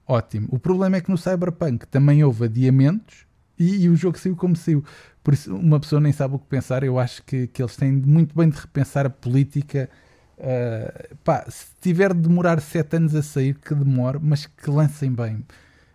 ótimo. 0.07 0.49
O 0.51 0.59
problema 0.59 0.97
é 0.97 1.01
que 1.01 1.11
no 1.11 1.19
Cyberpunk 1.19 1.87
também 1.87 2.23
houve 2.23 2.45
adiamentos 2.45 3.27
e, 3.59 3.85
e 3.85 3.89
o 3.89 3.97
jogo 3.97 4.19
saiu 4.19 4.37
como 4.37 4.55
saiu. 4.57 4.85
Por 5.23 5.35
isso, 5.35 5.55
uma 5.55 5.81
pessoa 5.81 6.01
nem 6.01 6.13
sabe 6.13 6.37
o 6.37 6.39
que 6.39 6.47
pensar. 6.47 6.83
Eu 6.83 6.99
acho 6.99 7.23
que, 7.25 7.49
que 7.49 7.61
eles 7.61 7.77
têm 7.77 7.93
muito 7.93 8.35
bem 8.35 8.49
de 8.49 8.59
repensar 8.59 9.05
a 9.05 9.11
política. 9.11 9.91
Uh, 10.39 11.17
pá, 11.25 11.45
se 11.49 11.67
tiver 11.81 12.15
de 12.15 12.21
demorar 12.21 12.61
7 12.61 12.97
anos 12.97 13.15
a 13.15 13.23
sair, 13.23 13.55
que 13.55 13.75
demore, 13.75 14.19
mas 14.23 14.47
que 14.47 14.71
lancem 14.71 15.13
bem. 15.13 15.45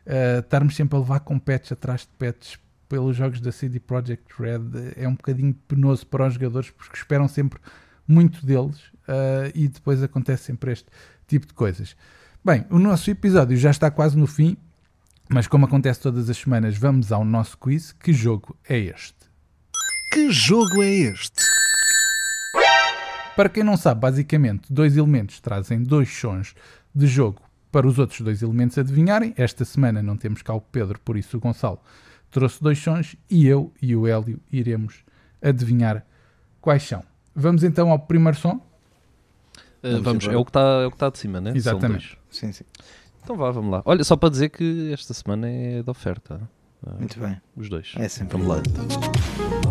Uh, 0.06 0.40
estarmos 0.40 0.76
sempre 0.76 0.98
a 0.98 1.00
levar 1.00 1.22
com 1.22 1.40
patch 1.40 1.72
atrás 1.72 2.02
de 2.02 2.08
patch 2.18 2.58
pelos 2.88 3.16
jogos 3.16 3.42
da 3.42 3.52
CD 3.52 3.80
Projekt 3.80 4.34
Red 4.38 4.94
é 4.96 5.08
um 5.08 5.16
bocadinho 5.16 5.54
penoso 5.68 6.06
para 6.08 6.28
os 6.28 6.34
jogadores 6.34 6.70
porque 6.70 6.96
esperam 6.96 7.28
sempre 7.28 7.60
muito 8.08 8.46
deles 8.46 8.78
uh, 9.08 9.52
e 9.56 9.68
depois 9.68 10.02
acontece 10.04 10.44
sempre 10.44 10.72
este 10.72 10.88
tipo 11.28 11.48
de 11.48 11.54
coisas. 11.54 11.96
Bem, 12.44 12.66
o 12.70 12.78
nosso 12.78 13.10
episódio 13.10 13.56
já 13.58 13.72
está 13.72 13.90
quase 13.90 14.18
no 14.18 14.28
fim, 14.28 14.58
mas 15.30 15.48
como 15.48 15.66
acontece 15.66 16.02
todas 16.02 16.30
as 16.30 16.38
semanas, 16.38 16.78
vamos 16.78 17.12
ao 17.12 17.24
nosso 17.24 17.58
quiz. 17.58 17.94
Que 17.94 18.12
jogo 18.12 18.56
é 18.68 18.78
este? 18.78 19.16
Que 20.12 20.30
jogo 20.30 20.84
é 20.84 20.90
este? 20.90 21.42
Para 23.36 23.50
quem 23.50 23.64
não 23.64 23.78
sabe, 23.78 24.02
basicamente, 24.02 24.72
dois 24.72 24.96
elementos 24.96 25.40
trazem 25.40 25.82
dois 25.82 26.10
sons 26.10 26.54
de 26.94 27.08
jogo 27.08 27.42
para 27.72 27.88
os 27.88 27.98
outros 27.98 28.22
dois 28.22 28.44
elementos 28.44 28.78
adivinharem. 28.78 29.34
Esta 29.36 29.66
semana 29.66 30.04
não 30.04 30.16
temos 30.16 30.44
cá 30.44 30.54
o 30.54 30.62
Pedro, 30.62 31.00
por 31.00 31.18
isso 31.18 31.38
o 31.38 31.40
Gonçalo 31.40 31.80
trouxe 32.34 32.62
dois 32.62 32.80
sons 32.80 33.16
e 33.30 33.48
eu 33.48 33.72
e 33.82 33.96
o 33.96 34.08
Hélio 34.08 34.40
iremos 34.52 35.04
adivinhar 35.42 36.06
quais 36.60 36.84
são. 36.84 37.04
Vamos 37.36 37.64
então 37.64 37.92
ao 37.92 38.00
primeiro 38.00 38.38
som? 38.38 38.60
Uh, 39.84 40.02
Vamos 40.02 40.26
é 40.28 40.36
o 40.36 40.44
que 40.44 40.50
está 40.50 40.82
é 40.82 40.86
o 40.86 40.90
que 40.90 40.96
está 40.96 41.10
de 41.10 41.18
cima, 41.20 41.40
né? 41.40 41.52
Exatamente. 41.56 42.18
Sim, 42.32 42.52
sim. 42.52 42.64
Então 43.22 43.36
vá, 43.38 43.52
vamos 43.52 43.72
lá. 43.72 43.82
Olha, 43.86 44.04
só 44.04 44.16
para 44.16 44.30
dizer 44.30 44.50
que 44.50 44.92
esta 44.92 45.14
semana 45.14 45.48
é 45.50 45.84
de 45.84 45.90
oferta. 45.90 46.42
Uh, 46.82 47.00
Muito 47.00 47.20
bem. 47.20 47.40
Os 47.56 47.70
dois. 47.70 47.94
É 47.98 48.08
sempre 48.08 48.38
Vamos 48.38 48.48
lá. 48.48 48.64
então. 48.66 49.63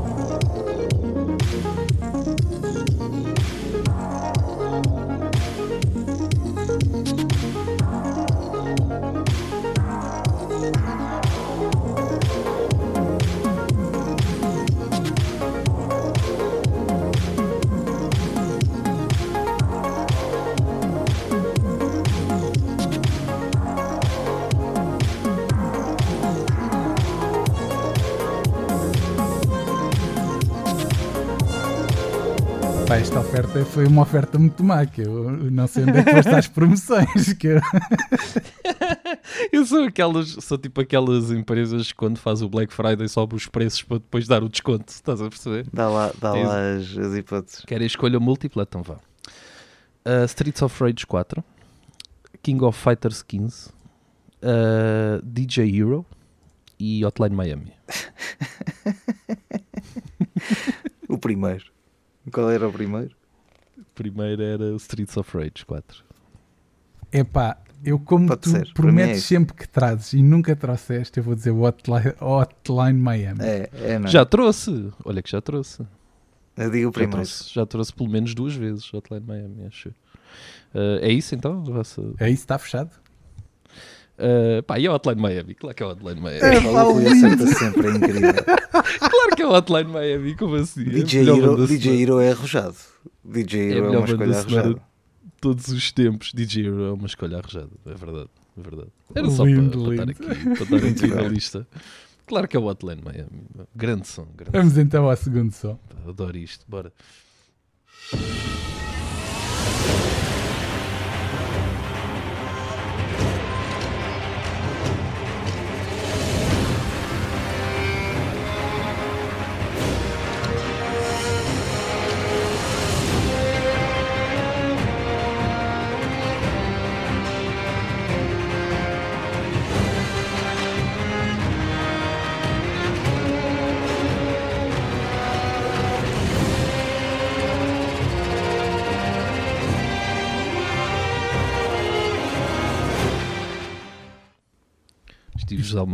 Foi 33.65 33.87
uma 33.87 34.03
oferta 34.03 34.39
muito 34.39 34.63
má, 34.63 34.85
que 34.87 35.01
eu 35.03 35.31
não 35.51 35.67
sei 35.67 35.85
onde 35.85 35.99
é 35.99 36.05
que 36.05 36.11
foste 36.13 36.29
às 36.29 36.47
promoções. 36.49 37.33
Que 37.35 37.49
eu... 37.49 37.61
Eu 39.53 39.65
sou 39.65 39.85
aquelas, 39.85 40.31
sou 40.41 40.59
tipo 40.59 40.81
aquelas 40.81 41.31
empresas 41.31 41.89
que 41.89 41.95
quando 41.95 42.19
faz 42.19 42.43
o 42.43 42.49
Black 42.49 42.73
Friday 42.73 43.09
sobe 43.09 43.35
os 43.35 43.47
preços 43.47 43.83
para 43.83 43.99
depois 43.99 44.27
dar 44.27 44.43
o 44.43 44.49
desconto. 44.49 44.93
Estás 44.93 45.21
a 45.21 45.29
perceber? 45.29 45.67
Dá 45.73 45.89
lá, 45.89 46.13
dá 46.21 46.37
É 46.37 46.45
lá 46.45 46.75
as, 46.77 46.97
as 46.97 47.15
hipóteses. 47.15 47.65
Querem 47.65 47.87
escolha 47.87 48.19
múltipla? 48.19 48.65
Então 48.69 48.83
vá. 48.83 48.95
Uh, 50.05 50.25
Streets 50.27 50.61
of 50.63 50.83
Rage 50.83 51.07
4, 51.07 51.43
King 52.43 52.65
of 52.65 52.79
Fighters 52.79 53.23
15, 53.23 53.69
uh, 53.69 53.73
DJ 55.23 55.79
Hero 55.79 56.05
e 56.79 57.05
Hotline 57.05 57.37
Miami. 57.37 57.73
O 61.13 61.19
primeiro. 61.19 61.67
Qual 62.33 62.51
era 62.51 62.67
o 62.67 62.73
primeiro? 62.73 63.15
Primeiro 63.95 64.43
era 64.43 64.64
o 64.72 64.76
Streets 64.76 65.16
of 65.16 65.36
Rage 65.36 65.64
4. 65.66 66.05
Epá, 67.12 67.59
eu 67.84 67.99
como 67.99 68.28
Pode 68.28 68.40
tu 68.43 68.51
ser, 68.51 68.66
é 68.68 68.72
prometes 68.72 69.18
isso. 69.18 69.28
sempre 69.28 69.55
que 69.55 69.68
trazes 69.68 70.12
e 70.14 70.22
nunca 70.22 70.55
trouxeste, 70.57 71.18
eu 71.18 71.24
vou 71.24 71.34
dizer 71.34 71.51
Hotline, 71.51 72.14
Hotline 72.20 72.99
Miami. 72.99 73.40
É, 73.43 73.68
é 73.74 73.99
não. 73.99 74.09
Já 74.09 74.24
trouxe! 74.24 74.90
Olha 75.05 75.20
que 75.22 75.30
já 75.30 75.40
trouxe. 75.40 75.82
Eu 76.57 76.70
digo 76.70 76.88
o 76.88 76.90
Já 76.90 76.93
primeiro. 76.93 77.16
trouxe, 77.16 77.53
já 77.53 77.66
trouxe 77.66 77.93
pelo 77.93 78.09
menos 78.09 78.34
duas 78.34 78.55
vezes 78.55 78.93
Hotline 78.93 79.26
Miami, 79.26 79.66
acho. 79.66 79.88
Uh, 80.74 80.99
é 81.03 81.11
isso 81.12 81.34
então? 81.34 81.62
É 82.18 82.30
isso, 82.30 82.43
está 82.43 82.59
fechado? 82.59 82.90
Uh, 84.23 84.62
pá, 84.62 84.79
e 84.79 84.87
a 84.87 84.93
Hotline 84.95 85.20
Miami? 85.20 85.55
Claro 85.55 85.75
que 85.75 85.83
é 85.83 85.87
a 85.87 85.89
Hotline 85.89 86.20
Miami. 86.20 86.41
É, 86.41 86.59
o 86.61 86.93
Rui 86.93 87.07
acerta 87.07 87.47
sempre, 87.49 87.89
é 87.89 87.91
incrível. 87.91 88.33
claro 89.01 89.37
que 89.37 89.43
é 89.43 89.45
a 89.45 89.49
Hotline 89.49 89.91
Miami, 89.93 90.37
como 90.37 90.55
assim? 90.55 90.83
É 90.83 90.85
DJ 90.85 91.20
melhor 91.20 91.39
Hero, 91.39 91.66
DJ. 91.66 92.03
Hero 92.03 92.20
é 92.20 92.31
arrojado. 92.31 92.77
DJ 93.25 93.61
É 93.61 93.64
Hero 93.73 93.79
é, 93.79 93.89
melhor 93.89 93.99
uma 93.99 94.09
escolha 94.09 94.39
arrojada. 94.39 94.83
todos 95.41 95.68
os 95.68 95.91
tempos. 95.91 96.33
DJ 96.33 96.66
Hero 96.66 96.85
é 96.85 96.93
uma 96.93 97.07
escolha 97.07 97.39
arrojada, 97.39 97.70
é 97.85 97.95
verdade. 97.95 98.29
É 98.57 98.61
verdade. 98.61 98.89
Era 99.14 99.31
só 99.31 99.45
Lindo, 99.45 99.70
para, 99.83 99.97
para 99.97 100.05
lindo. 100.05 100.12
estar 100.12 100.31
aqui, 100.33 100.43
para 100.45 100.77
estar 100.77 100.89
aqui 101.07 101.14
na 101.14 101.23
lista. 101.23 101.66
Claro 102.27 102.47
que 102.47 102.57
é 102.57 102.61
o 102.61 102.64
Hotline 102.64 103.03
Miami. 103.03 103.43
Grande 103.75 104.07
som, 104.07 104.27
grande 104.37 104.57
Vamos 104.57 104.79
então 104.79 105.11
ao 105.11 105.16
segundo 105.16 105.51
som. 105.53 105.79
som. 106.05 106.09
Adoro 106.09 106.37
isto, 106.39 106.64
bora. 106.68 106.93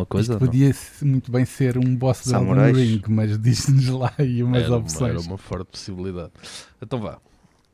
Coisa? 0.08 0.32
Isto 0.32 0.44
podia 0.44 0.74
muito 1.02 1.30
bem 1.30 1.44
ser 1.44 1.78
um 1.78 1.96
boss 1.96 2.24
do 2.24 2.34
Elden. 2.34 2.72
Ring, 2.72 3.02
mas 3.08 3.38
diz-nos 3.38 3.88
lá 3.88 4.12
aí 4.18 4.42
umas 4.42 4.62
era, 4.62 4.70
uma, 4.70 4.78
opções. 4.78 5.10
era 5.10 5.20
uma 5.20 5.38
forte 5.38 5.66
possibilidade. 5.70 6.32
Então 6.80 7.00
vá. 7.00 7.20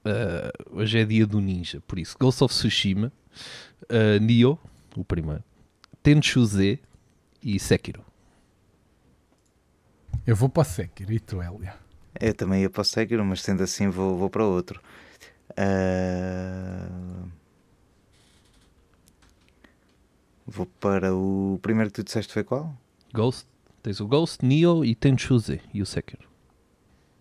Uh, 0.07 0.78
hoje 0.78 0.99
é 0.99 1.05
dia 1.05 1.26
do 1.26 1.41
ninja, 1.41 1.80
por 1.87 1.99
isso 1.99 2.14
Ghost 2.20 2.45
of 2.45 2.53
Tsushima, 2.53 3.11
uh, 3.85 4.22
Nioh, 4.22 4.59
o 4.95 5.03
primeiro, 5.03 5.43
Tenchu 6.03 6.45
Z 6.45 6.78
e 7.43 7.59
Sekiro. 7.59 8.05
Eu 10.26 10.37
vou 10.37 10.51
para 10.51 10.61
o 10.61 10.64
Sekiro 10.64 11.11
e 11.11 11.18
tu, 11.18 11.41
Hélia. 11.41 11.74
Eu 12.20 12.35
também 12.35 12.62
ia 12.62 12.70
para 12.70 12.82
o 12.82 12.85
Sekiro, 12.85 13.24
mas 13.24 13.41
sendo 13.41 13.62
assim 13.62 13.89
vou, 13.89 14.16
vou 14.18 14.28
para 14.28 14.45
outro. 14.45 14.80
Ah, 15.57 16.89
Vou 20.47 20.67
para 20.67 21.15
o 21.15 21.59
primeiro 21.63 21.91
que 21.91 21.97
tu 22.03 22.05
disseste 22.05 22.33
foi 22.33 22.45
qual? 22.45 22.75
Ghost, 23.13 23.47
tens 23.83 24.01
o 24.01 24.07
Ghost, 24.07 24.45
Nioh 24.45 24.85
e 24.85 24.95
Tenchu 24.95 25.39
Z 25.39 25.61
e 25.73 25.81
o 25.81 25.87
Sekiro. 25.87 26.29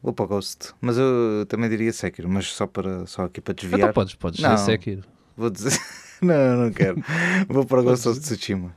Vou 0.01 0.11
para 0.11 0.25
o 0.25 0.27
Ghost. 0.27 0.73
Mas 0.81 0.97
eu 0.97 1.45
também 1.47 1.69
diria 1.69 1.93
Sekiro, 1.93 2.27
mas 2.29 2.47
só, 2.47 2.67
para, 2.67 3.05
só 3.05 3.23
aqui 3.23 3.39
para 3.39 3.53
desviar. 3.53 3.79
Então 3.79 3.93
podes, 3.93 4.15
podes 4.15 4.39
Não. 4.41 4.53
dizer 4.55 4.65
Sekiro. 4.65 5.03
Vou 5.37 5.49
dizer. 5.49 5.79
não, 6.21 6.65
não 6.65 6.71
quero. 6.71 7.01
Vou 7.47 7.65
para 7.65 7.79
o 7.79 7.83
Ghost 7.83 8.07
of 8.09 8.19
Tsushima. 8.19 8.75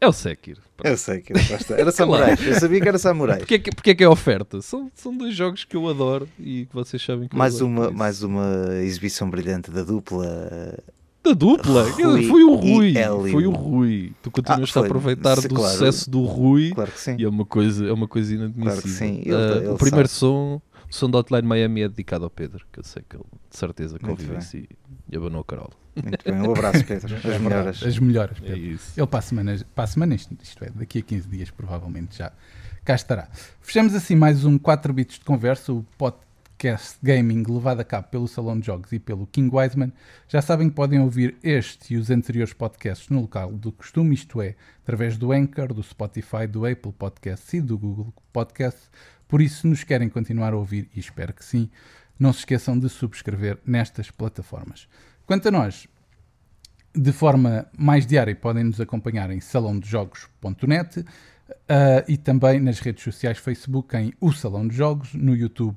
É 0.00 0.08
o 0.08 0.12
Sekiro. 0.12 0.60
Eu 0.82 0.96
sei 0.96 1.20
que 1.20 1.32
era 1.72 1.90
samurai. 1.92 2.34
Eu 2.46 2.54
sabia 2.58 2.80
que 2.80 2.88
era 2.88 2.98
samurai. 2.98 3.38
Porquê, 3.38 3.58
que- 3.58 3.70
porquê 3.70 3.94
que 3.94 4.04
é 4.04 4.08
oferta? 4.08 4.60
São, 4.60 4.90
são 4.94 5.16
dois 5.16 5.34
jogos 5.34 5.64
que 5.64 5.76
eu 5.76 5.88
adoro 5.88 6.28
e 6.38 6.66
que 6.66 6.74
vocês 6.74 7.02
sabem 7.02 7.28
que 7.28 7.34
eu 7.34 7.38
Mais 7.38 7.54
adoro, 7.56 7.70
uma, 7.70 7.90
mais 7.90 8.22
uma 8.22 8.74
exibição 8.82 9.30
brilhante 9.30 9.70
da 9.70 9.82
dupla. 9.82 10.76
Da 11.24 11.32
dupla? 11.32 11.90
Rui 11.90 12.28
foi 12.28 12.44
o 12.44 12.54
Rui. 12.54 12.94
Foi 13.30 13.46
o 13.46 13.50
Rui. 13.50 14.12
Tu 14.22 14.30
continuas 14.30 14.76
Ah, 14.76 14.80
a 14.80 14.84
aproveitar 14.84 15.36
Se- 15.40 15.48
do 15.48 15.54
claro. 15.54 15.72
sucesso 15.72 16.10
do 16.10 16.22
Rui 16.24 16.72
Claro 16.74 16.92
que 16.92 17.00
sim. 17.00 17.16
e 17.18 17.24
é 17.24 17.28
uma 17.28 17.46
coisa, 17.46 17.86
é 17.86 17.92
uma 17.92 18.06
coisa 18.06 18.34
inadmissível. 18.34 18.66
Claro 18.72 18.82
que 18.82 18.88
sim. 18.90 19.22
Ele- 19.24 19.34
Ah, 19.34 19.56
ele 19.56 19.68
o 19.68 19.76
primeiro 19.76 20.08
sabe. 20.08 20.18
som, 20.18 20.60
o 20.90 20.94
som 20.94 21.08
do 21.08 21.16
Hotline 21.16 21.48
Miami 21.48 21.80
é 21.82 21.88
dedicado 21.88 22.24
ao 22.24 22.30
Pedro, 22.30 22.66
que 22.70 22.78
eu 22.80 22.84
sei 22.84 23.02
que 23.08 23.16
ele 23.16 23.24
de 23.50 23.56
certeza 23.56 23.98
que 23.98 24.04
Muito 24.04 24.20
ouviu 24.20 24.38
isso 24.38 24.56
e, 24.58 24.68
e 25.10 25.16
abanou 25.16 25.40
o 25.40 25.44
Carol. 25.44 25.70
Muito 25.96 26.24
bem. 26.24 26.34
Um 26.42 26.50
abraço, 26.52 26.84
Pedro. 26.84 27.16
As 27.16 27.40
melhoras. 27.40 27.82
As 27.82 27.98
melhoras, 27.98 28.36
É 28.38 28.40
Pedro. 28.48 28.58
isso. 28.58 28.92
Ele 29.00 29.06
para 29.06 29.18
a 29.18 29.22
semana, 29.22 29.66
para 29.74 29.84
a 29.84 29.86
semana 29.86 30.14
isto, 30.14 30.36
isto 30.42 30.62
é, 30.64 30.70
daqui 30.74 30.98
a 30.98 31.02
15 31.02 31.28
dias 31.28 31.50
provavelmente 31.50 32.18
já 32.18 32.32
cá 32.84 32.94
estará. 32.94 33.28
Fechamos 33.62 33.94
assim 33.94 34.14
mais 34.14 34.44
um 34.44 34.58
4 34.58 34.92
bits 34.92 35.18
de 35.20 35.24
conversa, 35.24 35.72
o 35.72 35.84
podcast 35.96 36.24
gaming 37.02 37.44
levado 37.46 37.80
a 37.80 37.84
cabo 37.84 38.08
pelo 38.08 38.28
Salão 38.28 38.58
de 38.58 38.66
Jogos 38.66 38.92
e 38.92 38.98
pelo 38.98 39.26
King 39.26 39.54
Wiseman. 39.54 39.92
Já 40.28 40.40
sabem 40.40 40.68
que 40.68 40.74
podem 40.74 41.00
ouvir 41.00 41.36
este 41.42 41.94
e 41.94 41.96
os 41.96 42.10
anteriores 42.10 42.52
podcasts 42.52 43.08
no 43.08 43.20
local 43.20 43.52
do 43.52 43.70
costume, 43.70 44.14
isto 44.14 44.40
é, 44.40 44.54
através 44.82 45.16
do 45.16 45.32
Anchor, 45.32 45.72
do 45.72 45.82
Spotify, 45.82 46.46
do 46.48 46.66
Apple 46.66 46.92
Podcasts 46.92 47.52
e 47.52 47.60
do 47.60 47.76
Google 47.76 48.12
Podcasts. 48.32 48.90
Por 49.28 49.42
isso, 49.42 49.62
se 49.62 49.66
nos 49.66 49.84
querem 49.84 50.08
continuar 50.08 50.52
a 50.52 50.56
ouvir, 50.56 50.88
e 50.94 51.00
espero 51.00 51.32
que 51.32 51.44
sim, 51.44 51.70
não 52.18 52.32
se 52.32 52.40
esqueçam 52.40 52.78
de 52.78 52.88
subscrever 52.88 53.58
nestas 53.66 54.10
plataformas. 54.10 54.88
Quanto 55.26 55.48
a 55.48 55.50
nós, 55.50 55.88
de 56.94 57.12
forma 57.12 57.66
mais 57.76 58.06
diária 58.06 58.34
podem 58.36 58.64
nos 58.64 58.80
acompanhar 58.80 59.30
em 59.30 59.40
salãodejogos.net 59.40 61.04
ah, 61.68 62.04
e 62.06 62.16
também 62.16 62.60
nas 62.60 62.78
redes 62.78 63.02
sociais 63.02 63.38
Facebook 63.38 63.96
em 63.96 64.12
O 64.20 64.32
Salão 64.32 64.66
de 64.66 64.76
Jogos, 64.76 65.12
no 65.14 65.34
YouTube 65.34 65.76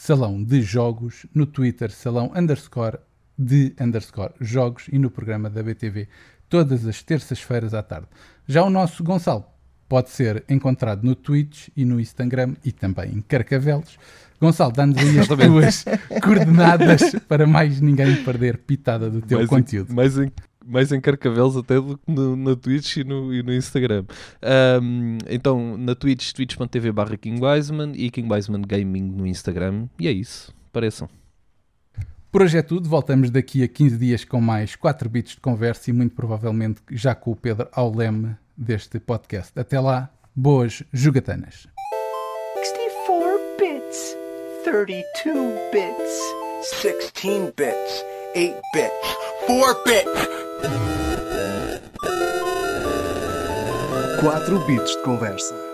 Salão 0.00 0.40
de 0.40 0.62
Jogos, 0.62 1.26
no 1.34 1.44
Twitter 1.44 1.90
Salão 1.90 2.30
underscore 2.32 2.98
de 3.36 3.74
underscore 3.80 4.32
jogos 4.40 4.86
e 4.92 4.96
no 4.96 5.10
programa 5.10 5.50
da 5.50 5.60
BTV 5.60 6.06
todas 6.48 6.86
as 6.86 7.02
terças-feiras 7.02 7.74
à 7.74 7.82
tarde. 7.82 8.06
Já 8.46 8.62
o 8.62 8.70
nosso 8.70 9.02
Gonçalo 9.02 9.44
pode 9.88 10.10
ser 10.10 10.44
encontrado 10.48 11.02
no 11.02 11.16
Twitch 11.16 11.70
e 11.76 11.84
no 11.84 11.98
Instagram 11.98 12.54
e 12.64 12.70
também 12.70 13.10
em 13.10 13.20
Carcavelos. 13.20 13.98
Gonçalo, 14.40 14.72
dá-nos 14.72 14.96
aí 14.98 15.18
as 15.18 15.26
tuas 15.26 15.84
coordenadas 16.22 17.16
para 17.26 17.44
mais 17.44 17.80
ninguém 17.80 18.22
perder 18.22 18.58
pitada 18.58 19.10
do 19.10 19.20
teu 19.20 19.38
mais 19.38 19.50
conteúdo. 19.50 19.92
Mais, 19.92 20.14
mais 20.68 20.92
em 20.92 21.00
Carcavelos 21.00 21.56
até 21.56 21.80
do 21.80 21.96
que 21.96 22.12
no, 22.12 22.36
na 22.36 22.54
Twitch 22.54 22.98
e 22.98 23.04
no, 23.04 23.32
e 23.32 23.42
no 23.42 23.52
Instagram. 23.52 24.04
Ahm, 24.42 25.18
então, 25.28 25.76
na 25.78 25.94
Twitch, 25.94 26.32
twitch.tv 26.32 26.92
barra 26.92 27.16
King 27.16 27.42
Wiseman 27.44 27.92
e 27.94 28.10
King 28.10 28.32
Wiseman 28.32 28.62
Gaming 28.62 29.02
no 29.02 29.26
Instagram. 29.26 29.88
E 29.98 30.06
é 30.06 30.12
isso. 30.12 30.54
Pareçam. 30.72 31.08
Por 32.30 32.42
hoje 32.42 32.58
é 32.58 32.62
tudo. 32.62 32.88
Voltamos 32.88 33.30
daqui 33.30 33.62
a 33.62 33.68
15 33.68 33.96
dias 33.96 34.24
com 34.24 34.40
mais 34.40 34.76
4 34.76 35.08
bits 35.08 35.34
de 35.34 35.40
conversa 35.40 35.88
e 35.88 35.92
muito 35.92 36.14
provavelmente 36.14 36.82
já 36.90 37.14
com 37.14 37.32
o 37.32 37.36
Pedro 37.36 37.66
ao 37.72 37.94
leme 37.94 38.36
deste 38.56 39.00
podcast. 39.00 39.58
Até 39.58 39.80
lá, 39.80 40.10
boas 40.36 40.82
jogatanas. 40.92 41.66
64 42.56 43.40
bits, 43.58 44.16
32 44.64 45.58
bits, 45.72 46.38
16 46.82 47.54
bits, 47.56 48.04
8 48.36 48.60
bits, 48.74 49.16
4 49.46 49.84
bits. 49.84 50.37
4 54.20 54.66
bits 54.66 54.96
de 54.96 55.02
conversa. 55.02 55.67